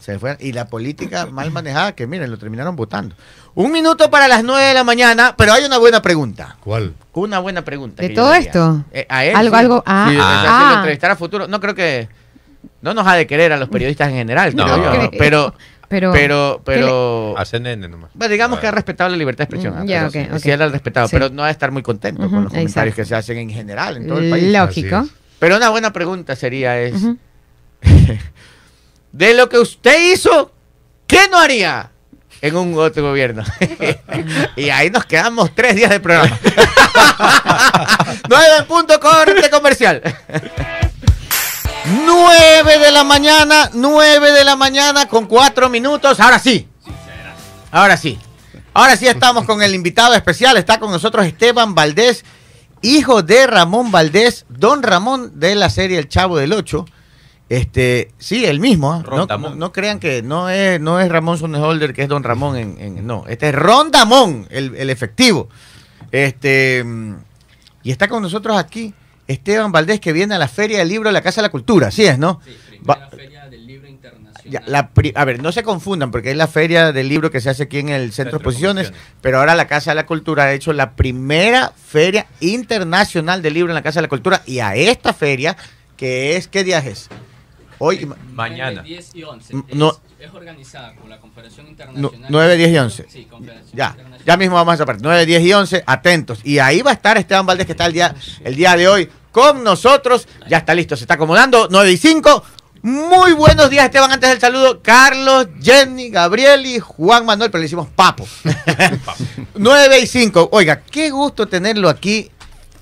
Se 0.00 0.12
le 0.12 0.18
fue, 0.18 0.36
y 0.40 0.52
la 0.52 0.66
política 0.66 1.26
mal 1.26 1.50
manejada, 1.50 1.92
que 1.94 2.06
miren, 2.06 2.30
lo 2.30 2.38
terminaron 2.38 2.76
votando. 2.76 3.14
Un 3.54 3.72
minuto 3.72 4.10
para 4.10 4.28
las 4.28 4.44
nueve 4.44 4.62
de 4.68 4.74
la 4.74 4.84
mañana, 4.84 5.34
pero 5.36 5.52
hay 5.52 5.64
una 5.64 5.78
buena 5.78 6.02
pregunta. 6.02 6.56
¿Cuál? 6.60 6.94
Una 7.14 7.38
buena 7.40 7.62
pregunta. 7.64 8.02
¿De 8.02 8.10
todo 8.10 8.32
le 8.32 8.38
esto? 8.38 8.84
Eh, 8.92 9.06
a 9.08 9.24
él. 9.24 9.34
Algo- 9.34 9.50
sí. 9.50 9.56
algo- 9.56 9.82
ah, 9.86 10.08
Sí, 10.10 10.16
ah. 10.20 10.58
si 10.68 10.70
lo 10.72 10.76
entrevistara 10.80 11.14
a 11.14 11.16
futuro. 11.16 11.48
No 11.48 11.58
creo 11.60 11.74
que. 11.74 12.08
No 12.82 12.94
nos 12.94 13.06
ha 13.06 13.14
de 13.14 13.26
querer 13.26 13.52
a 13.52 13.56
los 13.56 13.68
periodistas 13.68 14.08
en 14.10 14.14
general, 14.16 14.54
No. 14.54 14.64
creo 14.64 15.02
yo. 15.02 15.10
Pero. 15.18 15.54
Pero, 15.88 16.10
Pero. 16.12 16.62
pero 16.64 17.38
A 17.38 17.44
CNN 17.44 17.86
nomás. 17.88 18.10
bueno, 18.12 18.32
digamos 18.32 18.58
que 18.58 18.66
ha 18.66 18.72
respetado 18.72 19.08
la 19.08 19.16
libertad 19.16 19.46
de 19.46 19.54
expresión. 19.56 19.72
Mm, 19.74 19.82
¿ah? 19.82 19.84
ya, 19.86 19.96
Pero 19.98 20.06
ok, 20.08 20.12
sí, 20.12 20.34
ok. 20.34 20.38
sí, 20.42 20.50
él 20.50 20.62
ha 20.62 20.68
respetado, 20.68 21.06
Sí. 21.06 21.12
pero 21.14 21.28
no 21.30 21.44
ha 21.44 21.46
de 21.46 21.52
estar 21.52 21.70
muy 21.70 21.82
contento 21.82 22.22
con 22.28 22.42
los 22.42 22.52
comentarios 22.52 22.92
exacto. 22.92 22.96
que 22.96 23.04
se 23.04 23.14
hacen 23.14 23.38
en 23.38 23.50
general 23.50 23.98
en 23.98 24.08
todo 24.08 24.18
el 24.18 24.28
país. 24.28 24.52
lógico. 24.52 25.06
Pero 25.38 25.56
una 25.56 25.68
buena 25.70 25.92
pregunta 25.92 26.34
sería 26.34 26.76
es. 26.80 26.94
de 29.12 29.34
lo 29.34 29.48
que 29.48 29.58
usted 29.58 30.12
hizo, 30.12 30.52
¿qué 31.06 31.28
no 31.30 31.38
haría 31.38 31.90
en 32.40 32.56
un 32.56 32.78
otro 32.78 33.02
gobierno? 33.02 33.44
y 34.56 34.70
ahí 34.70 34.90
nos 34.90 35.04
quedamos 35.04 35.54
tres 35.54 35.76
días 35.76 35.90
de 35.90 36.00
programa. 36.00 36.38
Nueve 38.28 38.56
en 38.58 38.66
punto 38.66 38.98
corte 39.00 39.50
comercial. 39.50 40.02
Nueve 42.04 42.78
de 42.78 42.90
la 42.90 43.04
mañana, 43.04 43.70
nueve 43.72 44.32
de 44.32 44.44
la 44.44 44.56
mañana 44.56 45.06
con 45.06 45.26
cuatro 45.26 45.68
minutos. 45.68 46.18
Ahora 46.18 46.38
sí. 46.38 46.68
Ahora 47.70 47.96
sí. 47.96 48.18
Ahora 48.74 48.96
sí 48.96 49.06
estamos 49.06 49.44
con 49.44 49.62
el 49.62 49.74
invitado 49.74 50.14
especial. 50.14 50.56
Está 50.56 50.80
con 50.80 50.90
nosotros 50.90 51.24
Esteban 51.24 51.74
Valdés, 51.74 52.24
hijo 52.82 53.22
de 53.22 53.46
Ramón 53.46 53.90
Valdés, 53.90 54.44
don 54.48 54.82
Ramón 54.82 55.38
de 55.38 55.54
la 55.54 55.70
serie 55.70 55.98
El 55.98 56.08
Chavo 56.08 56.36
del 56.36 56.52
Ocho. 56.52 56.86
Este, 57.48 58.10
sí, 58.18 58.44
el 58.44 58.58
mismo. 58.58 58.92
¿ah? 58.92 59.02
No, 59.08 59.26
no- 59.50 59.54
no 59.54 59.72
crean 59.72 60.00
que 60.00 60.22
no 60.22 60.48
es, 60.50 60.80
no 60.80 60.98
es 61.00 61.08
Ramón 61.08 61.38
Sonneholder, 61.38 61.92
que 61.94 62.02
es 62.02 62.08
don 62.08 62.24
Ramón 62.24 62.56
en, 62.56 62.76
en- 62.80 63.06
no, 63.06 63.24
este 63.28 63.48
es 63.50 63.54
Rondamón, 63.54 64.46
el, 64.50 64.74
el 64.76 64.90
efectivo. 64.90 65.48
Este, 66.10 66.84
y 67.82 67.90
está 67.90 68.08
con 68.08 68.22
nosotros 68.22 68.56
aquí 68.58 68.92
Esteban 69.28 69.70
Valdés, 69.72 70.00
que 70.00 70.12
viene 70.12 70.34
a 70.34 70.38
la 70.38 70.48
Feria 70.48 70.78
del 70.78 70.88
Libro 70.88 71.08
de 71.08 71.12
la 71.12 71.20
Casa 71.22 71.40
de 71.40 71.46
la 71.46 71.50
Cultura, 71.52 71.88
así 71.88 72.04
es, 72.04 72.18
¿no? 72.18 72.40
Sí, 72.44 72.56
Va- 72.88 73.08
primera 73.10 73.10
feria 73.10 73.46
del 73.48 73.66
libro 73.66 73.88
internacional. 73.88 74.42
Ya, 74.48 74.62
la 74.66 74.90
pri- 74.90 75.12
a 75.16 75.24
ver, 75.24 75.42
no 75.42 75.50
se 75.52 75.62
confundan, 75.64 76.10
porque 76.12 76.30
es 76.30 76.36
la 76.36 76.46
feria 76.46 76.92
del 76.92 77.08
libro 77.08 77.30
que 77.32 77.40
se 77.40 77.50
hace 77.50 77.64
aquí 77.64 77.78
en 77.80 77.88
el 77.88 78.12
Centro 78.12 78.12
de 78.12 78.14
Centro 78.14 78.38
de 78.38 78.42
Exposiciones, 78.42 78.82
Exposiciones. 78.88 79.18
pero 79.20 79.38
ahora 79.38 79.54
la 79.56 79.66
Casa 79.66 79.90
de 79.92 79.96
la 79.96 80.06
Cultura 80.06 80.44
ha 80.44 80.52
hecho 80.52 80.72
la 80.72 80.94
primera 80.94 81.72
feria 81.76 82.26
internacional 82.40 83.42
del 83.42 83.54
libro 83.54 83.70
en 83.72 83.74
la 83.76 83.82
Casa 83.82 83.98
de 83.98 84.02
la 84.02 84.08
Cultura, 84.08 84.42
y 84.46 84.60
a 84.60 84.74
esta 84.76 85.12
feria, 85.12 85.56
que 85.96 86.36
es, 86.36 86.46
¿qué 86.48 86.62
día 86.62 86.78
es? 86.78 87.08
Hoy, 87.78 88.00
y 88.02 88.06
ma- 88.06 88.16
Mañana. 88.32 88.82
10 88.82 89.14
y 89.14 89.22
11. 89.22 89.52
M- 89.52 89.64
Es, 89.68 89.74
no. 89.76 89.96
es 90.18 90.32
organizada 90.32 90.94
por 90.94 91.08
la 91.08 91.18
Confederación 91.20 91.68
Internacional. 91.68 92.26
9, 92.30 92.56
10 92.56 92.70
y 92.70 92.78
11. 92.78 93.06
Sí, 93.08 93.24
Confederación 93.24 93.70
Ya, 93.76 93.86
Internacional. 93.90 94.20
ya 94.26 94.36
mismo 94.36 94.54
vamos 94.56 94.72
a 94.72 94.74
esa 94.76 94.86
parte. 94.86 95.02
9, 95.04 95.26
10 95.26 95.42
y 95.42 95.52
11, 95.52 95.84
atentos. 95.86 96.40
Y 96.44 96.58
ahí 96.58 96.82
va 96.82 96.90
a 96.90 96.94
estar 96.94 97.16
Esteban 97.18 97.46
Valdés, 97.46 97.66
que 97.66 97.72
está 97.72 97.86
el 97.86 97.92
día, 97.92 98.14
el 98.44 98.54
día 98.56 98.76
de 98.76 98.88
hoy 98.88 99.08
con 99.32 99.62
nosotros. 99.62 100.26
Ya 100.48 100.58
está 100.58 100.74
listo, 100.74 100.96
se 100.96 101.04
está 101.04 101.14
acomodando. 101.14 101.68
9 101.70 101.92
y 101.92 101.96
5. 101.96 102.42
Muy 102.82 103.32
buenos 103.32 103.68
días, 103.68 103.84
Esteban. 103.86 104.12
Antes 104.12 104.30
del 104.30 104.38
saludo, 104.40 104.80
Carlos, 104.80 105.48
Jenny, 105.60 106.08
Gabriel 106.10 106.64
y 106.66 106.78
Juan 106.78 107.26
Manuel, 107.26 107.50
pero 107.50 107.60
le 107.60 107.66
hicimos 107.66 107.88
papo. 107.88 108.26
9 109.54 109.98
y 110.00 110.06
5. 110.06 110.50
Oiga, 110.52 110.82
qué 110.82 111.10
gusto 111.10 111.46
tenerlo 111.46 111.88
aquí. 111.88 112.30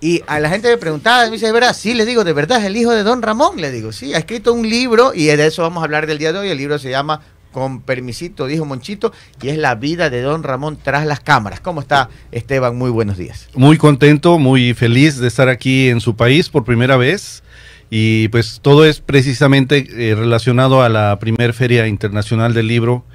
Y 0.05 0.23
a 0.27 0.39
la 0.39 0.51
gente 0.51 0.69
me 0.69 0.77
preguntaba, 0.77 1.25
me 1.25 1.31
dice, 1.31 1.47
¿de 1.47 1.53
verdad? 1.53 1.75
Sí, 1.75 1.95
les 1.95 2.07
digo, 2.07 2.25
de 2.25 2.35
verdad, 2.35 2.59
es 2.61 2.67
el 2.67 2.77
hijo 2.77 2.91
de 2.91 3.05
Don 3.05 3.23
Ramón. 3.23 3.59
Le 3.59 3.73
digo, 3.73 3.91
sí, 3.91 4.13
ha 4.13 4.19
escrito 4.19 4.53
un 4.53 4.69
libro 4.69 5.15
y 5.15 5.25
de 5.25 5.47
eso 5.47 5.63
vamos 5.63 5.81
a 5.81 5.87
hablar 5.87 6.07
del 6.07 6.19
día 6.19 6.31
de 6.31 6.41
hoy. 6.41 6.51
El 6.51 6.59
libro 6.59 6.79
se 6.79 6.91
llama 6.91 7.23
Con 7.53 7.81
permisito, 7.81 8.47
dijo 8.47 8.67
Monchito, 8.67 9.15
y 9.41 9.49
es 9.49 9.57
la 9.57 9.77
vida 9.77 10.11
de 10.11 10.21
Don 10.21 10.43
Ramón 10.43 10.77
tras 10.77 11.07
las 11.07 11.21
cámaras. 11.21 11.61
¿Cómo 11.61 11.81
está 11.81 12.11
Esteban? 12.33 12.77
Muy 12.77 12.91
buenos 12.91 13.17
días. 13.17 13.49
Muy 13.55 13.79
contento, 13.79 14.39
muy 14.39 14.75
feliz 14.75 15.17
de 15.17 15.27
estar 15.27 15.49
aquí 15.49 15.89
en 15.89 16.03
su 16.03 16.15
país 16.17 16.51
por 16.51 16.65
primera 16.65 16.99
vez. 16.99 17.43
Y 17.89 18.29
pues 18.29 18.59
todo 18.61 18.85
es 18.85 19.01
precisamente 19.01 19.87
eh, 19.89 20.15
relacionado 20.15 20.83
a 20.83 20.91
la 20.91 21.19
primer 21.19 21.55
Feria 21.55 21.87
Internacional 21.87 22.53
del 22.53 22.69
Libro 22.69 23.07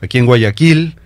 aquí 0.00 0.16
en 0.16 0.24
Guayaquil. 0.24 0.96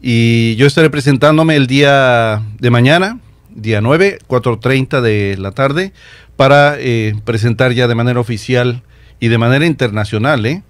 Y 0.00 0.56
yo 0.56 0.66
estaré 0.66 0.88
presentándome 0.88 1.56
el 1.56 1.66
día 1.66 2.42
de 2.58 2.70
mañana, 2.70 3.20
día 3.54 3.80
9, 3.80 4.18
4.30 4.26 5.00
de 5.00 5.36
la 5.38 5.52
tarde, 5.52 5.92
para 6.36 6.76
eh, 6.78 7.14
presentar 7.24 7.72
ya 7.72 7.88
de 7.88 7.94
manera 7.94 8.20
oficial 8.20 8.82
y 9.20 9.28
de 9.28 9.38
manera 9.38 9.66
internacional 9.66 10.46
¿eh? 10.46 10.62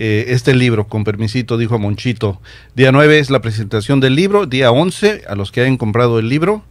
Eh, 0.00 0.26
este 0.28 0.54
libro, 0.54 0.86
con 0.86 1.02
permisito, 1.02 1.58
dijo 1.58 1.76
Monchito. 1.80 2.40
Día 2.76 2.92
9 2.92 3.18
es 3.18 3.30
la 3.30 3.40
presentación 3.40 3.98
del 3.98 4.14
libro, 4.14 4.46
día 4.46 4.70
11, 4.70 5.24
a 5.28 5.34
los 5.34 5.50
que 5.50 5.62
hayan 5.62 5.76
comprado 5.76 6.20
el 6.20 6.28
libro, 6.28 6.62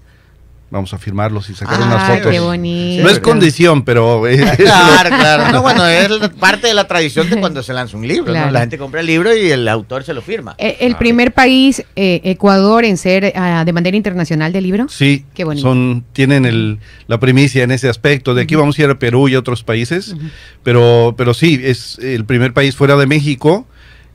vamos 0.70 0.94
a 0.94 0.98
firmarlos 0.98 1.50
y 1.50 1.56
sacar 1.56 1.80
unas 1.80 2.10
Ay, 2.10 2.18
fotos. 2.18 2.32
qué 2.34 2.40
bonito. 2.42 3.04
No 3.04 3.10
es 3.10 3.20
condición, 3.20 3.84
pero... 3.84 4.28
eh, 4.28 4.38
Claro, 4.58 5.10
claro. 5.18 5.52
No, 5.54 5.62
bueno, 5.62 5.86
es 5.88 6.10
parte 6.40 6.68
de 6.68 6.74
la 6.74 6.88
tradición 6.88 7.30
de 7.30 7.38
cuando 7.40 7.64
se 7.64 7.74
lanza 7.74 7.96
un 7.96 8.06
libro. 8.08 8.34
¿no? 8.34 8.52
La 8.52 8.60
gente 8.62 8.78
compra 8.78 9.00
el 9.00 9.08
libro 9.08 9.34
y 9.36 9.50
el 9.50 9.68
autor 9.68 10.04
se 10.04 10.14
lo 10.14 10.22
firma. 10.22 10.56
Eh, 10.58 10.78
El 10.82 10.96
primer 10.98 11.34
país, 11.34 11.84
eh, 11.96 12.20
Ecuador, 12.26 12.84
en 12.84 12.98
ser 12.98 13.32
ah, 13.36 13.64
de 13.66 13.72
manera 13.74 13.96
internacional 13.96 14.52
de 14.52 14.60
libro. 14.62 14.88
Sí, 14.90 15.26
Qué 15.34 15.46
bonito. 15.46 15.68
son 15.68 16.04
tienen 16.12 16.46
el, 16.46 16.80
la 17.08 17.20
primicia 17.20 17.64
en 17.64 17.72
ese 17.72 17.88
aspecto. 17.88 18.34
De 18.36 18.42
aquí 18.44 18.56
vamos 18.56 18.78
a 18.78 18.82
ir 18.84 18.90
a 18.90 19.00
Perú 19.00 19.30
y 19.30 19.36
a 19.36 19.40
otros 19.40 19.64
países, 19.64 20.16
pero 20.64 21.16
pero 21.18 21.34
sí 21.34 21.62
es 21.64 21.98
el 22.00 22.26
primer 22.26 22.54
país 22.54 22.76
fuera 22.76 22.96
de 22.98 23.08
México 23.08 23.66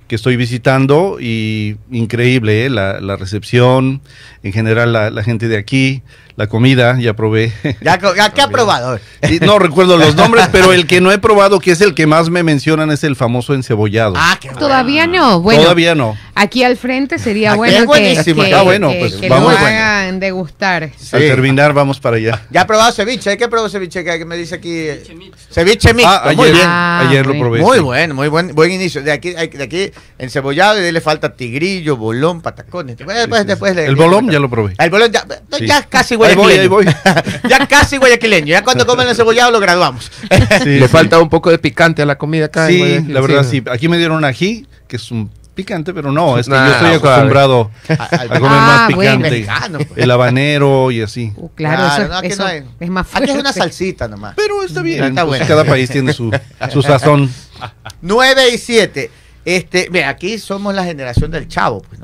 que 0.08 0.16
estoy 0.16 0.36
visitando 0.36 1.16
y 1.20 1.76
increíble 1.90 2.66
¿eh? 2.66 2.70
la, 2.70 3.00
la 3.00 3.16
recepción, 3.16 4.02
en 4.42 4.52
general 4.52 4.92
la, 4.92 5.08
la 5.08 5.22
gente 5.24 5.48
de 5.48 5.56
aquí, 5.56 6.02
la 6.36 6.46
comida, 6.46 6.98
ya 6.98 7.14
probé. 7.14 7.52
Ya, 7.82 7.98
ya 8.16 8.30
¿Qué 8.30 8.40
ha 8.40 8.48
probado? 8.48 8.98
Y 9.28 9.38
no 9.40 9.58
recuerdo 9.58 9.96
los 9.96 10.14
nombres, 10.16 10.48
pero 10.50 10.72
el 10.72 10.86
que 10.86 11.00
no 11.00 11.12
he 11.12 11.18
probado, 11.18 11.60
que 11.60 11.72
es 11.72 11.80
el 11.80 11.94
que 11.94 12.06
más 12.06 12.30
me 12.30 12.42
mencionan, 12.42 12.90
es 12.90 13.04
el 13.04 13.16
famoso 13.16 13.54
encebollado. 13.54 14.14
Ah, 14.16 14.38
qué 14.40 14.48
bueno. 14.48 14.60
Todavía 14.60 15.06
no. 15.06 15.40
Bueno, 15.40 15.62
Todavía 15.62 15.94
no. 15.94 16.16
aquí 16.34 16.64
al 16.64 16.76
frente 16.76 17.18
sería 17.18 17.50
Aquí 17.52 17.58
bueno 17.58 17.72
es 17.74 17.80
que, 17.80 17.86
buenísimo. 17.86 18.42
que- 18.42 18.54
Ah, 18.54 18.62
bueno, 18.62 18.88
que- 18.90 18.98
pues 18.98 19.14
que 19.14 19.28
vamos. 19.28 19.52
lo 19.52 19.58
hagan 19.58 20.20
degustar. 20.20 20.90
Sí. 20.96 21.16
Al 21.16 21.22
terminar 21.22 21.72
vamos 21.72 22.00
para 22.00 22.16
allá. 22.16 22.42
Ya 22.50 22.62
ha 22.62 22.66
probado 22.66 22.92
ceviche. 22.92 23.36
¿Qué 23.36 23.48
probó 23.48 23.68
ceviche? 23.68 24.02
Que 24.04 24.24
me 24.24 24.36
dice 24.36 24.54
aquí. 24.56 24.86
Ceviche 24.86 25.14
mixto. 25.14 25.54
Ceviche 25.54 25.94
mixto. 25.94 26.10
Ah, 26.12 26.32
muy 26.34 26.44
ayer, 26.46 26.54
bien. 26.54 26.66
Ah, 26.68 27.06
ayer 27.08 27.26
lo 27.26 27.32
bueno. 27.34 27.44
probé. 27.44 27.60
Muy 27.60 27.76
sí. 27.78 27.82
bueno, 27.84 28.14
muy 28.14 28.28
buen, 28.28 28.54
buen 28.54 28.72
inicio. 28.72 29.02
De 29.02 29.12
aquí, 29.12 29.30
de 29.32 29.62
aquí 29.62 29.90
encebollado 30.18 30.78
y 30.78 30.80
de 30.80 30.86
ahí 30.86 30.92
le 30.92 31.00
falta 31.00 31.34
tigrillo, 31.34 31.96
bolón, 31.96 32.40
patacones. 32.40 32.96
Después, 32.96 33.16
después, 33.18 33.40
sí, 33.40 33.44
sí. 33.44 33.48
después 33.48 33.76
le- 33.76 33.86
El 33.86 33.96
bolón 33.96 34.30
ya 34.30 34.38
lo 34.38 34.48
probé. 34.48 34.74
El 34.78 34.90
bolón 34.90 35.10
ya, 35.12 35.24
Sí. 35.58 35.66
ya 35.66 35.82
casi 35.82 36.16
Ahí 36.30 36.34
voy, 36.36 36.52
ahí 36.54 36.68
voy. 36.68 36.86
ya 37.48 37.66
casi 37.66 37.96
guayaquileño. 37.96 38.46
Ya 38.48 38.62
cuando 38.64 38.86
comen 38.86 39.08
el 39.08 39.14
cebollado 39.16 39.50
lo 39.50 39.60
graduamos. 39.60 40.10
Sí, 40.62 40.68
Le 40.78 40.82
sí. 40.86 40.88
falta 40.88 41.18
un 41.18 41.28
poco 41.28 41.50
de 41.50 41.58
picante 41.58 42.02
a 42.02 42.06
la 42.06 42.16
comida 42.18 42.46
acá. 42.46 42.66
Sí, 42.68 43.00
la 43.08 43.20
verdad 43.20 43.44
sí. 43.48 43.62
Aquí 43.70 43.88
me 43.88 43.98
dieron 43.98 44.24
ají, 44.24 44.66
que 44.88 44.96
es 44.96 45.10
un 45.10 45.30
picante, 45.54 45.92
pero 45.92 46.10
no, 46.12 46.38
es 46.38 46.46
que 46.46 46.52
Nah, 46.52 46.66
yo 46.66 46.72
estoy 46.72 46.90
acostumbrado 46.94 47.70
Al- 47.88 47.98
a 48.00 48.08
comer 48.38 48.40
Ah, 48.44 48.86
más 48.88 48.94
bueno. 48.96 49.00
picante. 49.18 49.30
Mexicano, 49.30 49.78
pues. 49.78 49.90
El 49.96 50.10
habanero 50.10 50.90
y 50.90 51.02
así. 51.02 51.32
Uh, 51.36 51.48
claro, 51.50 51.86
eso, 52.02 52.08
no, 52.08 52.16
aquí 52.18 52.26
eso 52.28 52.42
no 52.42 52.48
hay. 52.48 52.64
es 52.80 52.88
más 52.90 53.06
Aquí 53.06 53.12
fuerte. 53.16 53.32
es 53.32 53.38
una 53.38 53.52
salsita 53.52 54.08
nomás. 54.08 54.34
Pero 54.36 54.62
está 54.62 54.80
bien, 54.82 55.04
Está 55.04 55.22
pues, 55.26 55.40
bueno. 55.40 55.46
cada 55.46 55.64
país 55.64 55.90
tiene 55.90 56.12
su, 56.12 56.30
su 56.72 56.82
sazón. 56.82 57.30
9 58.02 58.42
y 58.54 58.58
7. 58.58 59.10
Este, 59.44 59.88
mira, 59.90 60.08
aquí 60.08 60.38
somos 60.38 60.74
la 60.74 60.84
generación 60.84 61.30
del 61.30 61.48
chavo, 61.48 61.82
pues. 61.82 62.00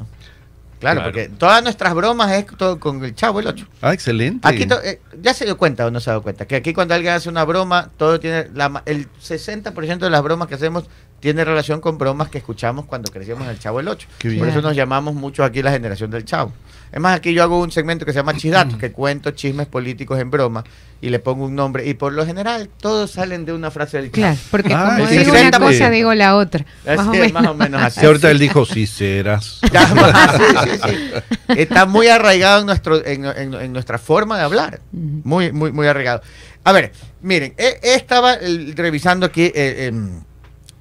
Claro, 0.79 1.01
Claro. 1.01 1.03
porque 1.13 1.29
todas 1.29 1.63
nuestras 1.63 1.95
bromas 1.95 2.31
es 2.33 2.47
todo 2.57 2.79
con 2.79 3.05
el 3.05 3.15
chavo, 3.15 3.41
el 3.41 3.49
8. 3.49 3.67
Ah, 3.83 3.93
excelente. 3.93 4.47
Aquí 4.47 4.67
eh, 4.85 5.01
ya 5.21 5.35
se 5.35 5.45
dio 5.45 5.57
cuenta 5.59 5.87
o 5.87 5.91
no 5.91 6.01
se 6.01 6.11
ha 6.11 6.13
dado 6.13 6.23
cuenta 6.23 6.47
que 6.47 6.57
aquí 6.57 6.73
cuando 6.73 6.95
alguien 6.95 7.15
hace 7.15 7.29
una 7.29 7.45
broma, 7.45 7.91
todo 7.97 8.21
tiene 8.21 8.49
la 8.55 8.83
el 8.87 9.09
60% 9.21 9.99
de 9.99 10.11
las 10.11 10.23
bromas 10.23 10.49
que 10.49 10.55
hacemos 10.55 10.85
tiene 11.21 11.45
relación 11.45 11.81
con 11.81 11.99
bromas 11.99 12.29
que 12.29 12.39
escuchamos 12.39 12.85
cuando 12.87 13.11
crecíamos 13.11 13.45
en 13.45 13.51
el 13.51 13.59
Chavo 13.59 13.81
el 13.81 13.89
8. 13.89 14.09
Qué 14.19 14.29
bien. 14.29 14.41
Por 14.41 14.49
eso 14.49 14.63
nos 14.63 14.77
llamamos 14.77 15.15
mucho 15.15 15.43
aquí 15.45 15.63
la 15.63 15.71
generación 15.73 16.11
del 16.11 16.25
Chavo. 16.25 16.53
Es 16.91 17.01
más, 17.01 17.17
aquí 17.17 17.35
yo 17.35 17.43
hago 17.43 17.61
un 17.61 17.71
segmento 17.71 18.07
que 18.07 18.13
se 18.13 18.19
llama 18.21 18.33
Chidatos, 18.35 18.79
que 18.79 18.93
cuento 18.93 19.33
chismes 19.33 19.67
políticos 19.67 20.19
en 20.21 20.31
broma 20.31 20.65
y 21.03 21.11
le 21.11 21.19
pongo 21.19 21.45
un 21.45 21.55
nombre. 21.55 21.87
Y 21.87 21.93
por 21.95 22.15
lo 22.15 22.25
general, 22.25 22.71
todos 22.81 23.11
salen 23.11 23.45
de 23.45 23.53
una 23.53 23.71
frase 23.71 23.99
del 24.01 24.07
Chavo. 24.11 24.15
Claro, 24.23 24.39
porque 24.51 24.73
Ah, 24.75 24.95
como 24.97 25.07
digo 25.11 25.31
una 25.33 25.51
60%. 25.51 25.59
cosa, 25.59 25.91
digo 25.91 26.15
la 26.15 26.37
otra. 26.37 26.65
Más 26.87 27.07
o 27.07 27.13
es, 27.13 27.21
menos. 27.21 27.33
más 27.33 27.47
o 27.49 27.55
menos 27.55 27.83
así. 27.83 28.01
Si 28.01 28.07
ahorita 28.07 28.31
él 28.31 28.39
dijo, 28.39 28.65
sí 28.65 28.87
serás. 28.87 29.61
Ya, 29.71 29.87
sí, 30.39 30.45
sí, 30.73 30.81
sí. 30.89 31.55
Está 31.61 31.85
muy 31.85 32.09
arraigado 32.09 32.61
en, 32.61 32.67
nuestro, 32.67 33.05
en, 33.05 33.27
en- 33.27 33.55
en 33.55 33.73
nuestra 33.73 33.99
forma 33.99 34.39
de 34.39 34.45
hablar. 34.45 34.81
Muy, 34.93 35.53
muy, 35.53 35.73
muy 35.73 35.87
arraigado. 35.87 36.23
A 36.65 36.73
ver, 36.73 36.93
miren, 37.21 37.53
eh, 37.59 37.81
estaba 37.83 38.35
eh, 38.41 38.73
revisando 38.75 39.27
aquí 39.27 39.43
eh, 39.55 39.87
em, 39.89 40.21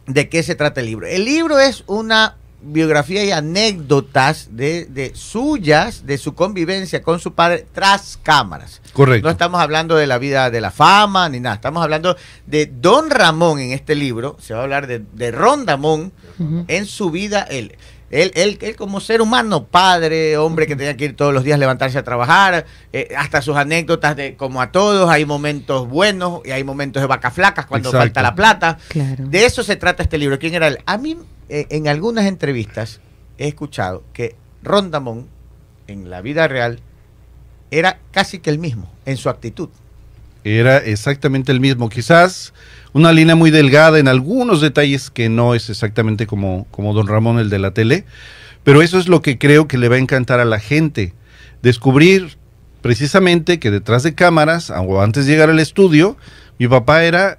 de 0.07 0.29
qué 0.29 0.41
se 0.43 0.55
trata 0.55 0.79
el 0.81 0.87
libro. 0.87 1.05
El 1.07 1.25
libro 1.25 1.59
es 1.59 1.83
una 1.87 2.35
biografía 2.59 3.23
y 3.23 3.31
anécdotas 3.31 4.49
de, 4.51 4.85
de 4.85 5.11
suyas, 5.15 6.05
de 6.07 6.17
su 6.17 6.33
convivencia 6.33 7.03
con 7.03 7.19
su 7.19 7.33
padre 7.33 7.67
tras 7.71 8.17
cámaras. 8.23 8.81
Correcto. 8.93 9.27
No 9.27 9.31
estamos 9.31 9.61
hablando 9.61 9.95
de 9.95 10.07
la 10.07 10.17
vida 10.17 10.49
de 10.49 10.59
la 10.59 10.71
fama 10.71 11.29
ni 11.29 11.39
nada. 11.39 11.55
Estamos 11.55 11.83
hablando 11.83 12.17
de 12.47 12.65
Don 12.65 13.09
Ramón 13.11 13.59
en 13.59 13.71
este 13.73 13.93
libro. 13.95 14.37
Se 14.41 14.53
va 14.53 14.61
a 14.61 14.63
hablar 14.63 14.87
de, 14.87 15.03
de 15.13 15.31
Rondamón 15.31 16.11
Ujú. 16.39 16.65
en 16.67 16.85
su 16.87 17.11
vida. 17.11 17.43
Él, 17.43 17.75
él, 18.09 18.31
él, 18.35 18.57
él 18.61 18.75
como 18.75 19.01
ser 19.01 19.21
humano, 19.21 19.65
padre, 19.65 20.37
hombre 20.37 20.65
que 20.65 20.75
tenía 20.75 20.95
que 20.95 21.05
ir 21.05 21.15
todos 21.15 21.33
los 21.33 21.43
días 21.43 21.55
a 21.55 21.57
levantarse 21.57 21.97
a 21.97 22.03
trabajar, 22.03 22.65
eh, 22.93 23.13
hasta 23.17 23.41
sus 23.41 23.57
anécdotas 23.57 24.15
de 24.15 24.35
como 24.35 24.61
a 24.61 24.71
todos. 24.71 25.09
Hay 25.09 25.25
momentos 25.25 25.89
buenos 25.89 26.41
y 26.45 26.51
hay 26.51 26.63
momentos 26.63 27.01
de 27.01 27.07
vacas 27.07 27.33
flacas 27.33 27.65
cuando 27.65 27.89
Exacto. 27.89 28.05
falta 28.05 28.21
la 28.21 28.35
plata. 28.35 28.77
Claro. 28.87 29.27
De 29.27 29.45
eso 29.45 29.63
se 29.63 29.75
trata 29.75 30.03
este 30.03 30.17
libro. 30.17 30.39
¿Quién 30.39 30.53
era 30.53 30.67
él? 30.67 30.79
A 30.85 30.97
mí, 30.97 31.17
eh, 31.49 31.67
en 31.69 31.87
algunas 31.89 32.25
entrevistas, 32.25 33.01
he 33.37 33.47
escuchado 33.49 34.03
que 34.13 34.35
Rondamón, 34.63 35.27
en 35.87 36.09
la 36.09 36.21
vida 36.21 36.47
real, 36.47 36.79
era 37.71 37.99
casi 38.11 38.39
que 38.39 38.49
el 38.49 38.59
mismo 38.59 38.89
en 39.05 39.17
su 39.17 39.29
actitud. 39.29 39.69
Era 40.45 40.77
exactamente 40.77 41.51
el 41.51 41.59
mismo. 41.59 41.89
Quizás 41.89 42.53
una 42.97 43.13
línea 43.13 43.35
muy 43.35 43.51
delgada 43.51 43.99
en 43.99 44.07
algunos 44.07 44.59
detalles 44.61 45.09
que 45.09 45.29
no 45.29 45.55
es 45.55 45.69
exactamente 45.69 46.27
como, 46.27 46.67
como 46.71 46.93
Don 46.93 47.07
Ramón 47.07 47.39
el 47.39 47.49
de 47.49 47.59
la 47.59 47.71
tele. 47.71 48.05
Pero 48.63 48.81
eso 48.81 48.99
es 48.99 49.07
lo 49.07 49.21
que 49.21 49.37
creo 49.37 49.67
que 49.67 49.77
le 49.77 49.87
va 49.89 49.95
a 49.95 49.99
encantar 49.99 50.39
a 50.39 50.45
la 50.45 50.59
gente. 50.59 51.13
Descubrir 51.61 52.37
precisamente 52.81 53.59
que 53.59 53.71
detrás 53.71 54.03
de 54.03 54.13
cámaras, 54.15 54.69
o 54.71 55.01
antes 55.01 55.25
de 55.25 55.31
llegar 55.33 55.49
al 55.49 55.59
estudio, 55.59 56.17
mi 56.59 56.67
papá 56.67 57.03
era 57.03 57.37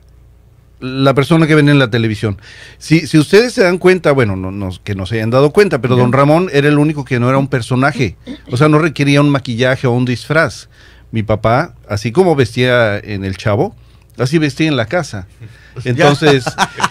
la 0.80 1.12
persona 1.14 1.46
que 1.46 1.54
ven 1.54 1.68
en 1.68 1.78
la 1.78 1.90
televisión. 1.90 2.38
Si, 2.78 3.06
si 3.06 3.18
ustedes 3.18 3.52
se 3.52 3.62
dan 3.64 3.78
cuenta, 3.78 4.12
bueno, 4.12 4.36
no, 4.36 4.50
no- 4.52 4.70
que 4.84 4.94
no 4.94 5.06
se 5.06 5.16
hayan 5.16 5.30
dado 5.30 5.50
cuenta, 5.50 5.80
pero 5.80 5.96
don 5.96 6.12
Ramón 6.12 6.48
era 6.52 6.68
el 6.68 6.78
único 6.78 7.04
que 7.04 7.18
no 7.18 7.28
era 7.28 7.38
un 7.38 7.48
personaje. 7.48 8.16
O 8.50 8.56
sea, 8.56 8.68
no 8.68 8.78
requería 8.78 9.20
un 9.20 9.30
maquillaje 9.30 9.86
o 9.86 9.90
un 9.92 10.04
disfraz. 10.04 10.68
Mi 11.10 11.22
papá, 11.22 11.74
así 11.88 12.12
como 12.12 12.36
vestía 12.36 12.98
en 12.98 13.24
El 13.24 13.36
Chavo, 13.36 13.74
así 14.18 14.38
vestía 14.38 14.68
en 14.68 14.76
la 14.76 14.86
casa. 14.86 15.26
Entonces, 15.84 16.44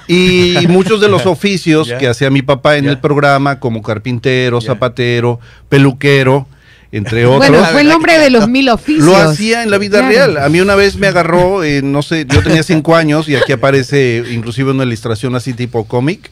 y 0.07 0.55
muchos 0.69 1.01
de 1.01 1.09
los 1.09 1.25
oficios 1.25 1.91
que 1.99 2.07
hacía 2.07 2.29
mi 2.29 2.41
papá 2.41 2.77
en 2.77 2.85
el 2.87 2.99
programa, 2.99 3.59
como 3.59 3.81
carpintero, 3.81 4.61
zapatero, 4.61 5.39
peluquero, 5.69 6.47
entre 6.93 7.25
otros. 7.25 7.49
Bueno, 7.49 7.65
fue 7.65 7.81
el 7.81 7.91
hombre 7.91 8.17
de 8.17 8.29
los 8.29 8.47
mil 8.47 8.69
oficios. 8.69 9.03
Lo 9.05 9.17
hacía 9.17 9.63
en 9.63 9.71
la 9.71 9.77
vida 9.77 9.99
Claro. 9.99 10.07
real. 10.13 10.37
A 10.37 10.47
mí 10.47 10.61
una 10.61 10.75
vez 10.75 10.95
me 10.95 11.07
agarró, 11.07 11.63
eh, 11.65 11.81
no 11.81 12.01
sé, 12.01 12.25
yo 12.29 12.41
tenía 12.41 12.63
cinco 12.63 12.95
años 12.95 13.27
y 13.27 13.35
aquí 13.35 13.51
aparece 13.51 14.23
inclusive 14.31 14.71
una 14.71 14.85
ilustración 14.85 15.35
así 15.35 15.53
tipo 15.53 15.85
cómic, 15.85 16.31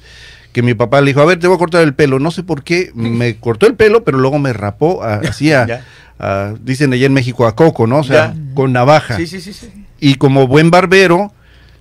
que 0.53 0.61
mi 0.61 0.73
papá 0.73 1.01
le 1.01 1.07
dijo, 1.07 1.19
a 1.19 1.25
ver, 1.25 1.37
te 1.39 1.47
voy 1.47 1.57
a 1.57 1.59
cortar 1.59 1.81
el 1.83 1.93
pelo. 1.93 2.19
No 2.19 2.31
sé 2.31 2.41
por 2.43 2.63
qué, 2.63 2.91
me 2.95 3.35
cortó 3.35 3.67
el 3.67 3.73
pelo, 3.75 4.05
pero 4.05 4.17
luego 4.17 4.39
me 4.39 4.53
rapó, 4.53 5.03
a- 5.03 5.15
así 5.15 5.51
a- 5.51 5.67
Ya. 5.67 5.85
a- 6.19 6.53
dicen 6.63 6.93
allá 6.93 7.05
en 7.07 7.13
México, 7.13 7.45
a 7.45 7.53
coco, 7.53 7.85
¿no? 7.85 7.97
O 7.99 8.03
sea, 8.05 8.33
Ya. 8.33 8.53
con 8.55 8.71
navaja. 8.71 9.17
Sí, 9.17 9.27
sí, 9.27 9.41
sí, 9.41 9.51
sí. 9.51 9.69
Y 10.05 10.15
como 10.17 10.45
buen 10.45 10.69
barbero, 10.69 11.33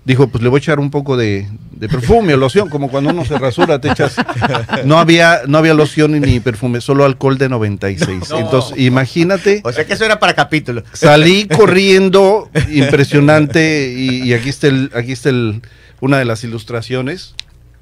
dijo, 0.07 0.29
pues 0.29 0.43
le 0.43 0.49
voy 0.49 0.57
a 0.57 0.61
echar 0.61 0.81
un 0.81 0.91
poco 0.91 1.18
de, 1.18 1.47
de 1.72 1.89
perfume 1.91 2.33
o 2.33 2.37
loción, 2.39 2.70
como 2.70 2.89
cuando 2.89 3.11
uno 3.11 3.22
se 3.27 3.39
rasura, 3.39 3.83
te 3.83 3.91
echas. 3.91 4.16
No 4.87 4.99
había, 4.99 5.43
no 5.47 5.59
había 5.59 5.75
loción 5.75 6.18
ni 6.18 6.41
perfume, 6.41 6.81
solo 6.81 7.05
alcohol 7.05 7.37
de 7.37 7.51
96. 7.51 8.31
No. 8.31 8.39
Entonces, 8.39 8.79
imagínate. 8.79 9.61
O 9.62 9.70
sea 9.70 9.85
que 9.85 9.93
eso 9.93 10.07
era 10.07 10.20
para 10.20 10.33
capítulo. 10.33 10.85
Salí 10.95 11.47
corriendo, 11.55 12.49
impresionante, 12.70 13.93
y, 13.95 14.22
y 14.22 14.33
aquí 14.33 14.49
está 14.49 14.68
el, 14.68 14.91
aquí 14.95 15.12
está 15.12 15.29
el, 15.29 15.61
una 16.01 16.16
de 16.18 16.25
las 16.25 16.45
ilustraciones, 16.45 17.35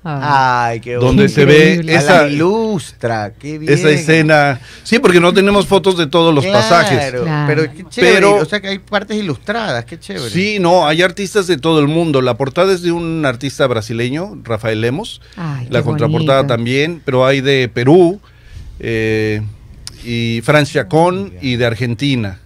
Ah. 0.05 0.65
Ay, 0.67 0.81
qué 0.81 0.95
donde 0.95 1.29
se 1.29 1.45
ve 1.45 1.81
esa, 1.87 2.23
la 2.25 2.29
ilustra, 2.29 3.33
qué 3.39 3.59
bien. 3.59 3.73
esa 3.73 3.89
escena. 3.91 4.61
Sí, 4.83 4.99
porque 4.99 5.21
no 5.21 5.33
tenemos 5.33 5.67
fotos 5.67 5.97
de 5.97 6.09
todos 6.09 6.35
los 6.35 6.45
Claro, 6.45 6.59
pasajes. 6.61 7.13
Claro. 7.13 7.47
Pero 7.47 7.73
qué 7.73 7.85
chévere. 7.89 8.15
Pero- 8.15 8.37
o 8.37 8.45
sea 8.45 8.61
que 8.61 8.69
hay 8.69 8.79
partes 8.81 9.17
ilustradas, 9.17 9.85
qué 9.85 10.01
chévere. 10.01 10.29
Sí, 10.31 10.59
no, 10.59 10.87
hay 10.89 11.03
artistas 11.03 11.47
de 11.47 11.57
todo 11.57 11.79
el 11.79 11.87
mundo. 11.87 12.21
La 12.21 12.37
portada 12.37 12.73
es 12.73 12.83
de 12.83 12.91
un 12.91 13.25
artista 13.25 13.67
brasileño, 13.69 14.39
Rafael 14.43 14.81
Lemos. 14.81 15.21
Ay, 15.37 15.69
La 15.71 15.83
contraportada 15.85 16.39
bonito. 16.41 16.55
también, 16.55 17.01
pero 17.05 17.25
hay 17.25 17.41
de 17.41 17.69
Perú, 17.73 18.21
eh, 18.81 19.41
y 20.05 20.41
Francia 20.43 20.83
Chacón 20.83 21.33
y 21.41 21.55
de 21.57 21.65
Argentina. 21.67 22.41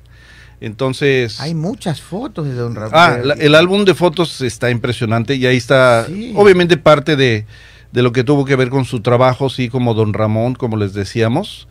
Entonces, 0.67 1.41
Hay 1.41 1.55
muchas 1.55 2.01
fotos 2.03 2.47
de 2.47 2.55
Don 2.55 2.75
Ramón. 2.75 2.91
ah, 2.93 3.19
la- 3.23 3.35
el 3.35 3.55
álbum 3.55 3.85
de 3.85 3.95
fotos 3.95 4.41
está 4.41 4.71
impresionante 4.71 5.35
y 5.37 5.47
ahí 5.47 5.57
está, 5.57 6.07
Sí. 6.07 6.33
obviamente 6.37 6.77
parte 6.77 7.15
de, 7.17 7.47
de 7.93 8.03
lo 8.03 8.11
que 8.13 8.25
tuvo 8.25 8.45
que 8.45 8.57
ver 8.57 8.69
con 8.69 8.85
su 8.85 9.01
trabajo, 9.01 9.49
sí, 9.49 9.69
como 9.69 9.95
Don 9.95 10.13
Ramón, 10.13 10.55
como 10.55 10.77
les 10.77 10.93
decíamos. 10.93 11.69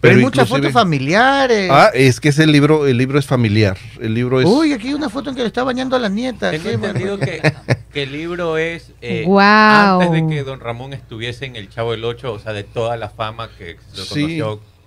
Pero 0.00 0.14
hay 0.14 0.22
muchas 0.22 0.48
fotos 0.48 0.70
familiares. 0.72 1.68
Ah, 1.72 1.90
es 1.92 2.20
que 2.20 2.28
ese 2.28 2.46
libro, 2.46 2.86
el 2.86 2.96
libro 2.98 3.18
es 3.18 3.26
familiar. 3.26 3.76
El 4.00 4.14
libro 4.14 4.40
es. 4.40 4.46
Uy, 4.46 4.72
aquí 4.72 4.88
hay 4.88 4.94
una 4.94 5.08
foto 5.08 5.30
en 5.30 5.34
que 5.34 5.42
le 5.42 5.48
está 5.48 5.64
bañando 5.64 5.96
a 5.96 5.98
la 5.98 6.08
nieta. 6.08 6.52
Tengo 6.52 6.68
entendido 6.68 7.18
que, 7.18 7.42
que 7.92 8.02
el 8.04 8.12
libro 8.12 8.58
es 8.58 8.92
eh, 9.00 9.24
Guau. 9.26 10.00
antes 10.00 10.12
de 10.12 10.28
que 10.32 10.44
Don 10.44 10.60
Ramón 10.60 10.92
estuviese 10.92 11.46
en 11.46 11.56
El 11.56 11.68
Chavo 11.68 11.90
del 11.90 12.04
Ocho, 12.04 12.32
o 12.32 12.38
sea, 12.38 12.52
de 12.52 12.62
toda 12.62 12.96
la 12.96 13.08
fama 13.08 13.48
que 13.58 13.76
se 13.92 14.04
Sí. 14.04 14.40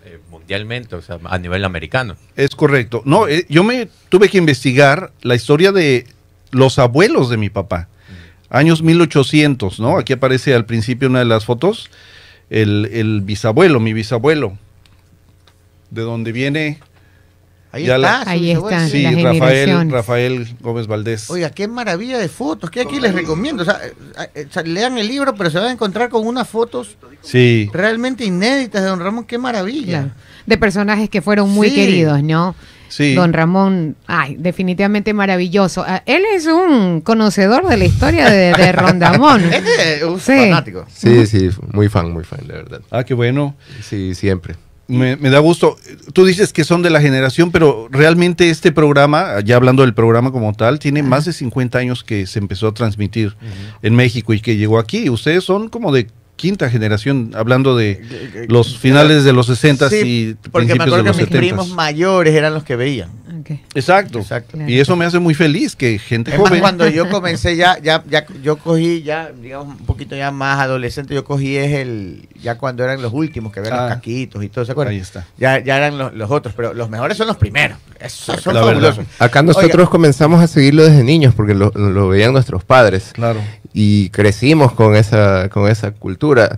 Eh, 0.06 0.20
mundialmente, 0.30 0.96
o 0.96 1.02
sea, 1.02 1.20
a 1.26 1.38
nivel 1.38 1.64
americano. 1.66 2.16
Es 2.36 2.56
correcto. 2.56 3.02
No, 3.06 3.28
eh, 3.28 3.46
yo 3.50 3.64
me 3.64 3.88
tuve 4.10 4.30
que 4.30 4.38
investigar 4.38 5.12
la 5.22 5.36
historia 5.36 5.72
de 5.72 6.08
los 6.52 6.80
abuelos 6.80 7.30
de 7.30 7.38
mi 7.38 7.50
papá. 7.50 7.88
Años 8.50 8.82
1800, 8.82 9.80
¿no? 9.80 9.98
Aquí 9.98 10.14
aparece 10.14 10.54
al 10.54 10.66
principio 10.66 11.08
una 11.08 11.20
de 11.20 11.26
las 11.26 11.46
fotos, 11.46 11.90
el, 12.50 12.90
el 12.92 13.22
bisabuelo, 13.22 13.80
mi 13.80 13.94
bisabuelo, 13.94 14.58
de 15.90 16.02
donde 16.02 16.32
viene, 16.32 16.80
Ahí 17.74 17.86
Ya 17.86 17.98
la- 17.98 18.20
está. 18.20 18.32
Ahí 18.32 18.52
están. 18.52 18.90
sí, 18.90 19.04
las 19.04 19.24
Rafael. 19.24 19.90
Rafael 19.92 20.56
Gómez 20.60 20.88
Valdés. 20.88 21.30
Oiga, 21.30 21.50
qué 21.52 21.68
maravilla 21.68 22.18
de 22.18 22.28
fotos. 22.28 22.70
Que 22.70 22.82
aquí 22.82 23.00
les 23.00 23.14
recomiendo. 23.14 23.64
O 23.64 23.66
sea, 23.66 23.80
eh, 24.36 24.48
eh, 24.56 24.64
lean 24.66 24.98
el 24.98 25.08
libro, 25.08 25.36
pero 25.36 25.50
se 25.50 25.58
van 25.60 25.68
a 25.68 25.72
encontrar 25.72 26.10
con 26.10 26.28
unas 26.28 26.50
fotos 26.50 26.98
Sí, 27.22 27.70
realmente 27.72 28.26
inéditas 28.26 28.82
de 28.82 28.90
Don 28.90 29.00
Ramón. 29.00 29.24
Qué 29.26 29.38
maravilla. 29.38 30.00
Claro. 30.02 30.12
De 30.46 30.58
personajes 30.58 31.10
que 31.10 31.22
fueron 31.22 31.50
muy 31.50 31.70
Sí. 31.70 31.76
queridos, 31.76 32.22
¿no? 32.24 32.56
sí. 32.90 33.14
Don 33.14 33.32
Ramón, 33.32 33.96
ay, 34.06 34.36
definitivamente 34.38 35.14
maravilloso. 35.14 35.86
Ah, 35.88 36.04
Él 36.06 36.24
es 36.36 36.46
un 36.48 37.00
conocedor 37.00 37.66
de 37.70 37.78
la 37.78 37.86
historia 37.86 38.30
de, 38.30 38.52
de 38.54 38.72
Rondamón. 38.74 39.42
Es 39.54 40.04
un 40.04 40.20
Sí. 40.20 40.34
fanático. 40.34 40.86
Sí, 40.94 41.26
sí, 41.26 41.50
muy 41.72 41.88
fan, 41.88 42.12
muy 42.12 42.26
fan, 42.26 42.42
de 42.46 42.54
verdad. 42.54 42.82
Ah, 42.92 43.06
qué 43.06 43.14
bueno. 43.14 43.56
Sí, 43.82 44.14
siempre. 44.14 44.56
Me, 44.92 45.16
me 45.16 45.30
da 45.30 45.40
gusto. 45.40 45.78
Tú 46.14 46.26
dices 46.26 46.52
que 46.52 46.64
son 46.64 46.82
de 46.82 46.90
la 46.90 47.00
generación, 47.00 47.52
pero 47.52 47.88
realmente 47.90 48.50
este 48.50 48.72
programa, 48.72 49.40
ya 49.40 49.56
hablando 49.56 49.84
del 49.84 49.94
programa 49.94 50.32
como 50.32 50.54
tal, 50.54 50.80
tiene 50.80 51.02
más 51.02 51.26
de 51.26 51.34
50 51.34 51.78
años 51.78 52.04
que 52.04 52.28
se 52.28 52.40
empezó 52.40 52.68
a 52.68 52.74
transmitir 52.74 53.36
en 53.82 53.96
México 53.96 54.34
y 54.34 54.42
que 54.42 54.58
llegó 54.58 54.80
aquí. 54.80 55.10
Ustedes 55.10 55.44
son 55.46 55.70
como 55.70 55.94
de 55.94 56.08
quinta 56.36 56.70
generación, 56.70 57.32
hablando 57.36 57.78
de 57.78 58.02
los 58.50 58.78
finales 58.80 59.24
de 59.24 59.32
los 59.32 59.46
60 59.46 59.90
Sí, 59.90 60.36
y 60.44 60.50
porque 60.50 60.74
me 60.74 60.74
de 60.80 60.84
acuerdo 60.84 61.04
los 61.06 61.16
que 61.16 61.24
mis 61.24 61.30
70. 61.30 61.38
primos 61.40 61.70
mayores 61.70 62.34
eran 62.34 62.54
los 62.54 62.64
que 62.64 62.76
veían. 62.76 63.12
Ok. 63.42 63.52
Exacto. 63.76 64.20
Exacto. 64.20 64.58
Y 64.68 64.80
eso 64.80 64.96
me 64.96 65.06
hace 65.06 65.20
muy 65.20 65.34
feliz 65.34 65.76
que 65.76 66.00
gente 66.00 66.32
Es 66.32 66.40
más, 66.40 66.48
joven. 66.48 66.62
cuando 66.62 66.88
yo 66.88 67.10
comencé 67.12 67.56
ya, 67.56 67.78
ya, 67.80 68.04
ya, 68.10 68.26
yo 68.42 68.58
cogí 68.58 69.02
ya, 69.04 69.32
digamos, 69.32 69.78
un 69.80 69.86
poquito 69.86 70.16
ya 70.16 70.32
más 70.32 70.60
adolescente, 70.60 71.14
yo 71.14 71.24
cogí 71.24 71.58
es 71.58 71.72
el, 71.74 72.28
ya 72.42 72.58
cuando 72.58 72.84
eran 72.84 73.02
los 73.02 73.14
últimos, 73.14 73.52
que 73.52 73.60
había 73.60 73.74
Ah. 73.74 73.82
los 73.88 73.94
caquitos 73.96 74.44
y 74.44 74.50
todo, 74.50 74.64
¿se 74.66 74.72
acuerdan? 74.72 74.94
Ahí 74.96 75.00
está. 75.02 75.26
Ya, 75.38 75.60
ya 75.64 75.78
eran 75.78 75.98
los, 75.98 76.14
los 76.14 76.32
otros, 76.32 76.54
pero 76.56 76.74
los 76.74 76.90
mejores 76.90 77.18
son 77.18 77.28
los 77.28 77.38
primeros. 77.38 77.78
Esos 78.00 78.42
son 78.42 78.54
La 78.54 78.62
fabulosos. 78.62 78.98
verdad. 78.98 79.12
Acá 79.20 79.42
nosotros 79.44 79.74
Oiga, 79.76 79.90
comenzamos 79.90 80.42
a 80.42 80.48
seguirlo 80.48 80.84
desde 80.84 81.04
niños 81.04 81.34
porque 81.36 81.54
lo, 81.54 81.70
lo 81.72 82.08
veían 82.10 82.34
nuestros 82.34 82.64
padres 82.64 83.12
Claro. 83.14 83.40
y 83.74 84.10
crecimos 84.10 84.72
con 84.74 84.96
esa, 84.96 85.50
con 85.50 85.70
esa 85.70 85.92
cultura. 85.92 86.58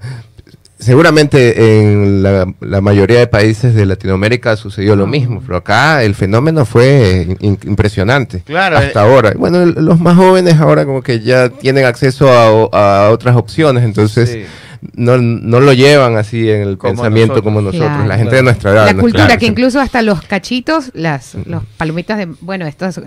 Seguramente 0.84 1.80
en 1.82 2.22
la, 2.24 2.46
la 2.60 2.82
mayoría 2.82 3.20
de 3.20 3.28
países 3.28 3.74
de 3.74 3.86
Latinoamérica 3.86 4.56
sucedió 4.56 4.96
lo 4.96 5.08
mismo, 5.08 5.42
pero 5.46 5.58
acá 5.58 6.04
el 6.04 6.14
fenómeno 6.16 6.66
fue 6.66 7.38
in- 7.40 7.58
impresionante. 7.64 8.42
Claro, 8.46 8.78
Hasta 8.78 9.00
eh. 9.00 9.04
ahora. 9.04 9.34
Bueno, 9.38 9.66
los 9.66 10.00
más 10.00 10.16
jóvenes 10.18 10.56
ahora 10.60 10.86
como 10.86 11.02
que 11.02 11.22
ya 11.22 11.50
tienen 11.50 11.86
acceso 11.86 12.30
a, 12.74 13.06
a 13.06 13.10
otras 13.12 13.36
opciones, 13.36 13.84
entonces 13.84 14.30
Sí. 14.30 14.44
no, 14.96 15.18
no 15.18 15.60
lo 15.62 15.72
llevan 15.74 16.18
así 16.18 16.50
en 16.50 16.62
el 16.62 16.78
Como 16.78 16.94
pensamiento 16.96 17.34
nosotros. 17.36 17.44
como 17.44 17.62
nosotros, 17.62 17.90
Claro. 17.90 18.08
la 18.08 18.18
gente 18.18 18.36
de 18.36 18.44
nuestra 18.44 18.72
edad. 18.72 18.86
La 18.86 18.94
cultura, 18.96 19.38
que 19.38 19.46
incluso 19.46 19.80
hasta 19.80 20.02
los 20.02 20.22
cachitos, 20.24 20.92
las 20.94 21.36
los 21.46 21.64
palomitas 21.78 22.18
de, 22.18 22.26
bueno, 22.42 22.66
estas 22.68 23.00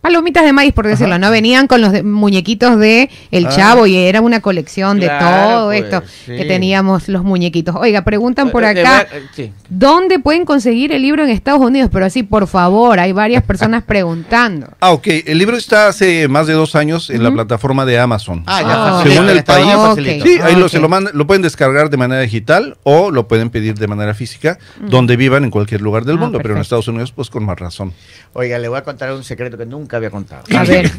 palomitas 0.00 0.44
de 0.44 0.52
maíz, 0.52 0.72
por 0.72 0.86
decirlo, 0.86 1.18
¿no? 1.18 1.30
Venían 1.30 1.66
con 1.66 1.80
los 1.80 1.92
de- 1.92 2.02
muñequitos 2.02 2.78
de 2.78 3.10
El 3.30 3.46
Ah. 3.46 3.50
Chavo 3.50 3.86
y 3.86 3.96
era 3.96 4.20
una 4.20 4.40
colección 4.40 4.98
de 5.00 5.08
todo 5.08 5.66
pues, 5.66 5.82
esto 5.84 6.02
sí. 6.26 6.36
que 6.36 6.44
teníamos 6.44 7.08
los 7.08 7.22
muñequitos. 7.24 7.74
Oiga, 7.76 8.02
preguntan 8.02 8.50
por 8.50 8.64
acá, 8.64 9.02
eh, 9.12 9.22
sí. 9.34 9.52
¿dónde 9.68 10.18
pueden 10.18 10.44
conseguir 10.44 10.92
el 10.92 11.02
libro 11.02 11.22
en 11.24 11.30
Estados 11.30 11.60
Unidos? 11.60 11.90
Pero 11.92 12.06
así, 12.06 12.22
por 12.22 12.46
favor, 12.46 12.98
hay 12.98 13.12
varias 13.12 13.42
personas 13.44 13.82
preguntando. 13.86 14.68
Ah, 14.80 14.92
ok. 14.92 15.06
El 15.26 15.38
libro 15.38 15.56
está 15.56 15.88
hace 15.88 16.28
más 16.28 16.46
de 16.46 16.54
dos 16.54 16.74
años 16.74 17.10
en 17.10 17.22
la 17.22 17.30
plataforma 17.30 17.84
de 17.84 17.98
Amazon. 17.98 18.42
Ah, 18.46 18.62
ya 18.62 18.68
facilita, 18.68 19.14
Según 19.14 19.30
el 19.30 19.44
país- 19.44 19.66
facilita. 19.76 20.24
Ok. 20.24 20.30
Sí, 20.30 20.38
ahí 20.42 20.56
lo, 20.56 20.68
se 20.68 20.78
lo, 20.78 20.88
manda- 20.88 21.10
lo 21.14 21.26
pueden 21.26 21.42
descargar 21.42 21.90
de 21.90 21.96
manera 21.96 22.20
digital 22.22 22.76
o 22.84 23.10
lo 23.10 23.28
pueden 23.28 23.50
pedir 23.50 23.74
de 23.78 23.86
manera 23.86 24.14
física, 24.14 24.58
donde 24.80 25.16
vivan 25.16 25.44
en 25.44 25.50
cualquier 25.50 25.80
lugar 25.82 26.04
del 26.04 26.16
Ah, 26.16 26.20
mundo, 26.20 26.38
pero 26.42 26.54
en. 26.54 26.60
Estados 26.60 26.88
Unidos, 26.88 27.10
pues 27.12 27.30
con 27.30 27.44
más 27.44 27.58
razón. 27.58 27.92
Oiga, 28.32 28.58
le 28.58 28.68
voy 28.68 28.78
a 28.78 28.82
contar 28.82 29.12
un 29.12 29.24
secreto 29.24 29.58
que 29.58 29.66
nunca 29.66 29.89
había 29.96 30.10
contado. 30.10 30.44
A 30.56 30.64
ver, 30.64 30.90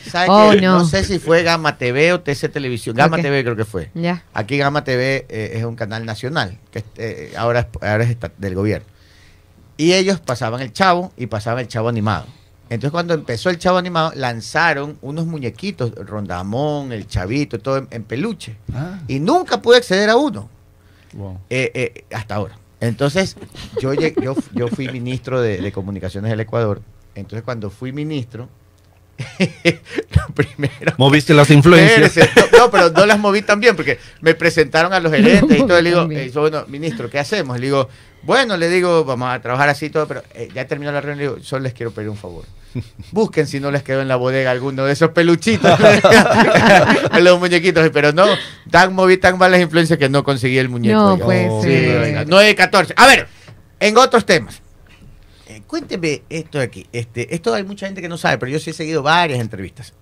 ¿Sabe 0.10 0.26
Oh, 0.30 0.50
que 0.52 0.60
no. 0.60 0.78
no. 0.80 0.84
sé 0.86 1.04
si 1.04 1.18
fue 1.18 1.42
Gama 1.42 1.76
TV 1.78 2.12
o 2.12 2.20
TC 2.20 2.48
Televisión. 2.52 2.96
Gama. 2.96 3.16
TV 3.18 3.42
creo 3.42 3.56
que 3.56 3.64
fue. 3.64 3.90
Aquí 4.34 4.58
Gama 4.58 4.84
TV 4.84 5.26
eh, 5.28 5.52
es 5.56 5.64
un 5.64 5.76
canal 5.76 6.04
nacional, 6.06 6.58
que 6.70 6.84
eh, 6.96 7.32
ahora, 7.36 7.60
es, 7.60 7.66
ahora 7.82 8.04
es 8.04 8.10
esta- 8.10 8.32
del 8.38 8.54
gobierno. 8.54 8.86
Y 9.76 9.94
ellos 9.94 10.20
pasaban 10.20 10.60
el 10.60 10.72
chavo 10.72 11.12
y 11.16 11.26
pasaban 11.26 11.60
el 11.60 11.68
chavo 11.68 11.88
animado. 11.88 12.26
Entonces 12.68 12.92
cuando 12.92 13.14
empezó 13.14 13.50
el 13.50 13.58
chavo 13.58 13.78
animado, 13.78 14.12
lanzaron 14.14 14.96
unos 15.02 15.26
muñequitos, 15.26 15.92
Rondamón, 15.94 16.92
el 16.92 17.08
chavito, 17.08 17.58
todo 17.58 17.78
en, 17.78 17.88
en 17.90 18.04
peluche. 18.04 18.56
Ah, 18.72 19.00
Y 19.08 19.18
nunca 19.20 19.60
pude 19.60 19.78
acceder 19.78 20.08
a 20.10 20.16
uno. 20.16 20.48
wow. 21.14 21.38
eh, 21.50 21.70
eh, 21.74 22.04
hasta 22.14 22.36
ahora. 22.36 22.56
Entonces, 22.80 23.36
yo, 23.80 23.92
yo, 23.94 24.34
yo 24.54 24.68
fui 24.68 24.88
ministro 24.88 25.40
de, 25.42 25.58
de 25.58 25.72
Comunicaciones 25.72 26.30
del 26.30 26.40
Ecuador. 26.40 26.80
Entonces, 27.14 27.42
cuando 27.44 27.70
fui 27.70 27.92
ministro, 27.92 28.48
lo 29.38 30.34
primero. 30.34 30.94
Moviste 30.96 31.34
las 31.34 31.50
influencias. 31.50 32.16
No, 32.52 32.58
no, 32.58 32.70
pero 32.70 32.90
no 32.90 33.04
las 33.06 33.18
moví 33.18 33.42
tan 33.42 33.60
bien 33.60 33.76
porque 33.76 33.98
me 34.20 34.34
presentaron 34.34 34.92
a 34.92 35.00
los 35.00 35.12
gerentes 35.14 35.58
y 35.58 35.66
todo. 35.66 35.80
Le 35.80 35.90
digo, 35.90 36.00
También. 36.02 36.20
eh, 36.22 36.24
dice, 36.24 36.38
bueno, 36.38 36.64
ministro, 36.68 37.10
¿qué 37.10 37.18
hacemos? 37.18 37.58
Le 37.58 37.66
digo, 37.66 37.88
bueno, 38.22 38.56
le 38.56 38.68
digo, 38.68 39.04
vamos 39.04 39.28
a 39.30 39.40
trabajar 39.40 39.68
así 39.68 39.86
y 39.86 39.90
todo, 39.90 40.06
pero 40.06 40.22
eh, 40.34 40.48
ya 40.54 40.66
terminó 40.66 40.92
la 40.92 41.00
reunión. 41.00 41.18
Le 41.18 41.34
digo, 41.34 41.44
solo 41.44 41.62
les 41.64 41.74
quiero 41.74 41.90
pedir 41.92 42.08
un 42.08 42.16
favor. 42.16 42.44
Busquen 43.12 43.46
si 43.46 43.60
no 43.60 43.70
les 43.70 43.82
quedó 43.82 44.00
en 44.00 44.08
la 44.08 44.16
bodega 44.16 44.50
alguno 44.52 44.84
de 44.84 44.92
esos 44.92 45.10
peluchitos, 45.10 45.70
a 45.78 47.18
los 47.20 47.38
muñequitos, 47.38 47.90
pero 47.90 48.12
no, 48.12 48.26
tan 48.70 48.94
moví 48.94 49.16
tan 49.16 49.36
malas 49.38 49.60
influencias 49.60 49.98
que 49.98 50.08
no 50.08 50.22
conseguí 50.24 50.56
el 50.58 50.68
muñeco. 50.68 50.94
No 50.98 51.18
Oh, 51.26 51.62
Sí, 51.62 51.68
ser. 51.68 51.98
oiga, 52.00 52.24
9 52.26 52.54
14. 52.54 52.94
A 52.96 53.06
ver, 53.06 53.26
en 53.80 53.96
otros 53.98 54.24
temas. 54.24 54.62
Cuénteme 55.70 56.22
esto 56.28 56.58
de 56.58 56.64
aquí. 56.64 56.84
Este, 56.92 57.32
esto 57.32 57.54
hay 57.54 57.62
mucha 57.62 57.86
gente 57.86 58.02
que 58.02 58.08
no 58.08 58.18
sabe, 58.18 58.38
pero 58.38 58.50
yo 58.50 58.58
sí 58.58 58.70
he 58.70 58.72
seguido 58.72 59.04
varias 59.04 59.38
entrevistas. 59.38 59.94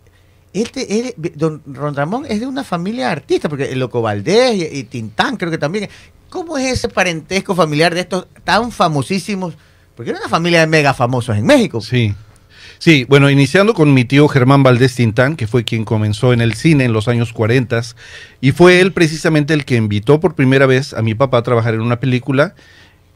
Este, 0.50 1.14
don 1.34 1.60
Ron 1.66 1.94
Ramón 1.94 2.24
es 2.26 2.40
de 2.40 2.46
una 2.46 2.64
familia 2.64 3.04
de 3.04 3.12
artistas, 3.12 3.50
porque 3.50 3.70
el 3.70 3.78
Loco 3.78 4.00
Valdés 4.00 4.54
y, 4.54 4.78
y 4.78 4.84
Tintán 4.84 5.36
creo 5.36 5.50
que 5.50 5.58
también. 5.58 5.90
¿Cómo 6.30 6.56
es 6.56 6.72
ese 6.72 6.88
parentesco 6.88 7.54
familiar 7.54 7.92
de 7.92 8.00
estos 8.00 8.28
tan 8.44 8.72
famosísimos? 8.72 9.58
Porque 9.94 10.12
era 10.12 10.20
una 10.20 10.30
familia 10.30 10.60
de 10.60 10.68
mega 10.68 10.94
famosos 10.94 11.36
en 11.36 11.44
México. 11.44 11.82
Sí. 11.82 12.14
Sí, 12.78 13.04
bueno, 13.06 13.28
iniciando 13.28 13.74
con 13.74 13.92
mi 13.92 14.06
tío 14.06 14.26
Germán 14.26 14.62
Valdés 14.62 14.94
Tintán, 14.94 15.36
que 15.36 15.46
fue 15.46 15.64
quien 15.64 15.84
comenzó 15.84 16.32
en 16.32 16.40
el 16.40 16.54
cine 16.54 16.86
en 16.86 16.94
los 16.94 17.08
años 17.08 17.34
40, 17.34 17.82
y 18.40 18.52
fue 18.52 18.80
él 18.80 18.94
precisamente 18.94 19.52
el 19.52 19.66
que 19.66 19.76
invitó 19.76 20.18
por 20.18 20.34
primera 20.34 20.64
vez 20.64 20.94
a 20.94 21.02
mi 21.02 21.14
papá 21.14 21.38
a 21.38 21.42
trabajar 21.42 21.74
en 21.74 21.82
una 21.82 22.00
película 22.00 22.54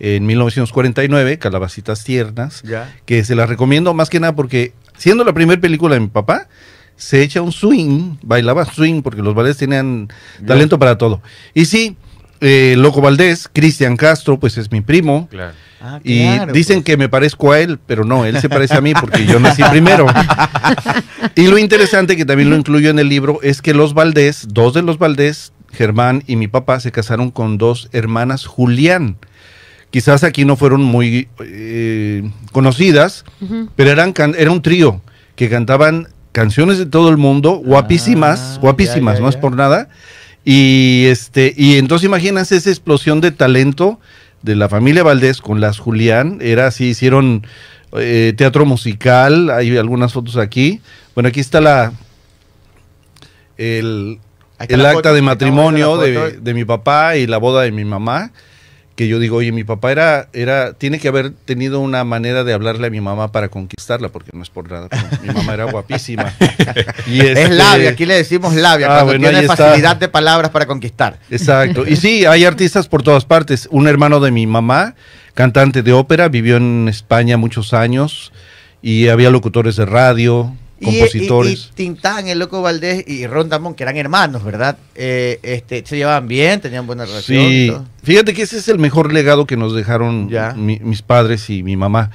en 0.03 0.27
1949, 0.27 1.39
Calabacitas 1.39 2.05
Tiernas, 2.05 2.63
Ya. 2.63 2.93
que 3.07 3.25
se 3.25 3.35
la 3.37 3.47
recomiendo 3.47 3.95
más 3.95 4.11
que 4.11 4.21
nada 4.21 4.35
porque 4.35 4.73
siendo 4.99 5.25
la 5.25 5.33
primera 5.33 5.61
película 5.61 5.95
de 5.95 6.01
mi 6.01 6.09
papá, 6.09 6.49
se 6.97 7.23
echa 7.23 7.41
un 7.41 7.53
swing, 7.53 8.17
bailaba 8.23 8.65
swing, 8.65 9.01
porque 9.03 9.23
los 9.23 9.35
Valdés 9.35 9.57
tenían 9.57 10.09
talento 10.47 10.79
para 10.79 10.99
todo. 10.99 11.23
Y 11.55 11.65
sí, 11.65 11.97
eh, 12.41 12.75
Loco 12.77 13.01
Valdés, 13.01 13.49
Cristian 13.53 13.97
Castro, 13.97 14.39
pues 14.39 14.59
es 14.59 14.71
mi 14.71 14.81
primo. 14.81 15.29
Claro. 15.31 15.53
Ah, 15.81 15.99
Y 16.05 16.23
claro, 16.23 16.53
dicen 16.53 16.77
pues. 16.79 16.85
que 16.85 16.97
me 16.97 17.09
parezco 17.09 17.51
a 17.53 17.59
él, 17.61 17.79
pero 17.87 18.05
no, 18.05 18.25
él 18.25 18.41
se 18.41 18.49
parece 18.49 18.75
a 18.75 18.81
mí 18.81 18.93
porque 18.95 19.25
yo 19.27 19.41
nací 19.41 19.63
primero. 19.71 20.07
y 21.35 21.47
lo 21.49 21.59
interesante 21.59 22.17
que 22.17 22.25
también 22.25 22.51
lo 22.51 22.57
incluyo 22.57 22.91
en 22.91 22.99
el 22.99 23.09
libro 23.09 23.41
es 23.43 23.63
que 23.63 23.75
los 23.75 23.95
Valdés, 23.95 24.47
dos 24.51 24.75
de 24.75 24.83
los 24.83 24.99
Valdés, 24.99 25.53
Germán 25.73 26.23
y 26.27 26.37
mi 26.37 26.47
papá, 26.49 26.79
se 26.81 26.93
casaron 26.93 27.31
con 27.31 27.59
dos 27.59 27.89
hermanas 27.93 28.47
Julián. 28.47 29.17
Quizás 29.93 30.25
aquí 30.25 30.45
no 30.45 30.57
fueron 30.57 30.83
muy 30.83 31.29
eh, 31.39 32.29
conocidas, 32.51 33.25
pero 33.77 33.91
eran 33.91 34.13
can- 34.13 34.35
era 34.37 34.51
un 34.51 34.61
trío 34.63 35.01
que 35.37 35.49
cantaban 35.49 36.09
canciones 36.33 36.79
de 36.79 36.87
todo 36.87 37.09
el 37.11 37.19
mundo, 37.19 37.61
guapísimas, 37.65 38.55
Ah, 38.57 38.59
guapísimas, 38.61 39.15
ya, 39.15 39.19
ya, 39.21 39.23
no 39.23 39.29
es 39.29 39.37
por 39.37 39.55
nada. 39.55 39.89
Y 40.45 41.05
este, 41.07 41.55
y 41.57 41.77
entonces 41.77 42.07
imagínense 42.07 42.57
esa 42.57 42.71
explosión 42.71 43.21
de 43.21 43.31
talento 43.31 44.01
de 44.43 44.57
la 44.57 44.69
familia 44.69 45.05
Valdés 45.05 45.41
con 45.41 45.61
las 45.61 45.79
Julián, 45.79 46.39
era 46.41 46.67
así, 46.67 46.87
hicieron 46.87 47.47
eh, 47.93 48.33
teatro 48.37 48.65
musical, 48.65 49.51
hay 49.51 49.77
algunas 49.77 50.13
fotos 50.15 50.37
aquí. 50.39 50.81
Bueno, 51.15 51.29
aquí 51.29 51.39
está 51.41 51.61
la 51.61 51.93
el, 53.59 54.19
el 54.75 54.83
la 54.83 54.91
acta 54.99 55.13
de 55.13 55.23
matrimonio 55.23 55.97
de, 55.99 56.13
de 56.41 56.55
mi 56.55 56.65
papá 56.65 57.17
y 57.17 57.27
la 57.27 57.39
boda 57.39 57.63
de 57.63 57.73
mi 57.73 57.85
mamá. 57.85 58.33
Que 58.95 59.09
yo 59.09 59.19
digo, 59.19 59.37
oye, 59.39 59.53
mi 59.53 59.65
papá 59.65 59.91
era, 59.91 60.29
era, 60.35 60.75
tiene 60.75 60.99
que 60.99 61.09
haber 61.09 61.31
tenido 61.31 61.81
una 61.81 62.05
manera 62.05 62.45
de 62.45 62.53
hablarle 62.53 62.89
a 62.89 62.91
mi 62.91 63.01
mamá 63.01 63.33
para 63.33 63.49
conquistarla, 63.49 64.11
porque 64.11 64.31
no 64.35 64.43
es 64.43 64.51
por 64.51 64.71
nada. 64.71 64.89
pero 64.91 65.03
mi 65.23 65.33
mamá 65.33 65.55
era 65.55 65.65
guapísima. 65.65 66.33
Y 67.07 67.21
Es 67.21 67.39
este- 67.39 67.49
labia, 67.55 67.91
aquí 67.91 68.05
le 68.05 68.15
decimos 68.15 68.55
labia, 68.55 68.87
Ah, 68.87 69.03
cuando 69.03 69.07
bueno, 69.13 69.29
tiene 69.31 69.41
está. 69.41 69.57
facilidad 69.57 69.97
de 69.97 70.09
palabras 70.09 70.51
para 70.51 70.67
conquistar. 70.67 71.19
Exacto. 71.31 71.85
Y 71.87 71.97
sí, 71.97 72.27
hay 72.27 72.45
artistas 72.45 72.87
por 72.87 73.03
todas 73.03 73.25
partes. 73.25 73.67
Un 73.71 73.89
hermano 73.89 74.21
de 74.21 74.31
mi 74.31 74.47
mamá, 74.47 74.95
cantante 75.35 75.83
de 75.83 75.93
ópera, 75.95 76.29
vivió 76.29 76.59
en 76.59 76.87
España 76.89 77.39
muchos 77.39 77.73
años 77.73 78.31
y 78.83 79.09
había 79.09 79.31
locutores 79.31 79.77
de 79.77 79.87
radio, 79.87 80.55
Y- 80.83 80.89
y- 80.89 80.99
compositores. 80.99 81.69
Y, 81.71 81.75
Tintán, 81.75 82.29
el 82.29 82.39
Loco 82.39 82.61
Valdés 82.61 83.05
y 83.07 83.27
Ron 83.27 83.49
Damón, 83.49 83.75
que 83.75 83.83
eran 83.85 83.97
hermanos, 83.97 84.45
¿verdad? 84.45 84.77
Eh, 84.95 85.39
este, 85.43 85.85
se 85.87 85.97
llevaban 85.97 86.29
bien, 86.29 86.61
tenían 86.61 86.87
buena 86.87 87.05
relación. 87.07 87.41
y 87.43 87.49
Sí, 87.49 87.67
todo. 87.71 87.87
fíjate 88.03 88.35
que 88.35 88.43
ese 88.43 88.59
es 88.59 88.69
el 88.69 88.79
mejor 88.79 89.13
legado 89.13 89.47
que 89.47 89.57
nos 89.57 89.75
dejaron 89.75 90.29
Ya. 90.29 90.53
mi- 90.55 90.81
mis 90.81 91.03
padres 91.03 91.49
y 91.51 91.63
mi 91.63 91.77
mamá, 91.77 92.11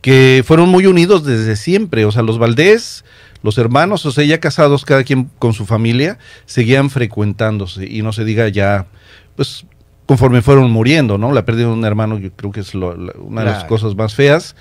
que 0.00 0.42
fueron 0.46 0.68
muy 0.68 0.86
unidos 0.86 1.24
desde 1.24 1.56
siempre, 1.56 2.04
o 2.04 2.12
sea, 2.12 2.22
los 2.22 2.38
Valdés, 2.38 3.04
los 3.42 3.58
hermanos, 3.58 4.04
o 4.06 4.12
sea, 4.12 4.24
ya 4.24 4.38
casados 4.40 4.84
cada 4.84 5.02
quien 5.04 5.30
con 5.38 5.52
su 5.52 5.66
familia, 5.66 6.18
seguían 6.46 6.90
frecuentándose 6.90 7.86
y 7.86 8.02
no 8.02 8.12
se 8.12 8.24
diga 8.24 8.48
ya, 8.48 8.86
pues 9.36 9.64
conforme 10.06 10.42
fueron 10.42 10.70
muriendo, 10.70 11.16
¿no? 11.18 11.32
La 11.32 11.44
pérdida 11.44 11.66
de 11.68 11.72
un 11.72 11.84
hermano 11.84 12.18
yo 12.18 12.30
creo 12.32 12.50
que 12.52 12.60
es 12.60 12.74
lo- 12.74 12.96
la- 12.96 13.12
una 13.18 13.42
de 13.44 13.50
las 13.50 13.64
cosas 13.64 13.94
más 13.94 14.14
feas, 14.14 14.54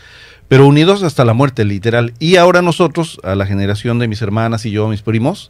pero 0.51 0.67
unidos 0.67 1.01
hasta 1.01 1.23
la 1.23 1.31
muerte, 1.31 1.63
literal. 1.63 2.13
Y 2.19 2.35
ahora 2.35 2.61
nosotros, 2.61 3.21
a 3.23 3.35
la 3.35 3.45
generación 3.45 3.99
de 3.99 4.09
mis 4.09 4.21
hermanas 4.21 4.65
y 4.65 4.71
yo, 4.71 4.89
mis 4.89 5.01
primos, 5.01 5.49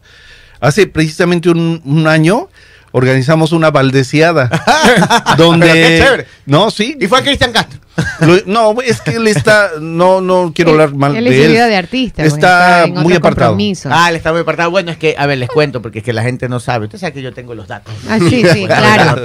hace 0.59 0.85
precisamente 0.85 1.49
un, 1.49 1.81
un 1.83 2.05
año 2.05 2.49
organizamos 2.91 3.51
una 3.51 3.71
valdeciada 3.71 4.47
donde 5.37 5.65
Pero 5.71 5.87
qué 5.87 5.99
chévere. 6.03 6.27
no 6.45 6.69
sí 6.69 6.95
Y 7.01 7.07
fue 7.07 7.23
Cristian 7.23 7.51
Castro. 7.51 7.79
Lo- 8.21 8.37
no 8.45 8.81
es 8.81 9.01
que 9.01 9.11
él 9.11 9.27
está 9.27 9.71
no 9.79 10.21
no 10.21 10.51
quiero 10.55 10.71
hablar 10.71 10.95
mal 10.95 11.15
él 11.15 11.25
de 11.25 11.29
es 11.31 11.35
su 11.37 11.41
él 11.43 11.51
vida 11.51 11.67
de 11.67 11.75
artista. 11.75 12.21
pues, 12.23 12.33
está 12.33 12.83
en 12.85 12.93
muy 12.93 13.13
apartado 13.13 13.51
compromisos. 13.51 13.91
Ah, 13.93 14.09
él 14.09 14.15
está 14.15 14.31
muy 14.31 14.41
apartado. 14.41 14.71
Bueno, 14.71 14.91
es 14.91 14.97
que, 14.97 15.15
a 15.17 15.25
ver, 15.25 15.37
les 15.37 15.49
cuento, 15.49 15.81
porque 15.81 15.99
es 15.99 16.05
que 16.05 16.13
la 16.13 16.23
gente 16.23 16.47
no 16.49 16.59
sabe. 16.59 16.85
Usted 16.85 16.99
sabe 16.99 17.13
que 17.13 17.21
yo 17.21 17.33
tengo 17.33 17.53
los 17.55 17.67
datos. 17.67 17.93
Ah, 18.09 18.17
sí, 18.19 18.43
sí, 18.53 18.65
La 18.67 18.77
claro. 18.77 19.23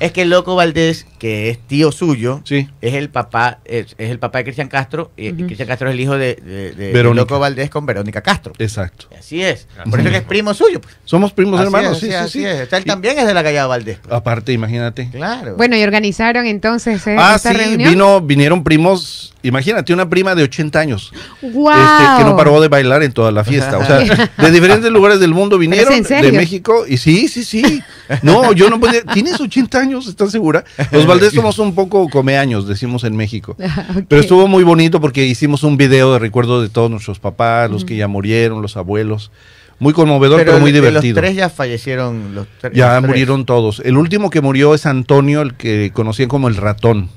Es 0.00 0.12
que 0.12 0.22
el 0.22 0.30
Loco 0.30 0.54
Valdés, 0.56 1.06
que 1.18 1.50
es 1.50 1.58
tío 1.58 1.90
suyo, 1.92 2.42
sí 2.44 2.68
es 2.82 2.94
el 2.94 3.08
papá 3.10 3.58
es, 3.64 3.94
es 3.98 4.10
el 4.10 4.18
papá 4.18 4.38
de 4.38 4.44
Cristian 4.44 4.68
Castro, 4.68 5.10
y. 5.16 5.32
Cristian 5.32 5.68
Castro 5.68 5.88
es 5.88 5.94
el 5.94 6.00
hijo 6.00 6.16
de, 6.18 6.34
de, 6.36 6.52
de- 6.52 6.72
de 6.72 6.92
Verónica. 6.92 7.22
Loco 7.22 7.38
Valdés 7.38 7.70
con 7.70 7.86
Verónica 7.86 8.20
Castro. 8.22 8.52
exacto 8.58 9.06
Así 9.18 9.42
es. 9.42 9.66
Por 9.90 10.00
eso 10.00 10.10
que 10.10 10.16
es 10.18 10.22
primo 10.22 10.52
suyo. 10.54 10.80
pues. 10.80 10.94
somos 11.04 11.32
primos 11.32 11.58
Así 11.60 11.66
hermanos 11.66 11.92
es, 11.94 11.98
sí 12.00 12.06
así, 12.14 12.38
sí 12.40 12.44
así 12.44 12.56
sí 12.56 12.62
es. 12.62 12.72
Él 12.72 12.82
Y- 12.84 12.86
también 12.86 13.18
es 13.18 13.26
de 13.26 13.34
la 13.34 13.42
Gallada 13.42 13.66
Valdés. 13.68 13.98
pues. 14.02 14.12
aparte 14.14 14.52
imagínate 14.52 15.08
Claro. 15.10 15.56
Bueno, 15.56 15.76
y 15.76 15.82
organizaron 15.82 16.46
entonces 16.46 17.06
eh, 17.06 17.16
ah 17.18 17.34
esta 17.36 17.52
sí 17.52 17.56
reunión. 17.56 17.85
Vino 17.88 18.20
vinieron 18.20 18.64
primos 18.64 19.32
imagínate 19.42 19.92
una 19.92 20.08
prima 20.08 20.34
de 20.34 20.42
80 20.42 20.78
años 20.78 21.12
¡Guau! 21.40 21.78
este, 21.78 22.18
que 22.18 22.24
no 22.28 22.36
paró 22.36 22.60
de 22.60 22.68
bailar 22.68 23.02
en 23.02 23.12
toda 23.12 23.30
la 23.30 23.44
fiesta. 23.44 23.78
O 23.78 23.84
sea, 23.84 23.98
de 24.38 24.50
diferentes 24.50 24.90
lugares 24.90 25.20
del 25.20 25.32
mundo 25.34 25.58
vinieron, 25.58 25.92
¿es 25.92 25.98
en 25.98 26.04
serio? 26.04 26.30
de 26.32 26.36
México, 26.36 26.84
y 26.88 26.96
sí, 26.96 27.28
sí, 27.28 27.44
sí. 27.44 27.82
No, 28.22 28.52
yo 28.52 28.70
no 28.70 28.80
podía. 28.80 29.02
¿Tienes 29.02 29.40
80 29.40 29.78
años? 29.78 30.08
¿Estás 30.08 30.32
segura? 30.32 30.64
Los 30.90 31.06
Valdés 31.06 31.32
somos 31.32 31.58
un 31.58 31.74
poco 31.74 32.08
comeaños, 32.08 32.66
decimos 32.66 33.04
en 33.04 33.16
México. 33.16 33.56
Pero 34.08 34.20
estuvo 34.20 34.48
muy 34.48 34.64
bonito 34.64 35.00
porque 35.00 35.24
hicimos 35.24 35.62
un 35.62 35.76
video 35.76 36.12
de 36.12 36.18
recuerdo 36.18 36.60
de 36.62 36.68
todos 36.68 36.90
nuestros 36.90 37.18
papás, 37.18 37.70
los 37.70 37.84
que 37.84 37.96
ya 37.96 38.08
murieron, 38.08 38.62
los 38.62 38.76
abuelos. 38.76 39.30
Muy 39.78 39.92
conmovedor, 39.92 40.42
pero, 40.42 40.58
muy 40.58 40.72
divertido. 40.72 41.14
Los 41.14 41.22
tres 41.22 41.36
ya 41.36 41.50
fallecieron. 41.50 42.34
Los 42.34 42.46
tre- 42.62 42.72
ya 42.72 42.94
los 42.94 43.00
tres. 43.00 43.08
murieron 43.10 43.44
todos. 43.44 43.82
El 43.84 43.98
último 43.98 44.30
que 44.30 44.40
murió 44.40 44.74
es 44.74 44.86
Antonio, 44.86 45.42
el 45.42 45.54
que 45.54 45.90
conocían 45.92 46.30
como 46.30 46.48
el 46.48 46.56
ratón. 46.56 47.10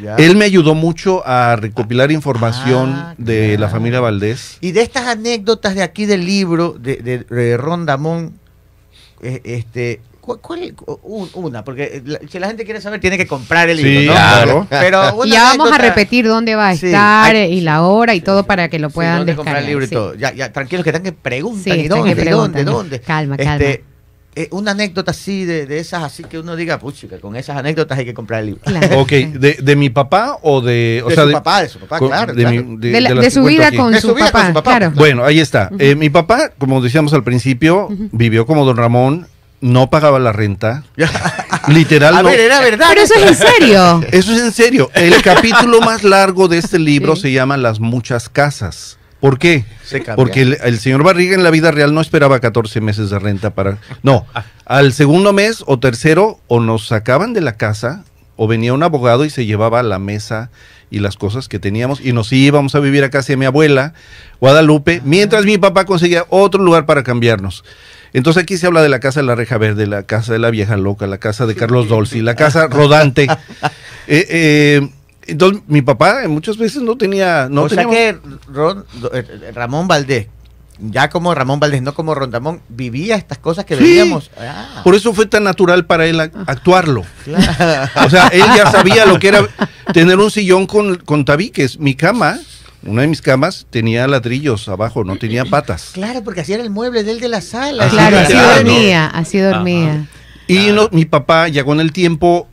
Ya. 0.00 0.16
Él 0.16 0.36
me 0.36 0.44
ayudó 0.46 0.74
mucho 0.74 1.26
a 1.26 1.56
recopilar 1.56 2.10
información 2.12 2.92
Ah, 2.94 3.14
de 3.18 3.58
la 3.58 3.68
familia 3.68 4.00
Valdés. 4.00 4.56
Y 4.60 4.72
de 4.72 4.80
estas 4.82 5.06
anécdotas 5.06 5.74
de 5.74 5.82
aquí 5.82 6.06
del 6.06 6.24
libro 6.24 6.76
de, 6.78 6.96
de, 6.96 7.18
de 7.18 7.56
Ron 7.58 7.84
Damón, 7.84 8.32
eh, 9.22 9.40
este, 9.44 10.00
¿cuál, 10.22 10.38
cuál- 10.40 10.74
un- 11.02 11.28
una? 11.34 11.62
Porque 11.62 12.02
la- 12.06 12.20
si 12.30 12.38
la 12.38 12.46
gente 12.48 12.64
quiere 12.64 12.80
saber, 12.80 13.00
tiene 13.00 13.18
que 13.18 13.26
comprar 13.26 13.68
el 13.68 13.76
Sí, 13.78 13.84
libro, 13.84 14.06
¿no? 14.06 14.12
claro. 14.12 14.66
Pero 14.70 15.14
una 15.16 15.30
ya 15.32 15.42
vamos 15.44 15.70
a 15.70 15.76
repetir 15.78 16.26
dónde 16.26 16.54
va 16.54 16.70
a 16.70 16.76
Sí, 16.76 16.86
estar 16.86 17.36
hay- 17.36 17.52
y 17.52 17.60
la 17.60 17.82
hora 17.82 18.14
y 18.14 18.20
todo 18.22 18.44
para 18.44 18.68
que 18.70 18.78
lo 18.78 18.88
puedan 18.88 19.18
¿dónde 19.18 19.36
comprar 19.36 19.56
descargar. 19.56 19.62
el 19.62 19.68
libro 19.80 19.84
y 19.84 19.88
todo. 19.88 20.14
Ya, 20.14 20.32
ya, 20.32 20.52
tranquilos 20.52 20.84
que 20.84 20.90
están 20.90 21.02
que 21.02 21.12
preguntan. 21.12 21.64
Sí, 21.64 21.70
¿Y 21.70 21.82
están 21.82 21.98
dónde? 21.98 22.14
que 22.14 22.22
¿Y 22.22 22.28
dónde? 22.30 22.64
¿Dónde? 22.64 23.00
Calma, 23.00 23.34
Este, 23.36 23.44
calma. 23.44 23.91
Eh, 24.34 24.48
una 24.50 24.70
anécdota 24.70 25.10
así 25.10 25.44
de, 25.44 25.66
de 25.66 25.78
esas, 25.78 26.02
así 26.02 26.24
que 26.24 26.38
uno 26.38 26.56
diga, 26.56 26.78
puchica, 26.78 27.18
con 27.18 27.36
esas 27.36 27.56
anécdotas 27.56 27.98
hay 27.98 28.04
que 28.06 28.14
comprar 28.14 28.40
el 28.40 28.46
libro. 28.46 28.62
Claro. 28.64 29.00
Ok, 29.00 29.10
de, 29.10 29.58
de 29.62 29.76
mi 29.76 29.90
papá 29.90 30.38
o 30.42 30.60
de... 30.60 31.02
O 31.04 31.08
de 31.10 31.14
sea, 31.14 31.24
su 31.24 31.28
de, 31.28 31.34
papá, 31.34 31.62
de 31.62 31.68
su 31.68 31.78
papá, 31.80 31.98
con- 31.98 32.08
claro. 32.08 32.32
de, 32.34 32.42
claro. 32.42 32.64
mi- 32.64 33.00
la- 33.00 33.30
su 33.30 33.44
vida 33.44 33.66
aquí. 33.68 33.76
con 33.76 33.92
De 33.92 34.00
su, 34.00 34.08
su 34.08 34.14
vida 34.14 34.26
con 34.26 34.32
papá, 34.32 34.46
su 34.48 34.54
papá, 34.54 34.70
claro. 34.78 34.92
Bueno, 34.96 35.24
ahí 35.24 35.38
está. 35.40 35.70
Eh, 35.78 35.94
mi 35.94 36.08
papá, 36.10 36.50
como 36.58 36.80
decíamos 36.80 37.12
al 37.12 37.24
principio, 37.24 37.88
vivió 38.12 38.46
como 38.46 38.64
don 38.64 38.76
Ramón, 38.76 39.26
no 39.60 39.90
pagaba 39.90 40.18
la 40.18 40.32
renta. 40.32 40.82
Literal, 41.68 42.16
A 42.16 42.22
no. 42.22 42.28
ver, 42.28 42.40
era 42.40 42.60
verdad. 42.60 42.86
Pero 42.88 43.02
eso 43.02 43.14
es 43.14 43.22
en 43.28 43.34
serio. 43.36 44.00
Eso 44.10 44.32
es 44.32 44.40
en 44.40 44.52
serio. 44.52 44.90
El 44.94 45.20
capítulo 45.22 45.80
más 45.80 46.02
largo 46.04 46.48
de 46.48 46.58
este 46.58 46.78
libro 46.78 47.14
Sí. 47.16 47.22
se 47.22 47.32
llama 47.32 47.56
Las 47.56 47.78
muchas 47.80 48.28
casas. 48.28 48.98
¿Por 49.22 49.38
qué? 49.38 49.64
Se. 49.84 50.00
Porque 50.00 50.42
el, 50.42 50.58
el 50.64 50.80
señor 50.80 51.04
Barriga 51.04 51.36
en 51.36 51.44
la 51.44 51.52
vida 51.52 51.70
real 51.70 51.94
no 51.94 52.00
esperaba 52.00 52.40
14 52.40 52.80
meses 52.80 53.08
de 53.08 53.20
renta 53.20 53.50
para... 53.50 53.78
No, 54.02 54.26
al 54.66 54.92
segundo 54.92 55.32
mes 55.32 55.62
o 55.68 55.78
tercero 55.78 56.40
o 56.48 56.58
nos 56.58 56.88
sacaban 56.88 57.32
de 57.32 57.40
la 57.40 57.56
casa 57.56 58.02
o 58.34 58.48
venía 58.48 58.74
un 58.74 58.82
abogado 58.82 59.24
y 59.24 59.30
se 59.30 59.46
llevaba 59.46 59.80
la 59.84 60.00
mesa 60.00 60.50
y 60.90 60.98
las 60.98 61.16
cosas 61.16 61.46
que 61.46 61.60
teníamos 61.60 62.00
y 62.00 62.12
nos 62.12 62.32
íbamos 62.32 62.74
a 62.74 62.80
vivir 62.80 63.04
a 63.04 63.10
casa 63.10 63.28
de 63.28 63.36
mi 63.36 63.44
abuela, 63.44 63.94
Guadalupe, 64.40 65.00
mientras 65.04 65.44
mi 65.44 65.56
papá 65.56 65.84
conseguía 65.84 66.26
otro 66.28 66.60
lugar 66.60 66.84
para 66.84 67.04
cambiarnos. 67.04 67.62
Entonces 68.12 68.42
aquí 68.42 68.56
se 68.56 68.66
habla 68.66 68.82
de 68.82 68.88
la 68.88 68.98
casa 68.98 69.20
de 69.20 69.26
la 69.26 69.36
reja 69.36 69.56
verde, 69.56 69.86
la 69.86 70.02
casa 70.02 70.32
de 70.32 70.40
la 70.40 70.50
vieja 70.50 70.76
loca, 70.76 71.06
la 71.06 71.18
casa 71.18 71.46
de 71.46 71.54
Carlos 71.54 71.88
Dolci, 71.88 72.22
la 72.22 72.34
casa 72.34 72.66
rodante. 72.66 73.28
Eh, 74.08 74.26
eh, 74.30 74.88
entonces 75.26 75.62
mi 75.66 75.82
papá 75.82 76.20
muchas 76.28 76.56
veces 76.56 76.82
no 76.82 76.96
tenía... 76.96 77.48
No 77.50 77.62
o 77.62 77.68
sea 77.68 77.84
teníamos- 77.84 77.94
que 77.94 78.18
Ron- 78.52 78.84
eh, 79.12 79.52
Ramón 79.54 79.88
Valdés, 79.88 80.26
ya 80.78 81.08
como 81.10 81.34
Ramón 81.34 81.60
Valdés, 81.60 81.82
no 81.82 81.94
como 81.94 82.14
Rondamón, 82.14 82.60
vivía 82.68 83.16
estas 83.16 83.38
cosas 83.38 83.64
que 83.64 83.76
Sí. 83.76 83.82
veíamos. 83.84 84.30
Ah, 84.38 84.80
Por 84.82 84.94
eso 84.94 85.12
fue 85.14 85.26
tan 85.26 85.44
natural 85.44 85.86
para 85.86 86.06
él 86.06 86.20
a- 86.20 86.30
actuarlo. 86.46 87.04
claro. 87.24 87.90
O 88.04 88.10
sea, 88.10 88.28
él 88.28 88.42
ya 88.56 88.70
sabía 88.72 89.06
lo 89.06 89.18
que 89.18 89.28
era 89.28 89.46
tener 89.92 90.18
un 90.18 90.30
sillón 90.30 90.66
con, 90.66 90.96
con 90.96 91.24
tabiques. 91.24 91.78
Mi 91.78 91.94
cama, 91.94 92.38
una 92.84 93.02
de 93.02 93.08
mis 93.08 93.22
camas, 93.22 93.66
tenía 93.70 94.08
ladrillos 94.08 94.68
abajo, 94.68 95.04
no 95.04 95.16
tenía 95.16 95.44
patas. 95.44 95.90
Claro, 95.92 96.24
porque 96.24 96.40
así 96.40 96.52
era 96.52 96.64
el 96.64 96.70
mueble 96.70 97.04
de 97.04 97.12
él 97.12 97.20
de 97.20 97.28
la 97.28 97.42
sala. 97.42 97.84
Así 97.84 97.94
Claro, 97.94 98.16
era, 98.18 98.26
así 98.26 98.56
dormía, 98.64 99.06
así 99.06 99.38
dormía. 99.38 100.06
Y 100.48 100.72
no- 100.72 100.88
mi 100.90 101.04
papá 101.04 101.46
ya 101.48 101.62
con 101.64 101.78
el 101.78 101.92
tiempo, 101.92 102.48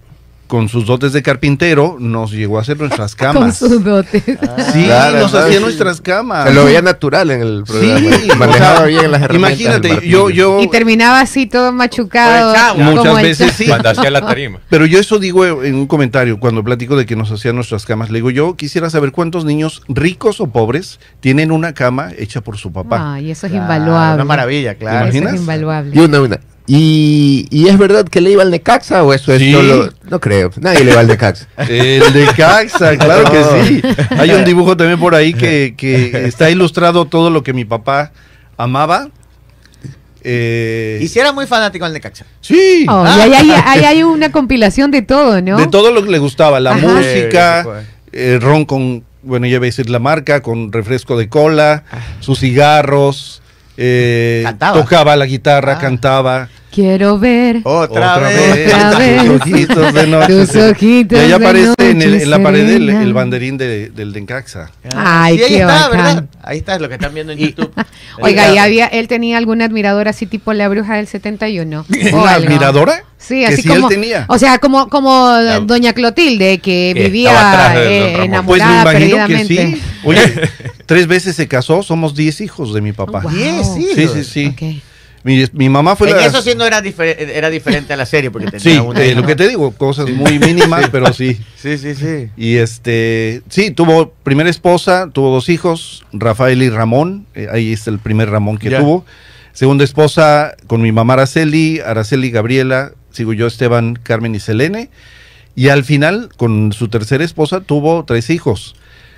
con 0.50 0.68
sus 0.68 0.88
dotes 0.88 1.14
de 1.14 1.22
carpintero, 1.22 1.98
nos 2.00 2.32
llegó 2.32 2.58
a 2.58 2.62
hacer 2.62 2.78
nuestras 2.80 3.16
Con 3.16 3.34
camas. 3.34 3.58
sus 3.58 3.84
dotes. 3.84 4.24
Sí, 4.74 4.84
Claro, 4.86 5.20
nos 5.20 5.32
¿no? 5.32 5.40
hacía 5.40 5.58
Sí. 5.60 5.64
nuestras 5.64 6.02
camas. 6.02 6.48
Se 6.48 6.54
lo 6.56 6.66
veía 6.66 6.82
natural 6.82 7.30
en 7.30 7.42
el 7.42 7.64
programa. 7.66 8.18
Sí, 8.18 8.28
Manejaba 8.36 8.74
o 8.74 8.78
sea, 8.78 8.86
bien 8.88 9.12
las 9.12 9.22
herramientas. 9.22 9.60
Imagínate, 9.62 10.08
yo, 10.10 10.30
yo, 10.32 10.60
Y 10.62 10.68
terminaba 10.70 11.22
así 11.22 11.46
todo 11.46 11.72
machucado. 11.72 12.52
Con 12.52 12.60
chavo. 12.60 12.80
Muchas 12.80 13.22
veces 13.22 13.54
sí. 13.54 13.68
Cuando 13.68 13.90
hacía 13.92 14.10
la 14.10 14.22
tarima. 14.26 14.60
Pero 14.70 14.86
yo 14.88 15.00
eso 15.00 15.20
digo 15.20 15.46
en 15.46 15.76
un 15.76 15.86
comentario, 15.86 16.40
cuando 16.40 16.64
platico 16.64 16.98
de 16.98 17.06
que 17.06 17.16
nos 17.16 17.32
hacían 17.32 17.56
nuestras 17.56 17.86
camas, 17.86 18.10
le 18.10 18.18
digo, 18.18 18.32
yo 18.32 18.56
quisiera 18.56 18.90
saber 18.90 19.12
cuántos 19.12 19.46
niños, 19.46 19.84
ricos 19.88 20.42
o 20.42 20.48
pobres, 20.48 21.00
tienen 21.20 21.52
una 21.52 21.74
cama 21.74 22.10
hecha 22.18 22.42
por 22.42 22.58
su 22.58 22.74
papá. 22.74 23.14
Ay, 23.14 23.30
eso 23.32 23.46
es 23.46 23.52
Claro, 23.52 23.66
invaluable. 23.66 24.16
Una 24.16 24.26
maravilla, 24.26 24.74
claro. 24.76 24.98
Eso 25.08 25.18
imaginas? 25.18 25.34
es 25.36 25.40
invaluable. 25.42 25.92
Y 25.96 26.00
una, 26.00 26.22
una. 26.22 26.40
¿Y, 26.72 27.48
¿Y 27.50 27.68
es 27.68 27.80
verdad 27.80 28.06
que 28.08 28.22
le 28.22 28.30
iba 28.30 28.44
al 28.44 28.52
Necaxa 28.52 29.04
o 29.04 29.12
eso 29.12 29.34
es 29.34 29.40
Sí. 29.40 29.52
solo.? 29.54 29.92
No 30.08 30.20
creo, 30.20 30.52
nadie 30.62 30.84
le 30.84 30.94
va 30.94 31.00
al 31.02 31.08
Necaxa. 31.08 31.48
El 31.68 32.14
de 32.14 32.28
Caxa, 32.38 32.96
claro 32.96 33.32
que 33.32 33.44
sí. 33.66 33.82
Hay 34.12 34.30
un 34.30 34.46
dibujo 34.46 34.78
también 34.78 35.00
por 35.00 35.16
ahí 35.16 35.34
que, 35.34 35.74
que 35.78 36.28
está 36.28 36.52
ilustrado 36.52 37.06
todo 37.06 37.32
lo 37.32 37.42
que 37.42 37.54
mi 37.54 37.66
papá 37.66 38.12
amaba. 38.56 39.10
Eh, 40.24 41.00
Y 41.02 41.08
si 41.08 41.18
era 41.20 41.32
muy 41.32 41.48
fanático 41.48 41.86
del 41.86 41.94
Necaxa. 41.94 42.26
sí, 42.42 42.86
Oh, 42.88 43.04
y 43.04 43.34
ahí 43.34 43.84
hay, 43.86 44.04
una 44.04 44.32
compilación 44.32 44.92
de 44.92 45.02
todo, 45.02 45.42
¿no? 45.42 45.58
de 45.58 45.68
todo 45.68 45.92
lo 45.92 46.04
que 46.04 46.12
le 46.12 46.20
gustaba, 46.20 46.60
la 46.60 46.72
Ajá. 46.74 46.86
música, 46.88 47.66
eh, 48.12 48.38
ron 48.40 48.66
con, 48.66 49.04
bueno, 49.24 49.48
ya 49.48 49.56
iba 49.56 49.64
a 49.64 49.66
decir 49.66 49.90
la 49.90 50.00
marca, 50.00 50.42
con 50.42 50.72
refresco 50.72 51.18
de 51.18 51.30
cola, 51.30 51.84
sus 52.20 52.40
cigarros, 52.40 53.42
eh, 53.78 54.42
Cantaba. 54.44 54.82
tocaba 54.82 55.16
la 55.16 55.26
guitarra, 55.26 55.76
Ah. 55.78 55.80
cantaba. 55.80 56.50
Quiero 56.72 57.18
ver. 57.18 57.62
Otra, 57.64 58.16
Otra 58.18 58.28
vez. 58.30 58.56
vez. 58.56 58.74
Otra 58.74 59.00
vez. 59.00 59.24
Tus 59.26 59.42
ojitos 59.42 59.94
de 59.94 60.08
noche. 60.08 60.28
Tus 60.28 60.56
ojitos 60.56 61.18
Y 61.18 61.22
ahí 61.22 61.28
de 61.30 61.34
aparece 61.34 61.74
en, 61.80 62.02
el- 62.02 62.12
noche 62.12 62.24
en 62.24 62.30
la 62.30 62.44
pared 62.44 62.70
el, 62.70 62.90
el 62.90 63.14
banderín 63.14 63.58
de- 63.58 63.90
del 63.90 64.14
Dencaxa. 64.14 64.72
Ay, 64.96 65.38
sí, 65.38 65.44
ahí 65.44 65.50
qué 65.50 65.56
está, 65.62 65.88
bacán. 65.90 65.92
¿verdad? 65.92 66.26
Ahí 66.44 66.58
está, 66.60 66.76
es 66.76 66.82
lo 66.82 66.88
que 66.88 66.94
están 66.96 67.14
viendo 67.14 67.34
en 67.34 67.40
YouTube. 67.40 67.72
Oiga, 68.22 68.54
y 68.54 68.58
había, 68.60 68.86
él 68.88 69.08
tenía 69.08 69.38
alguna 69.38 69.66
admiradora 69.66 70.12
así 70.12 70.26
tipo 70.28 70.54
la 70.54 70.68
bruja 70.70 70.96
del 70.98 71.08
71. 71.08 71.86
o 72.14 72.18
¿Una 72.22 72.32
admiradora? 72.34 73.04
Sí, 73.18 73.40
Que 73.40 73.48
así 73.48 73.62
sí 73.64 73.68
como. 73.68 73.90
él 73.90 73.96
tenía. 73.96 74.26
O 74.30 74.38
sea, 74.38 74.60
como, 74.60 74.90
como 74.90 75.28
La- 75.32 75.60
doña 75.62 75.94
Clotilde, 75.94 76.60
que, 76.60 76.94
Que 76.96 77.04
vivía 77.06 77.32
eh, 77.76 78.14
Ramón. 78.28 78.46
Pues 78.46 78.62
me 78.62 78.66
enamorada 78.70 78.82
imagino 78.94 79.28
que 79.28 79.34
perdidamente. 79.36 79.76
sí. 79.78 79.82
Oye, 80.04 80.22
tres 80.86 81.08
veces 81.08 81.36
se 81.36 81.48
casó, 81.48 81.82
somos 81.82 82.14
diez 82.16 82.42
hijos 82.42 82.74
de 82.76 82.82
mi 82.82 82.92
papá. 82.94 83.22
Wow. 83.22 83.32
Diez, 83.32 83.68
sí. 83.76 83.88
Sí, 83.96 84.08
sí, 84.14 84.24
sí. 84.24 84.46
Ok. 84.48 84.84
Mi, 85.24 85.44
mi 85.54 85.68
mamá 85.70 85.96
fue 85.96 86.10
En 86.12 86.16
la... 86.18 86.26
eso 86.26 86.42
sí 86.42 86.52
no 86.56 86.66
era, 86.66 86.82
difer- 86.82 87.16
era 87.18 87.50
diferente 87.50 87.92
a 87.94 87.98
la 87.98 88.06
serie, 88.06 88.32
porque 88.32 88.48
tenía 88.52 88.60
Sí, 88.60 88.78
una 88.80 89.02
eh, 89.04 89.14
lo 89.16 89.26
que 89.26 89.36
te 89.36 89.48
digo, 89.48 89.72
cosas 89.72 90.10
muy 90.10 90.40
mínimas, 90.40 90.90
pero 90.92 91.12
sí. 91.14 91.38
Sí, 91.58 91.78
sí, 91.78 91.94
sí. 91.96 92.30
Y 92.38 92.56
este, 92.58 93.42
sí, 93.50 93.72
tuvo 93.72 94.12
primera 94.24 94.50
esposa, 94.50 95.10
tuvo 95.12 95.30
dos 95.32 95.50
hijos, 95.50 96.06
Rafael 96.14 96.62
y 96.64 96.70
Ramón, 96.70 97.26
eh, 97.36 97.48
ahí 97.52 97.74
está 97.74 97.90
el 97.92 98.00
primer 98.00 98.30
Ramón 98.30 98.58
que 98.58 98.70
Ya. 98.70 98.80
tuvo. 98.80 99.06
Segunda 99.52 99.84
esposa 99.84 100.56
con 100.68 100.82
mi 100.82 100.92
mamá 100.94 101.14
Araceli, 101.16 101.82
Araceli 101.86 102.32
Gabriela, 102.32 102.94
sigo 103.12 103.34
yo 103.34 103.48
Esteban, 103.48 104.00
Carmen 104.02 104.36
y 104.36 104.40
Selene. 104.40 104.90
Y 105.56 105.68
al 105.68 105.84
final, 105.84 106.30
con 106.38 106.72
su 106.72 106.88
tercera 106.88 107.26
esposa, 107.26 107.60
tuvo 107.60 108.06
tres 108.06 108.30
hijos, 108.30 108.76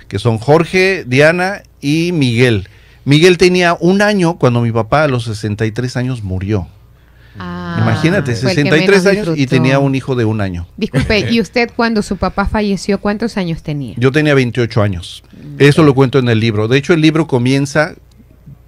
que 0.08 0.18
son 0.18 0.38
Jorge, 0.38 1.04
Diana 1.06 1.62
y 1.80 2.10
Miguel. 2.12 2.68
Miguel 3.04 3.38
tenía 3.38 3.76
un 3.80 4.02
año 4.02 4.38
cuando 4.38 4.60
mi 4.60 4.70
papá 4.72 5.04
a 5.04 5.08
los 5.08 5.24
63 5.24 5.96
años 5.96 6.22
murió. 6.22 6.68
Ah, 7.38 7.78
Imagínate, 7.80 8.34
fue 8.36 8.50
el 8.50 8.56
que 8.56 8.62
63 8.64 9.04
menos 9.04 9.06
años 9.28 9.38
y 9.38 9.46
tenía 9.46 9.78
un 9.78 9.94
hijo 9.94 10.14
de 10.14 10.24
un 10.26 10.40
año. 10.42 10.66
Disculpe, 10.76 11.30
¿y 11.30 11.40
usted 11.40 11.70
cuando 11.74 12.02
su 12.02 12.16
papá 12.18 12.44
falleció, 12.46 13.00
cuántos 13.00 13.36
años 13.38 13.62
tenía? 13.62 13.94
Yo 13.96 14.12
tenía 14.12 14.34
28 14.34 14.82
años. 14.82 15.24
Eso 15.58 15.82
lo 15.82 15.94
cuento 15.94 16.18
en 16.18 16.28
el 16.28 16.40
libro. 16.40 16.68
De 16.68 16.76
hecho, 16.76 16.92
el 16.92 17.00
libro 17.00 17.26
comienza 17.26 17.94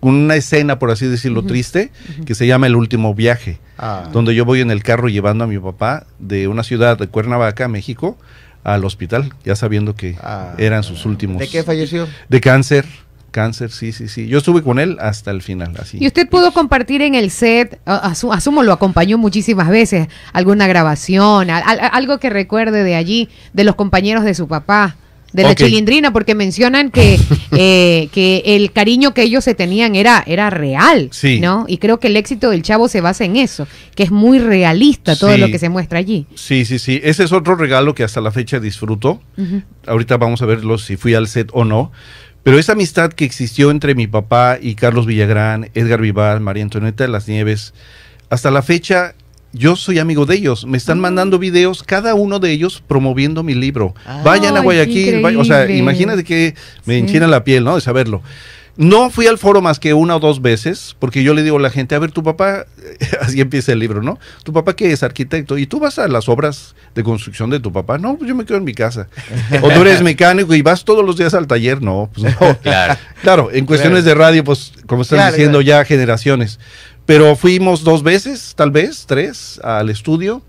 con 0.01 0.15
una 0.15 0.37
escena, 0.37 0.79
por 0.79 0.91
así 0.91 1.07
decirlo, 1.07 1.45
triste, 1.45 1.91
que 2.27 2.35
se 2.35 2.47
llama 2.47 2.67
El 2.67 2.77
último 2.77 3.15
viaje, 3.15 3.59
Ah. 3.79 4.09
donde 4.13 4.35
yo 4.35 4.45
voy 4.45 4.61
en 4.61 4.71
el 4.71 4.83
carro 4.83 5.09
llevando 5.09 5.45
a 5.45 5.47
mi 5.47 5.59
papá 5.59 6.07
de 6.19 6.49
una 6.49 6.63
ciudad 6.63 6.97
de 6.99 7.07
Cuernavaca, 7.07 7.69
México, 7.69 8.17
al 8.65 8.85
hospital, 8.85 9.33
ya 9.45 9.57
sabiendo 9.57 9.95
que 9.95 10.17
Ah. 10.23 10.55
eran 10.59 10.83
sus 10.83 11.05
últimos. 11.07 11.39
¿De 11.39 11.49
qué 11.49 11.63
falleció? 11.63 12.07
De 12.31 12.41
cáncer. 12.41 12.87
Cáncer, 13.35 13.73
sí, 13.73 13.91
sí, 13.91 14.07
sí. 14.07 14.29
Yo 14.29 14.39
estuve 14.39 14.63
con 14.63 14.79
él 14.79 14.97
hasta 15.01 15.33
el 15.33 15.43
final, 15.43 15.73
así. 15.81 15.99
¿Y 16.01 16.07
usted 16.07 16.29
pudo 16.29 16.53
compartir 16.53 17.03
en 17.03 17.17
el 17.17 17.33
set, 17.33 17.81
asumo 17.85 18.63
lo 18.63 18.73
acompañó 18.73 19.19
muchísimas 19.19 19.69
veces, 19.69 20.07
alguna 20.33 20.69
grabación, 20.69 21.51
al- 21.51 21.65
al- 21.67 21.91
algo 21.93 22.19
que 22.19 22.31
recuerde 22.31 22.85
de 22.85 22.95
allí, 22.95 23.29
de 23.53 23.65
los 23.65 23.75
compañeros 23.75 24.23
de 24.23 24.35
su 24.35 24.47
papá, 24.47 24.95
de 25.33 25.43
la 25.43 25.57
chilindrina, 25.57 26.13
porque 26.13 26.37
mencionan 26.37 26.93
que, 26.93 27.19
eh, 27.51 28.09
que 28.13 28.43
el 28.47 28.71
cariño 28.71 29.15
que 29.15 29.23
ellos 29.23 29.43
se 29.43 29.57
tenían 29.57 29.97
era, 29.97 30.23
era 30.29 30.49
real, 30.49 31.09
Sí. 31.11 31.41
¿no? 31.41 31.65
Y 31.67 31.79
creo 31.79 31.99
que 31.99 32.07
el 32.07 32.17
éxito 32.17 32.51
del 32.51 32.63
chavo 32.63 32.87
se 32.87 33.01
basa 33.01 33.25
en 33.25 33.35
eso, 33.35 33.67
que 33.97 34.05
es 34.05 34.13
muy 34.13 34.39
realista 34.39 35.17
todo 35.17 35.35
Sí. 35.35 35.41
lo 35.41 35.49
que 35.49 35.59
se 35.59 35.69
muestra 35.71 35.99
allí. 35.99 36.27
Sí, 36.37 36.65
sí, 36.65 36.79
sí. 36.79 37.01
Ese 37.03 37.25
es 37.25 37.33
otro 37.33 37.57
regalo 37.57 37.97
que 37.97 38.05
hasta 38.05 38.21
la 38.21 38.31
fecha 38.31 38.61
disfruto. 38.61 39.21
Ujú. 39.37 39.63
Ahorita 39.89 40.19
vamos 40.19 40.41
a 40.41 40.47
verlo 40.47 40.79
si 40.79 40.97
fui 40.97 41.15
al 41.15 41.27
set 41.27 41.51
o 41.53 41.65
no. 41.65 41.91
Pero 42.45 42.59
esa 42.59 42.73
amistad 42.73 43.11
que 43.13 43.25
existió 43.25 43.71
entre 43.71 43.95
mi 43.95 44.07
papá 44.07 44.59
y 44.61 44.75
Carlos 44.75 45.07
Villagrán, 45.07 45.71
Edgar 45.75 46.01
Vivar, 46.01 46.41
María 46.41 46.63
Antonieta 46.63 47.03
de 47.05 47.09
las 47.09 47.27
Nieves, 47.27 47.73
hasta 48.31 48.51
la 48.51 48.63
fecha 48.63 49.15
yo 49.53 49.77
soy 49.77 49.99
amigo 49.99 50.27
de 50.27 50.35
ellos. 50.37 50.67
Me 50.67 50.77
están 50.77 51.01
mandando 51.01 51.39
videos, 51.39 51.83
cada 51.85 52.15
uno 52.15 52.41
de 52.41 52.51
ellos 52.51 52.83
promoviendo 52.87 53.43
mi 53.43 53.55
libro. 53.55 53.95
Ah. 54.05 54.21
Vayan 54.25 54.57
a 54.57 54.61
Guayaquil. 54.61 55.23
vay- 55.23 55.37
o 55.37 55.45
sea, 55.45 55.71
imagínate 55.71 56.25
que 56.25 56.55
me 56.85 56.95
Sí. 56.95 57.01
enchina 57.01 57.27
la 57.29 57.45
piel, 57.45 57.65
¿no? 57.65 57.77
De 57.77 57.81
saberlo. 57.81 58.21
No 58.77 59.09
fui 59.11 59.27
al 59.29 59.39
foro 59.39 59.63
más 59.63 59.79
que 59.79 59.95
una 59.95 60.17
o 60.17 60.21
dos 60.21 60.43
veces, 60.43 60.97
porque 60.99 61.23
yo 61.23 61.33
le 61.33 61.43
digo 61.45 61.59
a 61.59 61.61
la 61.61 61.71
gente, 61.71 61.95
a 61.95 61.99
ver, 62.01 62.11
tu 62.11 62.23
papá, 62.25 62.67
así 63.21 63.41
empieza 63.41 63.73
el 63.73 63.79
libro, 63.79 64.03
¿no? 64.03 64.19
Tu 64.43 64.53
papá 64.53 64.75
que 64.75 64.91
es 64.91 65.03
arquitecto, 65.05 65.59
y 65.59 65.67
tú 65.67 65.79
vas 65.79 65.99
a 66.01 66.09
las 66.09 66.29
obras 66.29 66.75
de 66.95 67.05
construcción 67.05 67.51
de 67.51 67.61
tu 67.61 67.73
papá. 67.73 67.99
No, 67.99 68.17
pues 68.17 68.29
yo 68.29 68.35
me 68.35 68.45
quedo 68.45 68.59
en 68.59 68.65
mi 68.65 68.75
casa. 68.75 69.09
o 69.63 69.69
tú 69.71 69.81
eres 69.83 70.03
mecánico 70.03 70.55
y 70.55 70.63
vas 70.63 70.85
todos 70.85 71.05
los 71.05 71.17
días 71.17 71.35
al 71.35 71.47
taller. 71.47 71.83
No, 71.83 72.11
pues 72.13 72.35
no. 72.41 72.57
Claro. 72.63 72.97
Claro, 73.23 73.51
en 73.53 73.65
cuestiones 73.67 74.05
de 74.05 74.15
radio, 74.15 74.43
pues 74.43 74.73
como 74.87 75.03
están 75.03 75.19
Claro, 75.19 75.33
diciendo 75.33 75.59
claro. 75.61 75.83
ya 75.83 75.85
generaciones. 75.85 76.59
Pero 77.07 77.37
fuimos 77.37 77.85
dos 77.85 78.03
veces, 78.03 78.55
tal 78.57 78.71
vez, 78.71 79.05
tres, 79.07 79.61
al 79.63 79.91
estudio. 79.91 80.43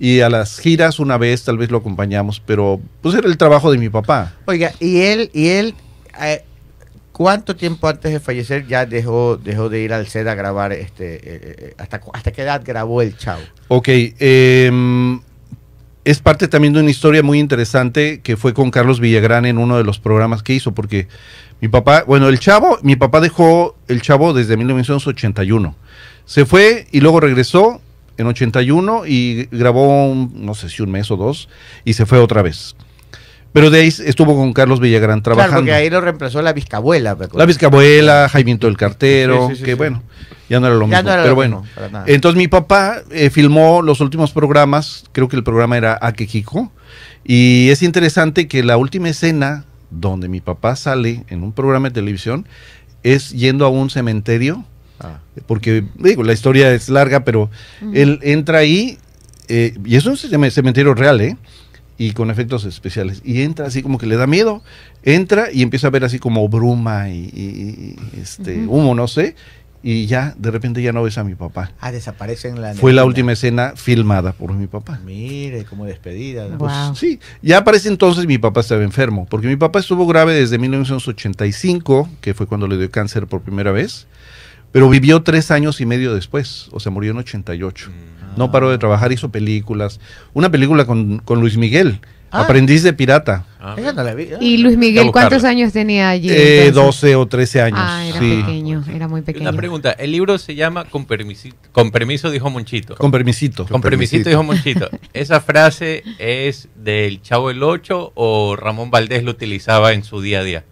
Y 0.00 0.20
a 0.20 0.28
las 0.28 0.58
giras 0.58 0.98
una 0.98 1.16
vez, 1.16 1.44
tal 1.44 1.58
vez 1.58 1.70
lo 1.70 1.78
acompañamos, 1.78 2.42
pero 2.44 2.80
pues 3.02 3.14
era 3.14 3.28
el 3.28 3.36
trabajo 3.36 3.70
de 3.70 3.78
mi 3.78 3.88
papá. 3.88 4.32
Oiga, 4.46 4.72
y 4.80 5.02
él, 5.02 5.30
y 5.32 5.48
él, 5.48 5.74
eh, 6.20 6.42
¿cuánto 7.22 7.56
tiempo 7.56 7.88
antes 7.88 8.12
de 8.12 8.20
fallecer 8.20 8.66
ya 8.66 8.84
dejó, 8.86 9.36
dejó 9.36 9.68
de 9.68 9.80
ir 9.80 9.92
al 9.92 10.06
set 10.06 10.26
a 10.28 10.34
grabar 10.34 10.72
este, 10.72 11.14
eh, 11.14 11.20
eh, 11.24 11.74
hasta, 11.78 12.00
hasta 12.12 12.32
qué 12.32 12.42
edad 12.42 12.62
grabó 12.64 13.00
el 13.02 13.16
chavo? 13.16 13.42
Ok, 13.68 13.88
em, 13.88 15.20
es 16.04 16.18
parte 16.20 16.48
también 16.48 16.72
de 16.74 16.80
una 16.80 16.90
historia 16.90 17.22
muy 17.22 17.38
interesante 17.38 18.20
que 18.20 18.36
fue 18.36 18.52
con 18.54 18.70
Carlos 18.70 19.00
Villagrán 19.00 19.46
en 19.46 19.58
uno 19.58 19.76
de 19.78 19.84
los 19.84 19.98
programas 19.98 20.42
que 20.42 20.52
hizo, 20.54 20.72
porque 20.72 21.06
mi 21.60 21.68
papá, 21.68 22.04
bueno, 22.06 22.28
el 22.28 22.38
chavo, 22.40 22.78
mi 22.82 22.96
papá 22.96 23.20
dejó 23.20 23.76
el 23.88 24.02
chavo 24.02 24.32
desde 24.32 24.56
1981. 24.56 25.74
Se 26.24 26.44
fue 26.44 26.86
y 26.90 27.00
luego 27.00 27.20
regresó 27.20 27.80
en 28.18 28.26
81 28.26 29.06
y 29.06 29.48
grabó, 29.52 30.06
un- 30.06 30.32
no 30.44 30.54
sé 30.54 30.68
si 30.68 30.82
un 30.82 30.90
mes 30.90 31.10
o 31.10 31.16
dos, 31.16 31.48
y 31.84 31.92
se 31.94 32.04
fue 32.04 32.18
otra 32.18 32.42
vez. 32.42 32.74
Pero 33.52 33.70
de 33.70 33.80
ahí 33.80 33.88
estuvo 33.88 34.34
con 34.34 34.52
Carlos 34.54 34.80
Villagrán 34.80 35.20
Claro, 35.20 35.36
trabajando. 35.36 35.56
porque 35.60 35.72
ahí 35.74 35.90
lo 35.90 36.00
reemplazó 36.00 36.40
la 36.40 36.54
acuerdo. 37.26 37.38
La 37.38 37.46
Vizcabuela, 37.46 38.28
Jaimito 38.30 38.66
el 38.66 38.76
Cartero, 38.78 39.48
Sí, 39.48 39.54
sí, 39.54 39.58
sí, 39.60 39.64
que 39.64 39.74
bueno, 39.74 40.02
ya 40.48 40.58
no 40.58 40.66
era 40.68 40.76
lo 40.76 40.86
Ya 40.88 40.96
mismo. 40.98 41.02
no 41.02 41.10
era 41.12 41.22
pero 41.22 41.28
lo 41.30 41.34
bueno, 41.34 41.60
mismo, 41.60 41.74
para 41.74 41.88
nada. 41.90 42.04
entonces 42.08 42.38
mi 42.38 42.48
papá 42.48 43.02
eh, 43.10 43.28
filmó 43.30 43.82
los 43.82 44.00
últimos 44.00 44.32
programas, 44.32 45.04
creo 45.12 45.28
que 45.28 45.36
el 45.36 45.44
programa 45.44 45.76
era 45.76 45.98
Akekiko, 46.00 46.72
y 47.24 47.68
es 47.70 47.82
interesante 47.82 48.48
que 48.48 48.62
la 48.64 48.76
última 48.78 49.10
escena 49.10 49.64
donde 49.90 50.28
mi 50.28 50.40
papá 50.40 50.74
sale 50.74 51.24
en 51.28 51.42
un 51.42 51.52
programa 51.52 51.88
de 51.88 51.94
televisión 51.94 52.46
es 53.02 53.30
yendo 53.32 53.66
a 53.66 53.68
un 53.68 53.90
cementerio, 53.90 54.64
Ah. 55.00 55.18
porque 55.46 55.84
digo, 55.96 56.22
la 56.22 56.32
historia 56.32 56.72
es 56.72 56.88
larga, 56.88 57.24
pero 57.24 57.50
él 57.92 58.18
entra 58.22 58.58
ahí, 58.58 58.98
eh, 59.48 59.74
y 59.84 59.96
es 59.96 60.06
un 60.06 60.14
cem- 60.16 60.50
cementerio 60.50 60.94
real, 60.94 61.20
¿eh? 61.20 61.36
Y 61.98 62.12
con 62.12 62.30
efectos 62.30 62.64
especiales. 62.64 63.20
Y 63.24 63.42
entra 63.42 63.66
así 63.66 63.82
como 63.82 63.98
que 63.98 64.06
le 64.06 64.16
da 64.16 64.26
miedo, 64.26 64.62
entra 65.02 65.52
y 65.52 65.62
empieza 65.62 65.86
a 65.86 65.90
ver 65.90 66.04
así 66.04 66.18
como 66.18 66.48
bruma 66.48 67.08
y, 67.10 67.18
y- 67.34 67.96
y, 68.16 68.20
este, 68.20 68.66
humo, 68.66 68.94
no 68.94 69.06
sé, 69.06 69.36
y 69.84 70.06
ya 70.06 70.34
de 70.38 70.50
repente 70.52 70.80
ya 70.80 70.92
no 70.92 71.02
ves 71.02 71.18
a 71.18 71.24
mi 71.24 71.34
papá. 71.34 71.72
Ah, 71.80 71.90
desaparece 71.92 72.48
en 72.48 72.60
la. 72.62 72.72
Fue 72.74 72.92
la 72.92 73.04
última 73.04 73.32
escena 73.32 73.72
filmada 73.76 74.32
por 74.32 74.52
mi 74.54 74.66
papá. 74.68 75.00
Mire, 75.04 75.64
como 75.64 75.84
despedida. 75.84 76.48
¿no? 76.48 76.56
Pues, 76.58 76.72
Wow. 76.72 76.94
sí, 76.96 77.18
ya 77.42 77.62
para 77.64 77.76
ese 77.76 77.88
entonces 77.88 78.26
mi 78.26 78.38
papá 78.38 78.60
estaba 78.60 78.82
enfermo, 78.84 79.26
porque 79.28 79.46
mi 79.48 79.56
papá 79.56 79.80
estuvo 79.80 80.06
grave 80.06 80.34
desde 80.34 80.56
1985, 80.58 82.08
que 82.20 82.34
fue 82.34 82.46
cuando 82.46 82.66
le 82.68 82.78
dio 82.78 82.90
cáncer 82.90 83.26
por 83.26 83.42
primera 83.42 83.72
vez, 83.72 84.06
pero 84.70 84.88
vivió 84.88 85.22
tres 85.22 85.50
años 85.50 85.80
y 85.80 85.86
medio 85.86 86.14
después, 86.14 86.68
o 86.72 86.80
sea, 86.80 86.90
murió 86.92 87.10
en 87.12 87.18
88. 87.18 87.90
No 88.36 88.50
paró 88.52 88.70
de 88.70 88.78
trabajar, 88.78 89.12
hizo 89.12 89.30
películas, 89.30 90.00
una 90.32 90.50
película 90.50 90.84
con, 90.86 91.18
con 91.18 91.40
Luis 91.40 91.56
Miguel, 91.56 92.00
Ah. 92.34 92.44
Aprendiz 92.44 92.82
de 92.82 92.94
Pirata, 92.94 93.44
Ah. 93.60 93.74
Vi. 94.16 94.28
Y 94.40 94.56
Luis 94.56 94.78
Miguel. 94.78 95.12
¿cuántos 95.12 95.44
años 95.44 95.70
tenía 95.74 96.08
allí? 96.08 96.30
eh, 96.30 96.68
entonces? 96.68 97.02
12 97.02 97.16
o 97.16 97.26
13 97.26 97.60
años. 97.60 97.78
Ah, 97.82 98.06
era 98.06 98.18
sí. 98.18 98.40
pequeño, 98.40 98.82
era 98.90 99.06
muy 99.06 99.20
pequeño. 99.20 99.50
Una 99.50 99.54
pregunta, 99.58 99.90
el 99.92 100.12
libro 100.12 100.38
se 100.38 100.54
llama 100.54 100.86
Con, 100.86 101.06
permisi- 101.06 101.52
con 101.72 101.90
permiso, 101.90 102.30
dijo 102.30 102.48
Monchito. 102.48 102.96
Con 102.96 103.10
permisito. 103.10 103.66
Con 103.66 103.82
permisito, 103.82 104.30
dijo 104.30 104.42
Monchito. 104.42 104.88
¿Esa 105.12 105.42
frase 105.42 106.04
es 106.18 106.68
del 106.74 107.20
Chavo 107.20 107.50
el 107.50 107.62
8 107.62 108.12
o 108.14 108.56
Ramón 108.56 108.90
Valdés 108.90 109.24
lo 109.24 109.32
utilizaba 109.32 109.92
en 109.92 110.02
su 110.02 110.22
día 110.22 110.40
a 110.40 110.44
día? 110.44 110.64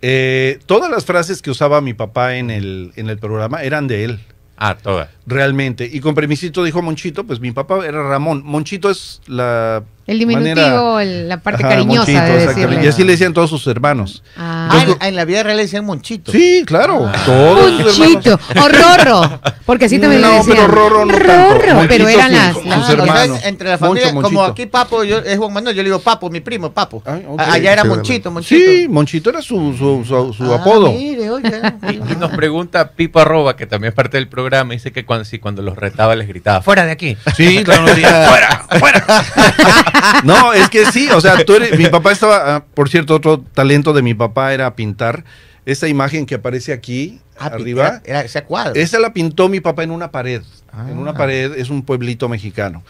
Eh, 0.00 0.58
todas 0.64 0.90
las 0.90 1.04
frases 1.04 1.42
que 1.42 1.50
usaba 1.50 1.82
mi 1.82 1.92
papá 1.92 2.36
en 2.36 2.50
el, 2.50 2.92
en 2.96 3.10
el 3.10 3.18
programa 3.18 3.62
eran 3.62 3.88
de 3.88 4.04
él. 4.04 4.20
Ah, 4.56 4.76
todas. 4.80 5.10
Realmente. 5.26 5.88
Y 5.90 6.00
con 6.00 6.14
permisito 6.14 6.62
dijo 6.64 6.82
Monchito, 6.82 7.24
pues 7.24 7.40
mi 7.40 7.50
papá 7.52 7.86
era 7.86 8.02
Ramón. 8.08 8.42
Monchito 8.44 8.90
es 8.90 9.20
la. 9.26 9.82
El 10.06 10.18
diminutivo, 10.18 10.54
manera- 10.54 11.02
el- 11.02 11.28
la 11.30 11.40
parte 11.40 11.62
Ajá, 11.64 11.70
cariñosa 11.76 12.00
Monchito, 12.00 12.20
de 12.20 12.26
exactamente. 12.42 12.60
decirle. 12.66 12.84
Y 12.84 12.88
así 12.88 13.04
le 13.04 13.12
decían 13.12 13.32
todos 13.32 13.48
sus 13.48 13.66
hermanos. 13.68 14.22
Ah, 14.36 14.68
Ah, 15.00 15.08
en, 15.08 15.16
la 15.16 15.24
vida 15.24 15.42
real 15.42 15.56
le 15.56 15.62
decían 15.62 15.86
Monchito. 15.86 16.30
Sí, 16.30 16.62
claro. 16.66 17.10
Todos 17.24 17.80
sus 17.80 17.98
Monchito, 18.00 18.38
hermanos. 18.50 18.64
o 18.64 18.68
Rorro, 19.22 19.40
porque 19.64 19.86
así 19.86 19.98
también 19.98 20.20
le 20.20 20.28
No, 20.28 20.34
decían. 20.34 20.56
pero 20.58 20.68
Rorro 20.68 21.06
no 21.06 21.14
tanto. 21.16 21.54
Rorro, 21.54 21.86
pero 21.88 22.06
eran 22.08 22.32
las... 22.32 22.52
sus 22.54 22.66
las- 22.66 22.86
Ah, 22.86 22.92
hermanos. 22.92 23.18
entonces, 23.22 23.46
entre 23.46 23.68
la 23.70 23.78
familia, 23.78 24.12
Moncho, 24.12 24.28
como 24.28 24.44
aquí 24.44 24.66
Papo 24.66 25.04
yo, 25.04 25.20
es 25.20 25.38
Juan 25.38 25.52
Manuel, 25.54 25.74
yo 25.74 25.82
le 25.82 25.88
digo 25.88 26.00
Papo, 26.00 26.28
mi 26.28 26.40
primo, 26.40 26.70
Papo. 26.70 27.02
Ay, 27.06 27.24
ok. 27.26 27.40
A- 27.40 27.52
Allá 27.54 27.72
era. 27.72 27.84
Monchito, 27.84 28.30
Monchito. 28.30 28.70
Sí, 28.70 28.86
Monchito 28.90 29.30
era 29.30 29.40
su, 29.40 29.72
su, 29.72 30.04
su, 30.06 30.34
su 30.34 30.52
Ah, 30.52 30.56
apodo. 30.56 30.92
Mire, 30.92 31.30
oiga. 31.30 31.78
Y, 31.90 31.94
y 32.12 32.16
nos 32.20 32.30
pregunta 32.32 32.90
Pipo 32.90 33.20
Arroba, 33.20 33.56
que 33.56 33.64
también 33.66 33.88
es 33.92 33.94
parte 33.94 34.18
del 34.18 34.28
programa, 34.28 34.74
dice 34.74 34.92
que 34.92 35.06
cuando, 35.06 35.13
si 35.22 35.38
cuando 35.38 35.62
los 35.62 35.76
retaba 35.76 36.16
les 36.16 36.26
gritaba, 36.26 36.62
¡fuera 36.62 36.84
de 36.84 36.92
aquí! 36.92 37.16
Sí, 37.36 37.62
claro, 37.62 37.86
fuera, 38.28 38.66
fuera. 38.78 39.04
No, 40.24 40.52
es 40.52 40.68
que 40.68 40.86
sí, 40.86 41.08
o 41.10 41.20
sea, 41.20 41.44
tú 41.44 41.54
eres, 41.54 41.78
mi 41.78 41.86
papá 41.86 42.12
estaba, 42.12 42.56
ah, 42.56 42.64
por 42.74 42.88
cierto, 42.88 43.14
otro 43.14 43.38
talento 43.40 43.92
de 43.92 44.02
mi 44.02 44.14
papá 44.14 44.52
era 44.54 44.74
pintar. 44.74 45.24
Esa 45.66 45.88
imagen 45.88 46.26
que 46.26 46.34
aparece 46.34 46.74
aquí, 46.74 47.20
Ah, 47.38 47.46
arriba, 47.46 47.86
Era, 47.86 48.02
era 48.04 48.20
ese 48.22 48.42
cuadro. 48.44 48.74
esa 48.80 48.98
la 49.00 49.12
pintó 49.12 49.48
mi 49.48 49.60
papá 49.60 49.82
en 49.82 49.90
una 49.90 50.10
pared. 50.10 50.42
Ah. 50.72 50.86
En 50.90 50.98
una 50.98 51.14
pared, 51.14 51.52
es 51.56 51.70
un 51.70 51.82
pueblito 51.82 52.28
mexicano. 52.28 52.82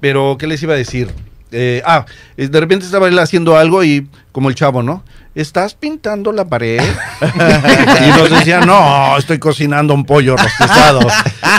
Pero, 0.00 0.36
¿qué 0.38 0.46
les 0.46 0.62
iba 0.62 0.74
a 0.74 0.76
decir? 0.76 1.12
Eh, 1.52 1.82
ah, 1.84 2.06
eh, 2.36 2.48
de 2.48 2.60
repente 2.60 2.86
estaba 2.86 3.08
él 3.08 3.18
haciendo 3.18 3.56
algo 3.56 3.82
y, 3.82 4.08
como 4.32 4.48
el 4.48 4.54
chavo, 4.54 4.82
¿no? 4.82 5.04
¿Estás 5.34 5.74
pintando 5.74 6.32
la 6.32 6.44
pared? 6.44 6.80
y 7.22 8.18
nos 8.18 8.30
decía, 8.30 8.60
no, 8.60 9.16
estoy 9.16 9.38
cocinando 9.38 9.94
un 9.94 10.04
pollo 10.04 10.36
rostizado. 10.36 11.00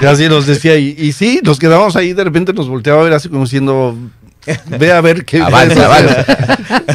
y 0.01 0.05
así 0.05 0.27
nos 0.27 0.45
decía, 0.45 0.75
y, 0.77 0.93
y 0.97 1.13
sí, 1.13 1.39
nos 1.43 1.57
quedamos 1.57 1.95
ahí, 1.95 2.11
de 2.13 2.23
repente 2.23 2.51
nos 2.53 2.67
volteaba 2.67 2.99
a 3.01 3.03
ver 3.05 3.13
así 3.13 3.29
como 3.29 3.43
diciendo, 3.45 3.95
ve 4.67 4.91
a 4.91 4.99
ver 4.99 5.23
qué... 5.23 5.41
Avanza, 5.41 5.85
avanza. 5.85 6.25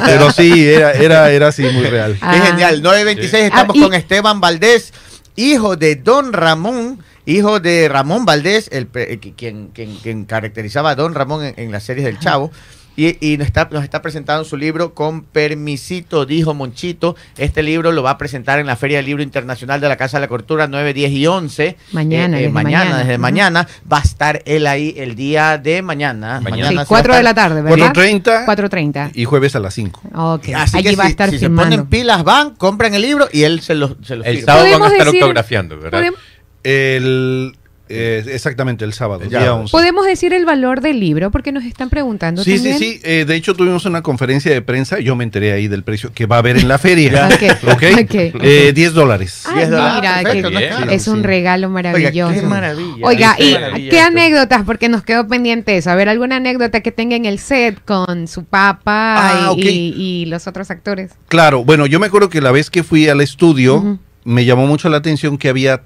Pero 0.05 0.31
sí, 0.33 0.69
era, 0.69 0.93
era, 0.93 1.31
era 1.31 1.49
así 1.49 1.63
muy 1.63 1.85
real. 1.87 2.13
Qué 2.15 2.19
Ah. 2.27 2.45
genial. 2.47 2.83
926, 2.83 3.45
estamos 3.45 3.75
Ah, 3.75 3.79
y- 3.79 3.83
con 3.83 3.95
Esteban 3.95 4.41
Valdés, 4.43 4.93
hijo 5.35 5.77
de 5.77 5.97
Don 5.97 6.35
Ramón, 6.35 6.99
hijo 7.25 7.59
de 7.59 7.89
Ramón 7.89 8.27
Valdés, 8.27 8.69
el, 8.71 8.89
eh, 8.97 9.19
quien, 9.35 9.69
quien, 9.69 9.97
quien 9.97 10.25
caracterizaba 10.27 10.91
a 10.91 10.95
Don 10.95 11.15
Ramón 11.15 11.43
en, 11.43 11.55
en 11.57 11.73
las 11.73 11.85
series 11.85 12.05
del 12.05 12.19
Chavo. 12.19 12.51
Y, 12.97 13.19
y 13.21 13.37
nos, 13.37 13.47
está, 13.47 13.69
nos 13.71 13.85
está 13.85 14.01
presentando 14.03 14.43
su 14.45 14.57
libro 14.57 14.95
con 14.95 15.23
permisito, 15.23 16.25
dijo 16.27 16.55
Monchito. 16.55 17.15
Este 17.37 17.63
libro 17.63 17.93
lo 17.93 18.03
va 18.03 18.11
a 18.13 18.19
presentar 18.19 18.59
en 18.59 18.67
la 18.67 18.77
Feria 18.77 18.97
del 18.99 19.07
Libro 19.07 19.23
Internacional 19.23 19.81
de 19.81 19.89
la 19.89 19.97
Casa 19.97 20.17
de 20.17 20.23
la 20.23 20.29
Cultura 20.29 20.67
9, 20.67 20.95
10 20.95 21.11
y 21.13 21.27
11. 21.27 21.77
Mañana, 21.93 22.37
desde 22.39 22.51
mañana, 22.51 22.79
mañana. 22.85 22.99
desde 22.99 23.19
mañana. 23.19 23.69
Va 23.93 23.99
a 23.99 24.03
estar 24.03 24.43
él 24.47 24.67
ahí 24.67 24.95
el 24.97 25.15
día 25.15 25.59
de 25.59 25.83
mañana. 25.83 26.41
Mañana. 26.41 26.69
Sí, 26.69 26.73
se 26.73 26.77
va 26.77 26.83
a 26.83 26.87
4 26.87 27.15
de 27.17 27.23
la 27.23 27.35
tarde, 27.35 27.63
¿verdad? 27.63 27.93
4.30 27.95 28.47
4.30. 28.47 29.11
y 29.15 29.25
jueves 29.27 29.55
a 29.57 29.61
las 29.61 29.75
5. 29.75 30.01
Ok, 30.15 30.49
Así 30.55 30.79
allí 30.79 30.91
que 30.91 30.97
va 30.97 31.05
a 31.05 31.07
si- 31.07 31.11
estar 31.11 31.31
si 31.31 31.39
se 31.39 31.51
ponen 31.51 31.87
pilas, 31.87 32.25
van, 32.25 32.55
compran 32.55 32.95
el 32.95 33.03
libro 33.03 33.29
y 33.33 33.43
él 33.43 33.61
se 33.61 33.75
los 33.75 33.93
se 34.03 34.17
los 34.17 34.27
El 34.27 34.37
firma. 34.39 34.53
sábado 34.55 34.79
van 34.79 34.83
a 34.91 34.93
estar 34.93 35.07
decir- 35.07 35.23
autografiando, 35.23 35.77
¿verdad? 35.79 35.99
Podemos- 35.99 36.21
El, 36.63 37.57
eh, 37.89 38.25
exactamente, 38.33 38.85
el 38.85 38.93
sábado, 38.93 39.23
Ya. 39.29 39.41
día 39.41 39.55
11. 39.55 39.71
Podemos 39.73 40.07
decir 40.07 40.33
el 40.33 40.45
valor 40.45 40.81
del 40.81 40.99
libro 41.01 41.31
porque 41.31 41.53
nos 41.53 41.65
están 41.65 41.89
preguntando 41.91 42.43
Sí, 42.45 42.55
también. 42.55 42.79
sí, 42.79 42.93
sí. 42.95 43.01
eh, 43.05 43.25
de 43.27 43.35
hecho, 43.37 43.55
tuvimos 43.55 43.85
una 43.85 44.03
conferencia 44.03 44.53
de 44.53 44.61
prensa. 44.63 44.99
Yo 45.01 45.15
me 45.17 45.25
enteré 45.25 45.53
ahí 45.53 45.69
del 45.69 45.83
precio 45.85 46.11
que 46.13 46.27
va 46.27 46.37
a 46.37 46.39
haber 46.41 46.57
en 46.59 46.69
la 46.69 46.79
feria. 46.79 47.29
Ok, 47.37 47.43
¿Ok? 47.73 47.83
ok. 48.05 48.15
Eh, 48.43 48.73
10 48.75 48.93
dólares. 48.95 49.45
Ah, 49.47 49.55
10 49.57 49.71
dólares. 49.71 49.95
mira, 50.01 50.23
Perfecto, 50.23 50.49
que 50.51 50.87
no 50.87 50.91
es 50.93 51.09
un 51.09 51.23
regalo 51.23 51.69
maravilloso. 51.71 52.31
Oiga, 52.31 52.41
qué 52.41 52.47
maravilla. 52.47 53.07
Oiga, 53.07 53.35
qué 53.37 53.45
¿y 53.51 53.53
maravilla 53.55 53.91
qué 53.91 53.97
esto. 53.99 54.09
anécdotas? 54.09 54.63
Porque 54.65 54.89
nos 54.89 55.03
quedó 55.03 55.27
pendiente 55.29 55.77
eso. 55.77 55.91
A 55.91 55.95
ver, 55.95 56.09
¿alguna 56.09 56.37
anécdota 56.37 56.81
que 56.81 56.93
tenga 56.93 57.17
en 57.17 57.25
el 57.25 57.39
set 57.39 57.79
con 57.85 58.27
su 58.29 58.45
papá 58.45 59.17
Ah, 59.19 59.53
y, 59.57 59.61
ok. 59.61 59.65
y- 59.65 59.95
y 60.23 60.27
los 60.27 60.47
otros 60.47 60.71
actores? 60.71 61.13
Claro, 61.29 61.65
bueno, 61.65 61.87
yo 61.87 62.01
me 62.01 62.07
acuerdo 62.07 62.29
que 62.29 62.41
la 62.41 62.51
vez 62.53 62.71
que 62.71 62.83
fui 62.83 63.09
al 63.09 63.21
estudio, 63.21 63.99
me 64.25 64.45
llamó 64.45 64.67
mucho 64.67 64.89
la 64.89 64.97
atención 64.97 65.39
que 65.39 65.49
había 65.49 65.83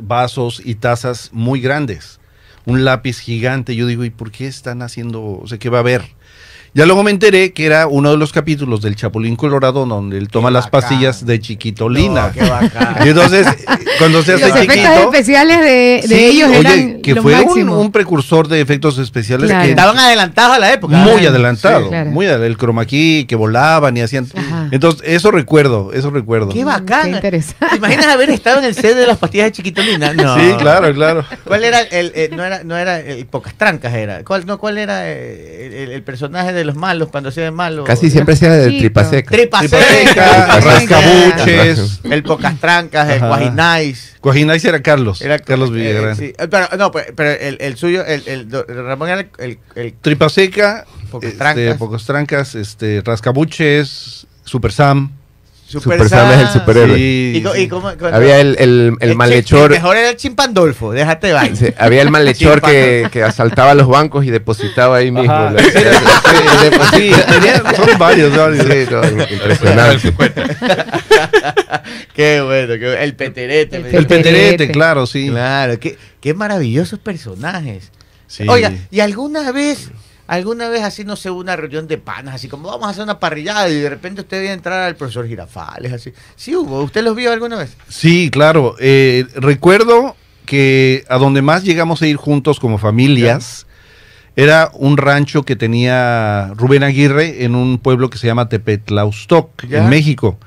vasos 0.00 0.62
y 0.64 0.76
tazas 0.76 1.30
muy 1.32 1.60
grandes. 1.60 2.20
Un 2.64 2.84
lápiz 2.84 3.18
gigante. 3.18 3.74
Yo 3.74 3.86
digo, 3.86 4.04
¿y 4.04 4.10
por 4.10 4.30
qué 4.30 4.46
están 4.46 4.82
haciendo? 4.82 5.22
O 5.24 5.46
sea, 5.46 5.58
¿qué 5.58 5.68
va 5.68 5.78
a 5.78 5.80
haber? 5.80 6.02
Ya 6.74 6.86
luego 6.86 7.02
me 7.02 7.10
enteré 7.10 7.52
que 7.52 7.66
era 7.66 7.86
uno 7.86 8.10
de 8.12 8.16
los 8.16 8.32
capítulos 8.32 8.80
del 8.80 8.96
Chapulín 8.96 9.36
Colorado 9.36 9.84
donde 9.84 10.16
él 10.16 10.28
toma 10.28 10.48
Qué 10.48 10.54
las 10.54 10.64
bacán. 10.70 10.80
pastillas 10.80 11.26
de 11.26 11.38
Chiquitolina. 11.38 12.28
No, 12.28 12.32
qué 12.32 12.42
bacán. 12.48 12.96
Y 13.04 13.08
entonces, 13.10 13.46
cuando 13.98 14.22
se 14.22 14.32
Los 14.32 14.42
hace 14.42 14.64
efectos 14.64 14.76
chiquito... 14.76 15.12
especiales 15.12 15.58
de, 15.60 16.08
de 16.08 16.08
Sí, 16.08 16.14
ellos 16.24 16.48
oye, 16.48 16.58
eran 16.60 17.02
que 17.02 17.14
lo 17.14 17.22
fue 17.22 17.40
un, 17.42 17.92
precursor 17.92 18.48
de 18.48 18.60
efectos 18.62 18.96
especiales 18.98 19.48
Claro. 19.50 19.64
que 19.64 19.70
Estaban 19.70 19.98
adelantados 19.98 20.56
a 20.56 20.58
la 20.58 20.72
época. 20.72 20.96
muy 20.96 21.26
adelantado, 21.26 21.82
Sí, 21.84 21.88
claro. 21.90 22.10
muy 22.10 22.24
el 22.24 22.56
chroma 22.56 22.86
key 22.86 23.26
que 23.26 23.36
volaban 23.36 23.94
y 23.96 24.00
hacían. 24.00 24.26
Ajá. 24.34 24.68
Entonces, 24.70 25.02
eso 25.06 25.30
recuerdo, 25.30 25.92
eso 25.92 26.08
recuerdo. 26.10 26.48
Qué 26.48 26.64
bacán. 26.64 27.02
Qué 27.10 27.16
interesante. 27.16 27.66
¿Te 27.70 27.76
imaginas 27.76 28.06
haber 28.06 28.30
estado 28.30 28.60
en 28.60 28.64
el 28.64 28.74
set 28.74 28.96
de 28.96 29.06
las 29.06 29.18
pastillas 29.18 29.48
de 29.48 29.52
Chiquitolina? 29.52 30.14
No. 30.14 30.36
Sí, 30.36 30.52
claro, 30.58 30.92
claro. 30.94 31.24
¿Cuál 31.44 31.64
era 31.64 31.80
el, 31.80 32.34
no 32.34 32.44
era, 32.44 32.64
no 32.64 32.78
era 32.78 32.98
el 33.00 33.26
Pocas 33.26 33.54
Trancas 33.58 33.92
era? 33.92 34.24
¿Cuál, 34.24 34.46
no, 34.46 34.56
cuál 34.58 34.78
era 34.78 35.02
eh, 35.10 35.66
el, 35.66 35.72
el- 35.74 35.90
el 35.92 36.02
personaje 36.02 36.52
de 36.54 36.61
los 36.64 36.76
malos 36.76 37.08
cuando 37.10 37.28
hacía 37.30 37.44
de 37.44 37.50
malo? 37.50 37.84
Casi 37.84 38.10
siempre 38.10 38.36
sea 38.36 38.52
de 38.52 38.64
Chiquito. 38.66 38.80
tripa 38.80 39.04
seca. 39.04 39.30
Tripa 39.30 39.58
Tripa 39.60 39.76
seca, 39.78 40.08
seca, 40.08 40.60
rascabuches. 40.60 42.00
El 42.04 42.22
Pocas 42.22 42.58
Trancas, 42.60 43.10
el. 43.10 43.20
Guajinais. 43.20 44.16
Coajinais 44.20 44.64
era 44.64 44.80
Carlos, 44.82 45.20
Era 45.22 45.38
Carlos 45.38 45.70
eh, 45.70 45.72
Villagrán. 45.72 46.16
sí. 46.16 46.32
Eh, 46.38 46.48
Pero, 46.48 46.68
no, 46.78 46.90
pues, 46.90 47.06
pero 47.16 47.30
el, 47.30 47.58
el 47.60 47.76
suyo, 47.76 48.04
el, 48.04 48.22
el, 48.26 48.48
Ramón 48.84 49.08
era 49.08 49.20
el, 49.20 49.28
el, 49.38 49.58
el 49.74 49.92
Tripa 49.94 50.28
seca, 50.28 50.86
Pocas 51.10 51.28
este, 51.32 51.38
trancas. 51.38 51.76
pocos 51.76 52.06
trancas, 52.06 52.54
este, 52.54 53.02
rascabuches, 53.04 54.26
Super 54.44 54.72
Sam. 54.72 55.10
Super 55.80 56.08
Sam 56.08 56.32
es 56.32 56.40
el 56.40 56.48
superhéroe. 56.48 56.96
Sí, 56.96 57.32
Y, 57.36 57.42
co- 57.42 57.54
sí. 57.54 57.60
y 57.62 57.68
cómo- 57.68 57.82
cuando- 57.98 58.14
Había 58.16 58.38
el, 58.40 58.56
el, 58.58 58.96
el 59.00 59.10
chi- 59.10 59.16
malhechor. 59.16 59.72
El 59.72 59.78
mejor 59.78 59.96
era 59.96 60.10
el 60.10 60.16
Chimpandolfo, 60.16 60.92
déjate 60.92 61.28
de. 61.32 61.56
Sí, 61.56 61.66
había 61.78 62.02
el 62.02 62.10
malhechor 62.10 62.60
que, 62.62 63.08
que 63.10 63.22
asaltaba 63.22 63.74
los 63.74 63.88
bancos 63.88 64.24
y 64.24 64.30
depositaba 64.30 64.96
ahí 64.98 65.10
mismo. 65.10 65.32
Ajá. 65.32 65.50
la- 65.52 65.62
Sí, 65.62 65.70
deposita. 66.70 66.96
sí, 66.96 67.12
tenía- 67.32 67.62
son 67.76 67.98
varios, 67.98 68.32
no, 68.32 68.54
impresionante. 68.54 70.12
Qué 72.14 72.40
bueno, 72.42 72.74
qué 72.74 72.78
bueno. 72.86 73.00
el 73.00 73.14
peterete. 73.14 73.76
El 73.76 73.82
me 73.82 73.88
El 73.88 73.92
dijo. 73.96 74.08
Peterete. 74.08 74.32
peterete, 74.32 74.72
claro, 74.72 75.06
sí. 75.06 75.28
Claro, 75.28 75.78
qué, 75.80 75.96
qué 76.20 76.34
maravillosos 76.34 76.98
personajes. 76.98 77.90
Sí. 78.26 78.44
Oiga, 78.48 78.72
¿y 78.90 79.00
alguna 79.00 79.50
vez 79.52 79.90
alguna 80.26 80.68
vez 80.68 80.82
así, 80.82 81.04
no 81.04 81.16
sé, 81.16 81.30
una 81.30 81.56
reunión 81.56 81.86
de 81.86 81.98
panas, 81.98 82.36
así 82.36 82.48
como 82.48 82.68
vamos 82.68 82.86
a 82.86 82.90
hacer 82.90 83.04
una 83.04 83.18
parrillada 83.18 83.68
y 83.68 83.74
de 83.74 83.88
repente 83.88 84.22
usted 84.22 84.38
viene 84.38 84.52
a 84.52 84.56
entrar 84.56 84.82
al 84.82 84.96
profesor 84.96 85.26
Girafales, 85.26 85.92
así. 85.92 86.12
Sí 86.36 86.54
hubo, 86.54 86.82
¿usted 86.82 87.02
los 87.02 87.16
vio 87.16 87.32
alguna 87.32 87.56
vez? 87.56 87.76
Sí, 87.88 88.30
claro. 88.30 88.76
eh, 88.78 89.26
recuerdo 89.34 90.16
que 90.46 91.04
a 91.08 91.18
donde 91.18 91.42
más 91.42 91.64
llegamos 91.64 92.02
a 92.02 92.06
ir 92.06 92.16
juntos 92.16 92.58
como 92.58 92.78
familias 92.78 93.66
era 94.34 94.70
un 94.74 94.96
rancho 94.96 95.42
que 95.42 95.56
tenía 95.56 96.52
Rubén 96.56 96.82
Aguirre 96.82 97.44
en 97.44 97.54
un 97.54 97.78
pueblo 97.78 98.08
que 98.08 98.18
se 98.18 98.26
llama 98.26 98.48
Tepetlaustoc, 98.48 99.64
en 99.70 99.88
México. 99.88 100.38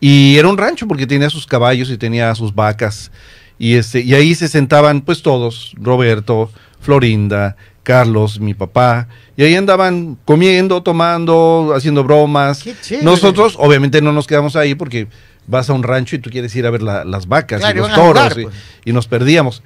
Y 0.00 0.36
era 0.38 0.48
un 0.48 0.58
rancho 0.58 0.88
porque 0.88 1.06
tenía 1.06 1.30
sus 1.30 1.46
caballos 1.46 1.88
y 1.90 1.96
tenía 1.96 2.34
sus 2.34 2.54
vacas. 2.54 3.12
Y, 3.58 3.74
este, 3.74 4.00
y 4.00 4.14
ahí 4.14 4.34
se 4.34 4.48
sentaban 4.48 5.02
pues 5.02 5.22
todos, 5.22 5.72
Roberto, 5.76 6.50
Florinda, 6.80 7.56
Carlos, 7.82 8.38
mi 8.40 8.54
papá. 8.54 9.08
Y 9.36 9.42
ahí 9.44 9.54
andaban 9.54 10.16
comiendo, 10.24 10.82
tomando, 10.82 11.72
haciendo 11.76 12.04
bromas. 12.04 12.62
Qué. 12.62 13.02
Nosotros 13.02 13.56
obviamente 13.58 14.00
no 14.00 14.12
nos 14.12 14.26
quedamos 14.26 14.54
ahí 14.56 14.74
porque 14.74 15.08
vas 15.46 15.68
a 15.68 15.72
un 15.72 15.82
rancho 15.82 16.14
y 16.16 16.20
tú 16.20 16.30
quieres 16.30 16.54
ir 16.54 16.66
a 16.66 16.70
ver 16.70 16.82
la- 16.82 17.04
las 17.04 17.26
vacas 17.26 17.60
Claro, 17.60 17.76
y 17.76 17.80
los 17.80 17.90
jugar, 17.90 18.14
toros 18.14 18.38
y- 18.38 18.42
pues. 18.44 18.54
y, 18.84 18.92
nos 18.92 19.08
perdíamos. 19.08 19.62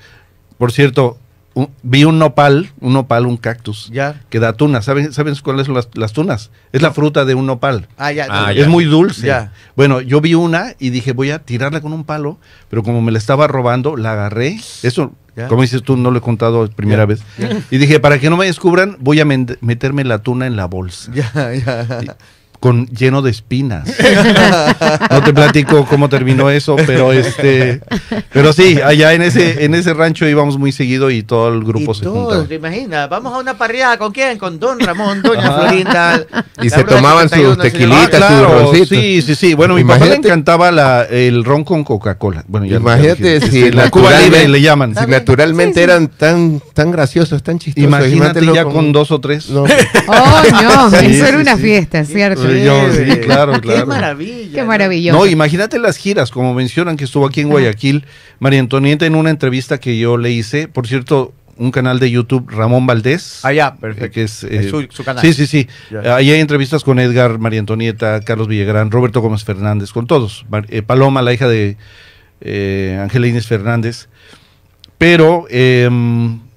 Por 0.56 0.72
cierto, 0.72 1.18
un- 1.56 1.70
vi 1.82 2.04
un 2.04 2.18
nopal, 2.18 2.70
un 2.80 2.92
nopal, 2.92 3.24
un 3.26 3.38
cactus 3.38 3.88
Ya. 3.90 4.20
que 4.28 4.38
da 4.40 4.52
tunas. 4.52 4.84
¿Saben, 4.84 5.10
¿saben 5.14 5.34
cuáles 5.42 5.64
son 5.66 5.74
las, 5.74 5.88
las 5.94 6.12
tunas? 6.12 6.50
Es 6.72 6.82
la 6.82 6.92
fruta 6.92 7.24
de 7.24 7.34
un 7.34 7.46
nopal. 7.46 7.88
Ah, 7.96 8.12
ya. 8.12 8.26
Ah, 8.28 8.52
ya. 8.52 8.60
Es 8.60 8.68
muy 8.68 8.84
dulce. 8.84 9.26
Ya. 9.26 9.52
Bueno, 9.74 10.02
yo 10.02 10.20
vi 10.20 10.34
una 10.34 10.74
y 10.78 10.90
dije, 10.90 11.12
voy 11.12 11.30
a 11.30 11.38
tirarla 11.38 11.80
con 11.80 11.94
un 11.94 12.04
palo, 12.04 12.38
pero 12.68 12.82
como 12.82 13.00
me 13.00 13.10
la 13.10 13.16
estaba 13.18 13.46
robando, 13.46 13.96
la 13.96 14.12
agarré. 14.12 14.58
Eso, 14.82 15.12
Ya. 15.34 15.48
como 15.48 15.62
dices 15.62 15.82
tú, 15.82 15.96
no 15.96 16.10
lo 16.10 16.18
he 16.18 16.20
contado 16.20 16.68
primera 16.68 17.02
Ya. 17.02 17.06
vez. 17.06 17.22
Y 17.70 17.78
dije, 17.78 18.00
para 18.00 18.18
que 18.18 18.28
no 18.28 18.36
me 18.36 18.44
descubran, 18.46 18.96
voy 19.00 19.20
a 19.20 19.24
meterme 19.24 20.04
la 20.04 20.18
tuna 20.18 20.46
en 20.46 20.56
la 20.56 20.66
bolsa. 20.66 21.10
Ya, 21.14 21.30
ya. 21.54 22.16
Con 22.60 22.86
lleno 22.86 23.22
de 23.22 23.30
espinas. 23.30 23.86
no 25.10 25.22
te 25.22 25.32
platico 25.32 25.84
cómo 25.86 26.08
terminó 26.08 26.50
eso, 26.50 26.76
pero 26.86 27.12
este, 27.12 27.80
pero 28.32 28.52
sí, 28.52 28.78
allá 28.84 29.12
en 29.12 29.22
ese, 29.22 29.64
en 29.64 29.74
ese 29.74 29.94
rancho 29.94 30.26
íbamos 30.26 30.58
muy 30.58 30.72
seguido 30.72 31.10
y 31.10 31.22
todo 31.22 31.48
el 31.52 31.62
grupo 31.64 31.92
y 31.92 31.94
se 31.94 32.04
todos, 32.04 32.24
juntaba. 32.24 32.44
¿te 32.46 32.54
imaginas? 32.56 33.08
Vamos 33.08 33.34
a 33.34 33.38
una 33.38 33.56
parrillada, 33.56 33.98
¿con 33.98 34.12
quién? 34.12 34.38
Con 34.38 34.58
Don 34.58 34.80
Ramón, 34.80 35.22
Doña. 35.22 35.52
Florinda. 35.52 36.24
Y 36.62 36.70
se 36.70 36.82
tomaban 36.84 37.28
71, 37.28 37.54
sus 37.54 37.62
tequilitas, 37.62 38.28
sus 38.32 38.40
roncitos. 38.50 38.88
sí, 38.88 39.22
sí, 39.22 39.34
sí. 39.34 39.54
Bueno, 39.54 39.74
mi 39.74 39.82
papá 39.84 39.98
le 40.00 40.06
Imagínate- 40.16 40.28
encantaba 40.28 40.70
la, 40.72 41.02
el 41.04 41.44
ron 41.44 41.64
con 41.64 41.84
Coca-Cola. 41.84 42.44
Bueno, 42.48 42.66
ya 42.66 42.76
Imagínate 42.76 43.40
ya- 43.40 43.46
si 43.46 43.70
la 43.70 43.90
Cuba 43.90 44.18
Libre 44.20 44.48
le 44.48 44.60
llaman. 44.60 44.94
Si 44.96 45.06
naturalmente 45.06 45.82
eran 45.82 46.08
tan, 46.08 46.60
tan 46.74 46.90
graciosos, 46.90 47.42
tan 47.42 47.58
chistosos. 47.58 47.86
Imagínate 47.86 48.16
imagínatelo 48.40 48.54
ya 48.54 48.64
con 48.64 48.92
dos 48.92 49.10
o 49.10 49.20
tres. 49.20 49.50
No. 49.50 49.64
Oh, 50.08 50.42
no, 50.62 50.90
Sí, 51.00 51.06
eso 51.06 51.26
era 51.26 51.38
una 51.38 51.56
sí. 51.56 51.62
fiesta, 51.62 52.04
¿cierto? 52.04 52.42
Sí, 52.58 52.96
Chévere. 52.96 53.20
claro, 53.20 53.52
Qué 53.54 53.60
claro. 53.60 53.86
maravilla. 53.86 54.52
Qué 54.54 54.60
¿no? 54.60 54.66
maravilloso. 54.66 55.18
No, 55.18 55.26
imagínate 55.26 55.78
las 55.78 55.96
giras, 55.96 56.30
como 56.30 56.54
mencionan 56.54 56.96
que 56.96 57.04
estuvo 57.04 57.26
aquí 57.26 57.40
en 57.40 57.48
Guayaquil, 57.48 58.04
María 58.38 58.60
Antonieta 58.60 59.06
en 59.06 59.14
una 59.14 59.30
entrevista 59.30 59.78
que 59.78 59.98
yo 59.98 60.16
le 60.16 60.30
hice, 60.32 60.68
por 60.68 60.86
cierto, 60.86 61.32
un 61.58 61.70
canal 61.70 61.98
de 61.98 62.10
YouTube, 62.10 62.50
Ramón 62.50 62.86
Valdés. 62.86 63.40
Ah, 63.42 63.52
ya, 63.52 63.76
perfecto. 63.76 64.12
que 64.12 64.22
es, 64.24 64.44
Es 64.44 64.66
eh, 64.66 64.68
su, 64.68 64.86
su 64.90 65.04
canal. 65.04 65.22
Sí, 65.24 65.32
sí, 65.32 65.46
sí. 65.46 65.66
Ya. 65.90 66.16
Ahí 66.16 66.30
hay 66.30 66.40
entrevistas 66.40 66.84
con 66.84 66.98
Edgar, 66.98 67.38
María 67.38 67.60
Antonieta, 67.60 68.20
Carlos 68.20 68.46
Villagrán, 68.48 68.90
Roberto 68.90 69.20
Gómez 69.22 69.42
Fernández, 69.44 69.90
con 69.92 70.06
todos. 70.06 70.44
Mar- 70.50 70.66
eh, 70.68 70.82
Paloma, 70.82 71.22
la 71.22 71.32
hija 71.32 71.48
de 71.48 71.78
eh, 72.42 72.98
Ángela 73.00 73.26
Inés 73.26 73.46
Fernández. 73.46 74.08
Pero, 74.98 75.46
eh, 75.50 75.88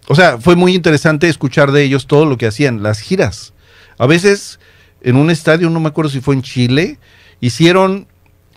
o 0.08 0.16
sea, 0.16 0.38
fue 0.38 0.56
muy 0.56 0.74
interesante 0.76 1.30
escuchar 1.30 1.72
de 1.72 1.84
ellos 1.84 2.08
todo 2.08 2.26
lo 2.26 2.38
que 2.38 2.48
hacían, 2.48 2.84
las 2.84 3.00
giras. 3.00 3.54
A 3.98 4.06
veces, 4.08 4.60
en 5.02 5.16
un 5.16 5.30
estadio, 5.30 5.70
no 5.70 5.80
me 5.80 5.88
acuerdo 5.90 6.12
si 6.12 6.22
fue 6.22 6.36
en 6.36 6.42
Chile, 6.42 6.98
hicieron 7.42 8.08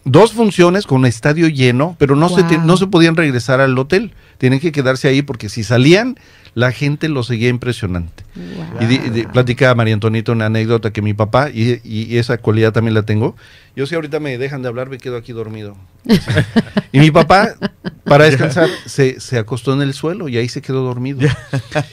dos 0.05 0.33
funciones 0.33 0.87
con 0.87 1.07
estadio 1.07 1.47
lleno, 1.49 1.95
pero 1.99 2.17
no, 2.17 2.29
se, 2.29 2.43
te- 2.43 2.59
no 2.59 2.77
se 2.77 2.89
podían 2.89 3.15
regresar 3.17 3.61
al 3.61 3.79
hotel. 3.79 4.13
Tienen 4.39 4.59
que 4.59 4.73
quedarse 4.73 5.07
ahí 5.07 5.23
porque 5.23 5.49
si 5.49 5.63
salían, 5.63 6.19
la 6.55 6.73
gente 6.73 7.09
lo 7.09 7.23
seguía 7.23 7.49
impresionante. 7.49 8.25
Wow. 8.35 8.83
Y 8.83 8.87
di- 8.87 8.99
di- 9.11 9.23
platica 9.29 9.73
María 9.77 9.95
Antonieta 9.95 10.33
una 10.33 10.47
anécdota 10.47 10.93
que 10.93 11.03
mi 11.03 11.15
papá, 11.15 11.51
y 11.51 12.17
esa 12.19 12.39
cualidad 12.39 12.73
también 12.73 12.95
la 12.95 13.05
tengo, 13.05 13.37
yo 13.77 13.87
si 13.87 13.95
ahorita 13.95 14.19
me 14.19 14.37
dejan 14.39 14.63
de 14.63 14.69
hablar, 14.69 14.91
me 14.91 14.99
quedo 14.99 15.17
aquí 15.17 15.31
dormido. 15.33 15.77
y 16.93 16.99
mi 16.99 17.13
papá, 17.13 17.55
para 18.03 18.25
descansar, 18.25 18.69
se, 18.87 19.21
se 19.21 19.39
acostó 19.39 19.73
en 19.73 19.83
el 19.83 19.95
suelo 19.95 20.29
y 20.29 20.37
ahí 20.37 20.49
se 20.49 20.61
quedó 20.63 20.83
dormido. 20.83 21.21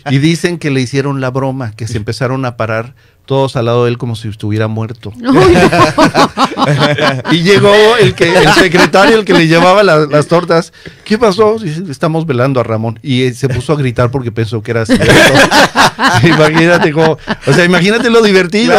y 0.10 0.18
dicen 0.18 0.58
que 0.58 0.72
le 0.72 0.82
hicieron 0.82 1.22
la 1.22 1.30
broma, 1.30 1.74
que 1.74 1.88
se 1.88 1.98
empezaron 1.98 2.44
a 2.46 2.58
parar 2.58 2.96
todos 3.30 3.56
al 3.56 3.66
lado 3.66 3.84
de 3.86 3.92
él 3.92 4.00
como 4.00 4.16
si 4.16 4.28
estuviera 4.28 4.68
muerto. 4.68 5.14
No. 5.22 5.32
Y 7.32 7.42
llegó 7.44 7.72
el 7.98 8.14
que 8.16 8.36
el 8.36 8.52
secretario, 8.54 9.18
el 9.20 9.26
que 9.26 9.34
le 9.34 9.48
llevaba 9.48 9.84
la- 9.84 10.06
las 10.08 10.28
tortas. 10.28 10.74
¿Qué 11.06 11.18
pasó? 11.18 11.58
Dice, 11.60 11.84
estamos 11.90 12.26
velando 12.26 12.60
a 12.60 12.64
Ramón. 12.64 13.00
Y 13.04 13.24
eh, 13.24 13.34
se 13.34 13.48
puso 13.48 13.74
a 13.74 13.76
gritar 13.76 14.10
porque 14.12 14.32
pensó 14.32 14.62
que 14.64 14.72
era 14.72 14.86
cierto. 14.86 15.06
Imagínate 16.24 16.92
cómo, 16.92 17.18
o 17.46 17.54
sea, 17.54 17.64
imagínate 17.66 18.10
lo 18.10 18.22
divertido. 18.22 18.74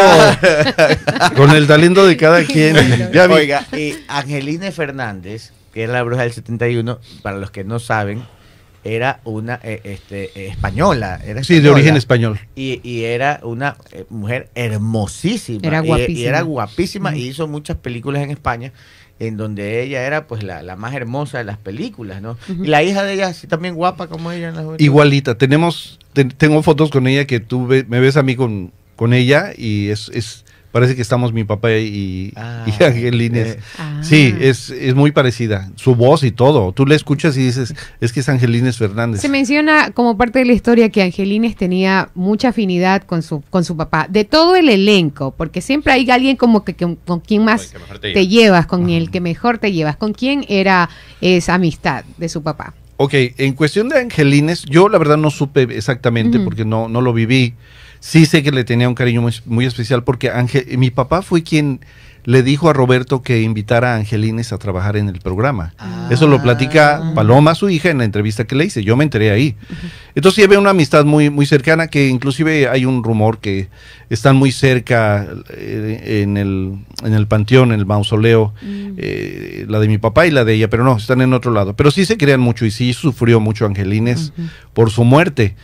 Con 1.37 1.51
el 1.53 1.67
talento 1.67 2.05
de 2.07 2.17
cada 2.17 2.43
quien. 2.45 3.11
Ya 3.13 3.27
Oiga, 3.29 3.65
y 3.73 3.95
Angelina 4.09 4.71
Fernández, 4.73 5.53
que 5.73 5.85
era 5.85 5.93
la 5.95 6.03
bruja 6.03 6.23
del 6.23 6.33
71, 6.33 6.99
para 7.23 7.37
los 7.39 7.51
que 7.51 7.63
no 7.65 7.79
saben, 7.79 8.25
era 8.85 9.21
una 9.25 9.61
eh, 9.63 9.81
este, 9.85 10.31
eh, 10.35 10.49
española. 10.49 11.21
Era 11.25 11.45
sí, 11.45 11.61
de 11.61 11.69
origen 11.71 11.97
español. 11.97 12.39
Y, 12.57 12.81
y 12.83 13.05
era 13.05 13.41
una 13.43 13.77
eh, 13.93 14.05
mujer 14.11 14.49
hermosísima. 14.55 15.61
Era 15.67 15.81
Y- 15.81 15.85
Y, 15.85 15.87
guapísima. 15.87 16.29
era 16.29 16.41
guapísima 16.43 17.17
y 17.17 17.29
hizo 17.29 17.47
muchas 17.49 17.77
películas 17.77 18.23
en 18.23 18.31
España 18.31 18.73
en 19.19 19.37
donde 19.37 19.83
ella 19.83 20.03
era 20.07 20.27
pues 20.27 20.43
la, 20.43 20.63
la 20.63 20.77
más 20.77 20.95
hermosa 20.95 21.37
de 21.39 21.45
las 21.45 21.59
películas, 21.59 22.23
¿no? 22.23 22.39
Y 22.49 22.69
la 22.69 22.83
hija 22.83 23.03
de 23.05 23.13
ella, 23.15 23.29
así 23.29 23.47
también 23.47 23.75
guapa 23.75 24.07
como 24.07 24.33
ella 24.33 24.49
en 24.49 24.57
la 24.57 24.63
juventud. 24.63 24.83
Igualita. 24.83 25.37
Tenemos, 25.37 25.99
te- 26.15 26.25
tengo 26.25 26.63
fotos 26.63 26.91
con 26.91 27.07
ella 27.07 27.27
que 27.27 27.39
tú 27.39 27.67
ve- 27.67 27.85
me 27.87 28.01
ves 28.01 28.17
a 28.17 28.23
mí 28.23 28.35
con, 28.35 28.73
con 28.97 29.13
ella 29.13 29.53
y 29.55 29.89
es, 29.91 30.11
es 30.15 30.47
parece 30.73 30.95
que 30.97 31.03
estamos 31.03 31.33
mi 31.33 31.45
papá 31.45 31.73
y, 31.73 32.33
Ah, 32.37 32.65
y 32.67 32.71
Angelines. 32.85 33.49
eh, 33.57 33.61
Ah. 33.79 34.01
Sí, 34.03 34.35
es, 34.41 34.71
es 34.71 34.95
muy 34.95 35.13
parecida. 35.13 35.71
Su 35.77 35.95
voz 35.95 36.23
y 36.23 36.31
todo. 36.31 36.73
Tú 36.73 36.87
le 36.87 36.95
escuchas 36.95 37.37
y 37.37 37.45
dices, 37.45 37.75
es 38.01 38.13
que 38.13 38.21
es 38.21 38.29
Angelines 38.29 38.79
Fernández. 38.79 39.21
Se 39.21 39.29
menciona 39.29 39.91
como 39.91 40.17
parte 40.17 40.39
de 40.41 40.45
la 40.47 40.53
historia 40.53 40.89
que 40.89 41.03
Angelines 41.03 41.57
tenía 41.57 42.11
mucha 42.15 42.49
afinidad 42.49 43.03
con 43.03 43.23
su, 43.23 43.43
con 43.51 43.65
su 43.65 43.77
papá, 43.77 44.07
de 44.09 44.25
todo 44.25 44.57
el 44.57 44.69
elenco, 44.69 45.35
porque 45.37 45.61
siempre 45.61 45.93
hay 45.93 46.11
alguien 46.11 46.37
como 46.37 46.65
que, 46.65 46.75
que- 46.75 46.97
con 47.07 47.21
quien 47.21 47.45
más 47.45 47.73
te 48.01 48.13
te, 48.13 48.27
llevas. 48.29 48.67
con 48.67 48.89
el 48.91 49.11
que 49.11 49.21
mejor 49.21 49.59
te 49.59 49.73
llevas, 49.73 49.97
con 49.97 50.13
quién 50.13 50.45
era 50.49 50.89
esa 51.21 51.55
amistad 51.55 52.05
de 52.17 52.29
su 52.29 52.43
papá. 52.43 52.75
Ok, 52.97 53.15
en 53.39 53.55
cuestión 53.55 53.89
de 53.89 53.99
Angelines, 53.99 54.65
yo 54.65 54.89
la 54.91 54.99
verdad 54.99 55.17
no 55.17 55.31
supe 55.31 55.63
exactamente 55.63 56.39
porque 56.39 56.65
no, 56.67 56.89
no 56.89 57.01
lo 57.01 57.13
viví. 57.15 57.55
Sí 58.01 58.27
sé 58.27 58.43
que 58.43 58.51
le 58.51 58.65
tenía 58.65 58.89
un 58.89 58.95
cariño 58.95 59.23
muy, 59.23 59.35
muy 59.47 59.67
especial 59.67 60.05
porque 60.05 60.31
Ángel- 60.31 60.79
mi 60.79 60.91
papá 60.91 61.23
fue 61.23 61.43
quien 61.43 61.81
le 62.25 62.43
dijo 62.43 62.69
a 62.69 62.75
Roberto 62.75 63.23
que 63.23 63.41
invitara 63.41 63.95
a 63.95 63.97
Angelines 63.97 64.53
a 64.53 64.59
trabajar 64.59 64.97
en 64.99 65.09
el 65.09 65.21
programa. 65.21 65.73
Eso 66.11 66.27
lo 66.27 66.43
platica 66.43 67.01
Paloma, 67.15 67.55
su 67.55 67.71
hija, 67.71 67.89
en 67.89 67.97
la 67.99 68.05
entrevista 68.05 68.45
que 68.45 68.55
le 68.57 68.67
hice. 68.67 68.85
Yo 68.85 68.95
me 68.95 69.05
enteré 69.05 69.31
ahí. 69.31 69.55
Entonces 70.15 70.37
sí 70.37 70.43
había 70.43 70.59
una 70.59 70.71
amistad 70.71 71.07
muy, 71.07 71.31
muy 71.31 71.47
cercana 71.47 71.87
que 71.89 72.09
inclusive 72.09 72.69
hay 72.69 72.85
un 72.85 73.03
rumor 73.05 73.39
que 73.39 73.71
están 74.11 74.37
muy 74.37 74.53
cerca 74.53 75.27
eh, 75.51 76.21
en, 76.23 76.37
el, 76.37 76.75
en 77.05 77.15
el 77.15 77.27
panteón, 77.27 77.73
en 77.73 77.81
el 77.81 77.87
mausoleo, 77.87 78.53
eh, 78.99 79.65
la 79.69 79.79
de 79.81 79.89
mi 79.89 79.97
papá 79.97 80.27
y 80.27 80.31
la 80.31 80.45
de 80.45 80.55
ella, 80.55 80.69
pero 80.69 80.85
no, 80.85 80.99
están 80.99 81.23
en 81.23 81.33
otro 81.33 81.53
lado. 81.53 81.75
Pero 81.75 81.91
sí 81.91 82.05
se 82.05 82.19
crean 82.19 82.41
mucho 82.41 82.67
y 82.67 82.71
sí 82.71 82.93
sufrió 82.93 83.41
mucho 83.41 83.65
Angelines 83.65 84.33
por 84.75 84.91
su 84.91 85.05
muerte. 85.05 85.57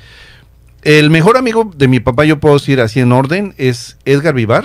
El 0.86 1.10
mejor 1.10 1.36
amigo 1.36 1.68
de 1.76 1.88
mi 1.88 1.98
papá, 1.98 2.24
yo 2.26 2.38
puedo 2.38 2.54
decir 2.54 2.80
así 2.80 3.00
en 3.00 3.10
orden, 3.10 3.54
es 3.58 3.96
Edgar 4.04 4.34
Vivar, 4.34 4.64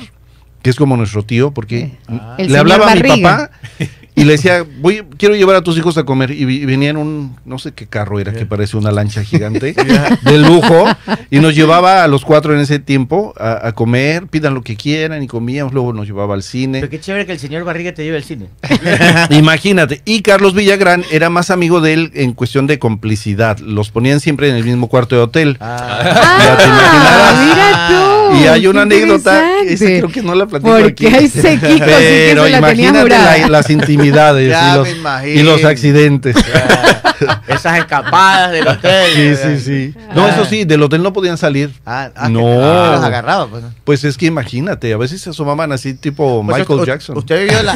que 0.61 0.69
es 0.69 0.75
como 0.75 0.95
nuestro 0.95 1.23
tío, 1.23 1.49
porque 1.49 1.97
El 2.37 2.51
le 2.51 2.59
hablaba 2.59 2.91
a 2.91 2.95
mi 2.95 3.01
papá 3.01 3.49
y 4.15 4.23
le 4.25 4.33
decía, 4.33 4.65
voy, 4.81 5.03
quiero 5.17 5.35
llevar 5.35 5.55
a 5.55 5.61
tus 5.61 5.77
hijos 5.77 5.97
a 5.97 6.03
comer. 6.03 6.31
Y, 6.31 6.45
vi- 6.45 6.61
y 6.61 6.65
venía 6.65 6.89
en 6.89 6.97
un, 6.97 7.35
no 7.45 7.59
sé 7.59 7.71
qué 7.71 7.87
carro 7.87 8.19
era, 8.19 8.33
que 8.33 8.45
parece 8.45 8.75
una 8.77 8.91
lancha 8.91 9.23
gigante, 9.23 9.73
de 10.23 10.37
lujo, 10.37 10.85
y 11.29 11.39
nos 11.39 11.55
llevaba 11.55 12.03
a 12.03 12.07
los 12.07 12.25
cuatro 12.25 12.53
en 12.53 12.59
ese 12.59 12.79
tiempo 12.79 13.33
a, 13.39 13.67
a 13.67 13.71
comer, 13.73 14.27
pidan 14.27 14.53
lo 14.53 14.61
que 14.63 14.75
quieran, 14.75 15.23
y 15.23 15.27
comíamos, 15.27 15.73
luego 15.73 15.93
nos 15.93 16.05
llevaba 16.07 16.33
al 16.35 16.43
cine. 16.43 16.79
Pero 16.79 16.89
qué 16.89 16.99
chévere 16.99 17.25
que 17.25 17.31
el 17.31 17.39
señor 17.39 17.63
Barriga 17.63 17.93
te 17.93 18.03
lleve 18.03 18.17
al 18.17 18.23
cine. 18.23 18.47
Imagínate. 19.29 20.01
Y 20.05 20.21
Carlos 20.21 20.53
Villagrán 20.53 21.03
era 21.11 21.29
más 21.29 21.49
amigo 21.49 21.81
de 21.81 21.93
él 21.93 22.11
en 22.13 22.33
cuestión 22.33 22.67
de 22.67 22.79
complicidad. 22.79 23.57
Los 23.59 23.91
ponían 23.91 24.19
siempre 24.19 24.49
en 24.49 24.55
el 24.55 24.63
mismo 24.63 24.87
cuarto 24.87 25.15
de 25.15 25.21
hotel. 25.21 25.57
Ah. 25.59 26.01
Ya 26.39 26.57
te 26.57 26.63
imaginarás. 26.65 27.45
mira 27.45 27.87
tú. 27.89 28.11
Y 28.31 28.47
hay 28.47 28.65
una 28.67 28.83
anécdota, 28.83 29.43
esa 29.67 29.85
creo 29.85 30.07
que 30.07 30.21
no 30.23 30.33
la 30.35 30.45
platico 30.45 30.71
Porque 30.71 31.07
aquí. 31.09 31.27
sí 31.27 31.41
que 31.41 31.77
Pero 31.79 32.45
se 32.45 32.49
la 32.51 32.61
tenía 32.61 32.89
imagínate 32.89 33.09
la- 33.09 33.47
las 33.49 33.69
intimidades 33.69 34.00
Ya 34.09 34.83
y, 35.25 35.43
los, 35.43 35.61
y 35.61 35.65
accidentes. 35.65 36.35
Esas 37.47 37.77
escapadas 37.79 38.51
del 38.51 38.67
hotel. 38.67 39.11
Sí, 39.13 39.35
sí, 39.35 39.59
sí. 39.59 39.93
No, 40.15 40.27
eso 40.27 40.43
sí, 40.45 40.63
del 40.65 40.81
hotel 40.81 41.03
no 41.03 41.13
podían 41.13 41.37
salir. 41.37 41.71
Ah, 41.85 42.09
ah, 42.15 42.29
No. 42.29 42.41
ah, 42.63 42.93
los 42.95 43.03
agarraba, 43.03 43.47
pues. 43.47 43.63
Pues 43.83 44.03
es 44.03 44.17
que 44.17 44.25
imagínate, 44.25 44.91
a 44.93 44.97
veces 44.97 45.21
se 45.21 45.29
asomaban 45.29 45.71
así 45.71 45.93
tipo 45.93 46.43
Pues, 46.45 46.57
Michael 46.59 46.85
Jackson. 46.85 47.17
Usted 47.17 47.43
vivió, 47.45 47.61
la, 47.61 47.75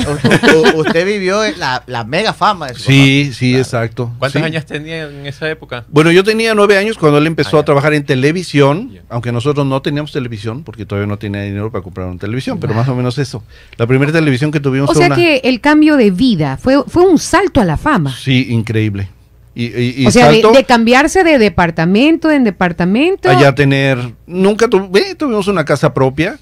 usted 0.76 1.06
vivió 1.06 1.42
la, 1.58 1.84
la 1.86 2.04
mega 2.04 2.34
fama 2.34 2.68
de 2.68 2.74
su 2.76 2.84
Sí, 2.84 3.32
sí, 3.34 3.56
exacto. 3.56 4.12
¿Cuántos 4.18 4.42
Sí. 4.42 4.46
años 4.46 4.66
tenía 4.66 5.04
en 5.04 5.26
esa 5.28 5.48
época? 5.50 5.86
Bueno, 5.90 6.12
yo 6.12 6.24
tenía 6.24 6.54
nueve 6.56 6.78
años 6.78 6.98
cuando 6.98 7.18
él 7.20 7.28
empezó 7.28 7.58
Ah, 7.58 7.62
a 7.62 7.66
trabajar 7.66 7.94
en 7.94 8.04
televisión, 8.06 8.98
aunque 9.10 9.32
nosotros 9.32 9.66
no 9.66 9.82
teníamos 9.82 10.12
televisión, 10.12 10.64
porque 10.64 10.86
todavía 10.86 11.08
no 11.08 11.18
tenía 11.18 11.42
dinero 11.44 11.72
para 11.72 11.84
comprar 11.84 12.08
una 12.08 12.18
televisión, 12.20 12.60
pero 12.60 12.74
más 12.74 12.88
o 12.88 12.96
menos 12.96 13.18
eso. 13.20 13.44
La 13.78 13.86
primera 13.88 14.12
televisión 14.12 14.52
que 14.52 14.60
tuvimos 14.60 14.90
O 14.90 14.94
fue 14.94 15.00
sea 15.02 15.08
una... 15.08 15.16
que 15.16 15.38
el 15.44 15.62
cambio 15.62 15.96
de 15.98 16.12
vida 16.16 16.58
fue, 16.58 16.84
fue 16.88 17.04
un 17.04 17.18
salto 17.20 17.62
a 17.62 17.66
la 17.66 17.78
fama. 17.78 18.16
Sí, 18.16 18.48
increíble. 18.50 19.10
Y, 19.54 19.66
y- 19.68 19.94
y 20.04 20.06
o 20.08 20.12
sea, 20.12 20.28
de, 20.30 20.42
salto 20.42 20.52
de 20.58 20.64
cambiarse 20.66 21.24
de 21.24 21.38
departamento 21.38 22.30
en 22.32 22.44
departamento. 22.44 23.30
allá 23.30 23.56
tener... 23.56 24.14
Nunca 24.28 24.68
tu- 24.68 24.90
eh, 24.98 25.16
tuvimos 25.16 25.48
una 25.48 25.64
casa 25.64 25.94
propia 25.94 26.38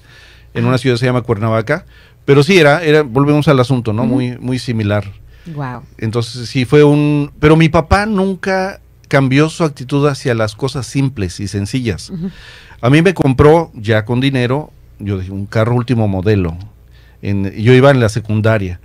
en 0.52 0.64
una 0.64 0.78
ciudad 0.78 0.94
que 0.96 1.00
se 1.00 1.06
llama 1.06 1.22
Cuernavaca, 1.22 1.84
pero 2.24 2.42
sí 2.42 2.58
era, 2.58 2.82
era 2.82 3.02
volvemos 3.02 3.46
al 3.48 3.60
asunto, 3.60 3.92
¿no? 3.92 4.04
Muy, 4.04 4.36
muy 4.38 4.58
similar. 4.58 5.04
Wow. 5.54 5.82
Entonces 5.98 6.48
sí 6.48 6.64
fue 6.64 6.82
un... 6.82 7.30
Pero 7.38 7.54
mi 7.56 7.68
papá 7.68 8.06
nunca 8.06 8.80
cambió 9.08 9.48
su 9.48 9.62
actitud 9.62 10.06
hacia 10.08 10.34
las 10.34 10.56
cosas 10.56 10.86
simples 10.86 11.38
y 11.38 11.46
sencillas. 11.46 12.10
A 12.80 12.90
mí 12.90 13.00
me 13.02 13.14
compró 13.14 13.70
ya 13.74 14.04
con 14.04 14.20
dinero, 14.20 14.72
yo 14.98 15.18
dije, 15.18 15.30
un 15.30 15.46
carro 15.46 15.74
último 15.76 16.08
modelo. 16.08 16.56
En, 17.22 17.52
yo 17.52 17.72
iba 17.74 17.90
en 17.90 18.00
la 18.00 18.08
secundaria 18.08 18.80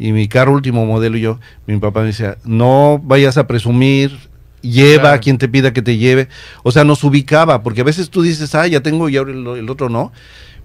y 0.00 0.12
mi 0.12 0.26
carro 0.28 0.52
último 0.54 0.86
modelo 0.86 1.16
y 1.16 1.20
yo, 1.20 1.38
mi 1.66 1.76
papá 1.78 2.00
me 2.00 2.06
decía, 2.06 2.38
no 2.44 2.98
vayas 3.04 3.36
a 3.36 3.46
presumir, 3.46 4.16
lleva 4.62 5.02
Claro. 5.02 5.16
a 5.16 5.18
quien 5.20 5.36
te 5.38 5.46
pida 5.46 5.72
que 5.74 5.82
te 5.82 5.98
lleve. 5.98 6.28
O 6.62 6.72
sea, 6.72 6.84
nos 6.84 7.04
ubicaba, 7.04 7.62
porque 7.62 7.82
a 7.82 7.84
veces 7.84 8.08
tú 8.10 8.22
dices, 8.22 8.54
ah, 8.54 8.66
ya 8.66 8.80
tengo 8.80 9.08
y 9.10 9.16
ahora 9.18 9.32
el, 9.32 9.46
el 9.46 9.68
otro 9.70 9.88
no. 9.90 10.10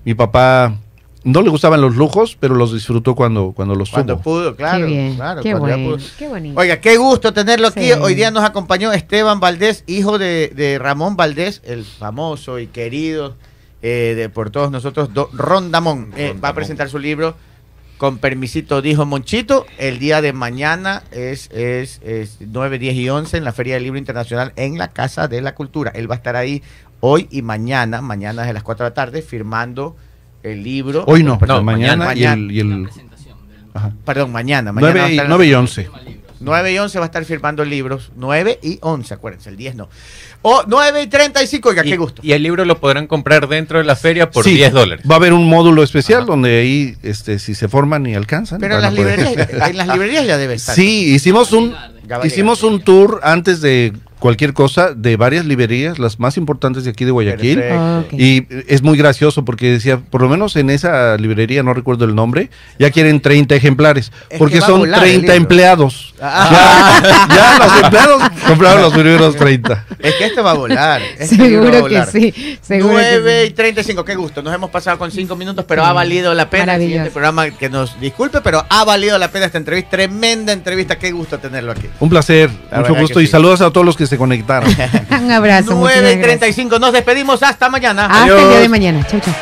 Mi 0.06 0.14
papá 0.14 0.76
no 1.26 1.42
le 1.42 1.50
gustaban 1.50 1.82
los 1.82 1.96
lujos, 1.96 2.38
pero 2.40 2.56
los 2.56 2.72
disfrutó 2.74 3.14
cuando, 3.16 3.52
cuando 3.52 3.76
los 3.76 3.90
Cuando 3.90 4.14
tuvo. 4.14 4.24
pudo, 4.24 4.56
claro. 4.56 4.86
qué 4.86 4.92
bien. 4.94 5.16
claro, 5.16 5.42
qué 5.42 5.52
cuando 5.56 5.96
pudo. 5.96 5.98
Qué 6.18 6.28
bonito. 6.30 6.60
Oiga, 6.60 6.80
qué 6.80 6.96
gusto 6.98 7.34
tenerlo 7.34 7.68
aquí. 7.68 7.82
Sí. 7.86 7.92
Hoy 8.00 8.16
día 8.16 8.32
nos 8.32 8.44
acompañó 8.46 8.94
Esteban 8.94 9.40
Valdés, 9.42 9.84
hijo 9.88 10.18
de, 10.18 10.54
de 10.56 10.80
Ramón 10.80 11.18
Valdés, 11.18 11.62
el 11.66 11.84
famoso 11.84 12.60
y 12.60 12.68
querido 12.68 13.36
eh, 13.82 14.14
de, 14.16 14.30
por 14.30 14.50
todos 14.50 14.72
nosotros, 14.72 15.14
do- 15.14 15.30
Rondamón. 15.34 16.12
Eh, 16.16 16.36
va 16.42 16.50
a 16.50 16.54
presentar 16.54 16.90
su 16.90 17.00
libro. 17.00 17.36
Con 17.98 18.18
permisito, 18.18 18.82
dijo 18.82 19.06
Monchito, 19.06 19.66
el 19.78 20.00
día 20.00 20.22
de 20.22 20.34
mañana 20.34 21.04
es, 21.12 21.50
es, 21.52 22.02
es 22.04 22.40
9, 22.42 22.78
10 22.78 22.96
y 22.96 23.10
11 23.10 23.38
en 23.38 23.44
la 23.46 23.54
Feria 23.54 23.76
del 23.76 23.84
Libro 23.84 23.98
Internacional 23.98 24.52
en 24.58 24.78
la 24.78 24.90
Casa 24.92 25.30
de 25.30 25.42
la 25.42 25.56
Cultura. 25.56 25.92
Él 25.96 26.10
va 26.10 26.16
a 26.16 26.18
estar 26.18 26.36
ahí 26.36 26.62
hoy 27.00 27.28
y 27.32 27.42
mañana, 27.42 28.02
mañana 28.02 28.46
es 28.48 28.54
las 28.54 28.64
4 28.64 28.84
de 28.84 28.90
la 28.90 28.94
tarde, 28.94 29.22
firmando 29.22 29.96
el 30.44 30.62
libro. 30.62 31.06
Hoy 31.08 31.24
no, 31.24 31.40
perdón, 31.40 31.58
no 31.58 31.64
mañana, 31.64 32.06
mañana, 32.06 32.42
y 32.42 32.46
el... 32.46 32.52
Y 32.52 32.60
el... 32.60 32.90
Ajá. 33.74 33.94
Perdón, 34.06 34.32
mañana. 34.32 34.72
mañana 34.72 35.08
9, 35.08 35.26
9 35.28 35.48
y 35.48 35.54
11. 35.54 35.90
9 36.40 36.74
y 36.74 36.78
11 36.78 37.00
va 37.00 37.06
a 37.06 37.08
estar 37.08 37.26
firmando 37.26 37.64
libros. 37.66 38.12
9 38.16 38.60
y 38.62 38.78
11, 38.82 39.14
acuérdense, 39.14 39.50
el 39.50 39.58
10 39.58 39.76
no. 39.76 39.90
O 40.42 40.64
9 40.68 41.04
y 41.04 41.08
35, 41.08 41.70
oiga, 41.70 41.86
Y, 41.86 41.90
qué 41.90 41.98
gusto. 41.98 42.22
y 42.24 42.34
el 42.34 42.44
libro 42.44 42.66
lo 42.66 42.80
podrán 42.80 43.08
comprar 43.08 43.48
dentro 43.48 43.80
de 43.80 43.84
la 43.84 43.96
feria 43.96 44.30
por 44.30 44.44
Sí, 44.44 44.56
10 44.56 44.74
dólares. 44.74 45.06
Va 45.10 45.16
a 45.16 45.18
haber 45.18 45.34
un 45.34 45.48
módulo 45.50 45.82
especial 45.84 46.20
Ajá. 46.20 46.28
donde 46.28 46.60
ahí, 46.60 46.96
este, 47.04 47.40
si 47.40 47.56
se 47.56 47.68
forman 47.68 48.06
y 48.06 48.16
alcanzan. 48.16 48.60
Pero 48.60 48.76
en 48.76 48.82
las, 48.82 48.94
librerías, 48.94 49.50
en 49.50 49.78
las 49.78 49.88
librerías 49.88 50.26
ya 50.28 50.38
debe 50.38 50.54
estar. 50.56 50.76
Sí, 50.76 51.14
hicimos 51.16 51.52
un, 51.52 51.76
hicimos 52.24 52.64
un 52.64 52.82
tour 52.82 53.20
antes 53.24 53.62
de 53.62 53.94
cualquier 54.26 54.54
cosa 54.54 54.92
de 54.96 55.18
varias 55.18 55.46
librerías, 55.46 56.00
las 56.00 56.20
más 56.20 56.36
importantes 56.36 56.84
de 56.84 56.90
aquí 56.90 57.06
de 57.06 57.12
Guayaquil. 57.12 57.60
Ok. 57.60 58.14
Y 58.14 58.48
es 58.68 58.82
muy 58.82 58.98
gracioso 58.98 59.46
porque 59.46 59.70
decía, 59.70 60.00
por 60.00 60.24
lo 60.24 60.30
menos 60.30 60.56
en 60.56 60.72
esa 60.72 61.16
librería, 61.18 61.62
no 61.62 61.76
recuerdo 61.76 62.06
el 62.06 62.16
nombre, 62.16 62.50
ya 62.80 62.90
quieren 62.90 63.22
30 63.22 63.54
ejemplares, 63.54 64.12
Es 64.32 64.40
porque 64.40 64.62
son 64.62 64.80
volar 64.80 65.04
el 65.04 65.12
30 65.12 65.22
libro. 65.22 65.34
empleados. 65.36 66.16
Ah. 66.20 67.02
Ya, 67.30 67.36
ya 67.36 67.66
los 67.66 67.84
empleados 67.84 68.24
compraron 68.48 68.82
los 68.82 68.94
primeros 68.94 69.36
30. 69.36 69.86
Es 70.00 70.16
que 70.16 70.26
este 70.26 70.42
va 70.42 70.52
a 70.52 70.56
volar. 70.56 71.04
este 71.20 71.38
libro 71.48 71.66
va 71.66 71.70
a 71.70 71.82
Seguro 71.84 71.88
que 72.12 72.32
sí. 72.34 72.58
Seguro 72.64 72.94
9 72.94 73.42
que 73.42 73.46
y 73.46 73.52
35, 73.52 74.06
qué 74.06 74.16
gusto. 74.16 74.42
Nos 74.42 74.56
hemos 74.56 74.72
pasado 74.72 74.98
con 74.98 75.12
5 75.12 75.36
minutos, 75.36 75.66
pero 75.68 75.86
ha 75.86 75.94
valido 75.94 76.34
la 76.34 76.50
pena. 76.50 76.78
El 76.78 76.82
siguiente 76.82 77.12
programa, 77.12 77.52
que 77.52 77.70
nos 77.70 78.00
disculpe, 78.00 78.42
pero 78.42 78.66
ha 78.68 78.84
valido 78.86 79.20
la 79.20 79.30
pena 79.30 79.46
esta 79.46 79.60
entrevista. 79.60 79.92
Tremenda 79.92 80.52
entrevista, 80.52 80.98
qué 80.98 81.12
gusto 81.12 81.38
tenerlo 81.38 81.74
aquí. 81.74 81.86
Un 82.00 82.10
placer, 82.10 82.50
La 82.72 82.80
mucho 82.80 82.96
gusto 82.96 83.22
y 83.22 83.28
sí. 83.28 83.32
saludos 83.32 83.62
a 83.62 83.70
todos 83.70 83.86
los 83.86 83.96
que 83.96 84.08
se 84.08 84.15
conectaron. 84.18 84.70
Un 85.12 85.32
abrazo. 85.32 85.76
9 85.76 85.80
muchísimas 85.80 86.14
y 86.14 86.18
gracias. 86.18 86.40
35, 86.40 86.80
nos 86.80 86.94
despedimos. 86.94 87.44
Hasta 87.44 87.70
mañana. 87.70 88.06
Hasta 88.06 88.42
el 88.42 88.50
día 88.50 88.60
de 88.60 88.70
mañana. 88.70 89.06
Chau, 89.08 89.20
chau. 89.20 89.34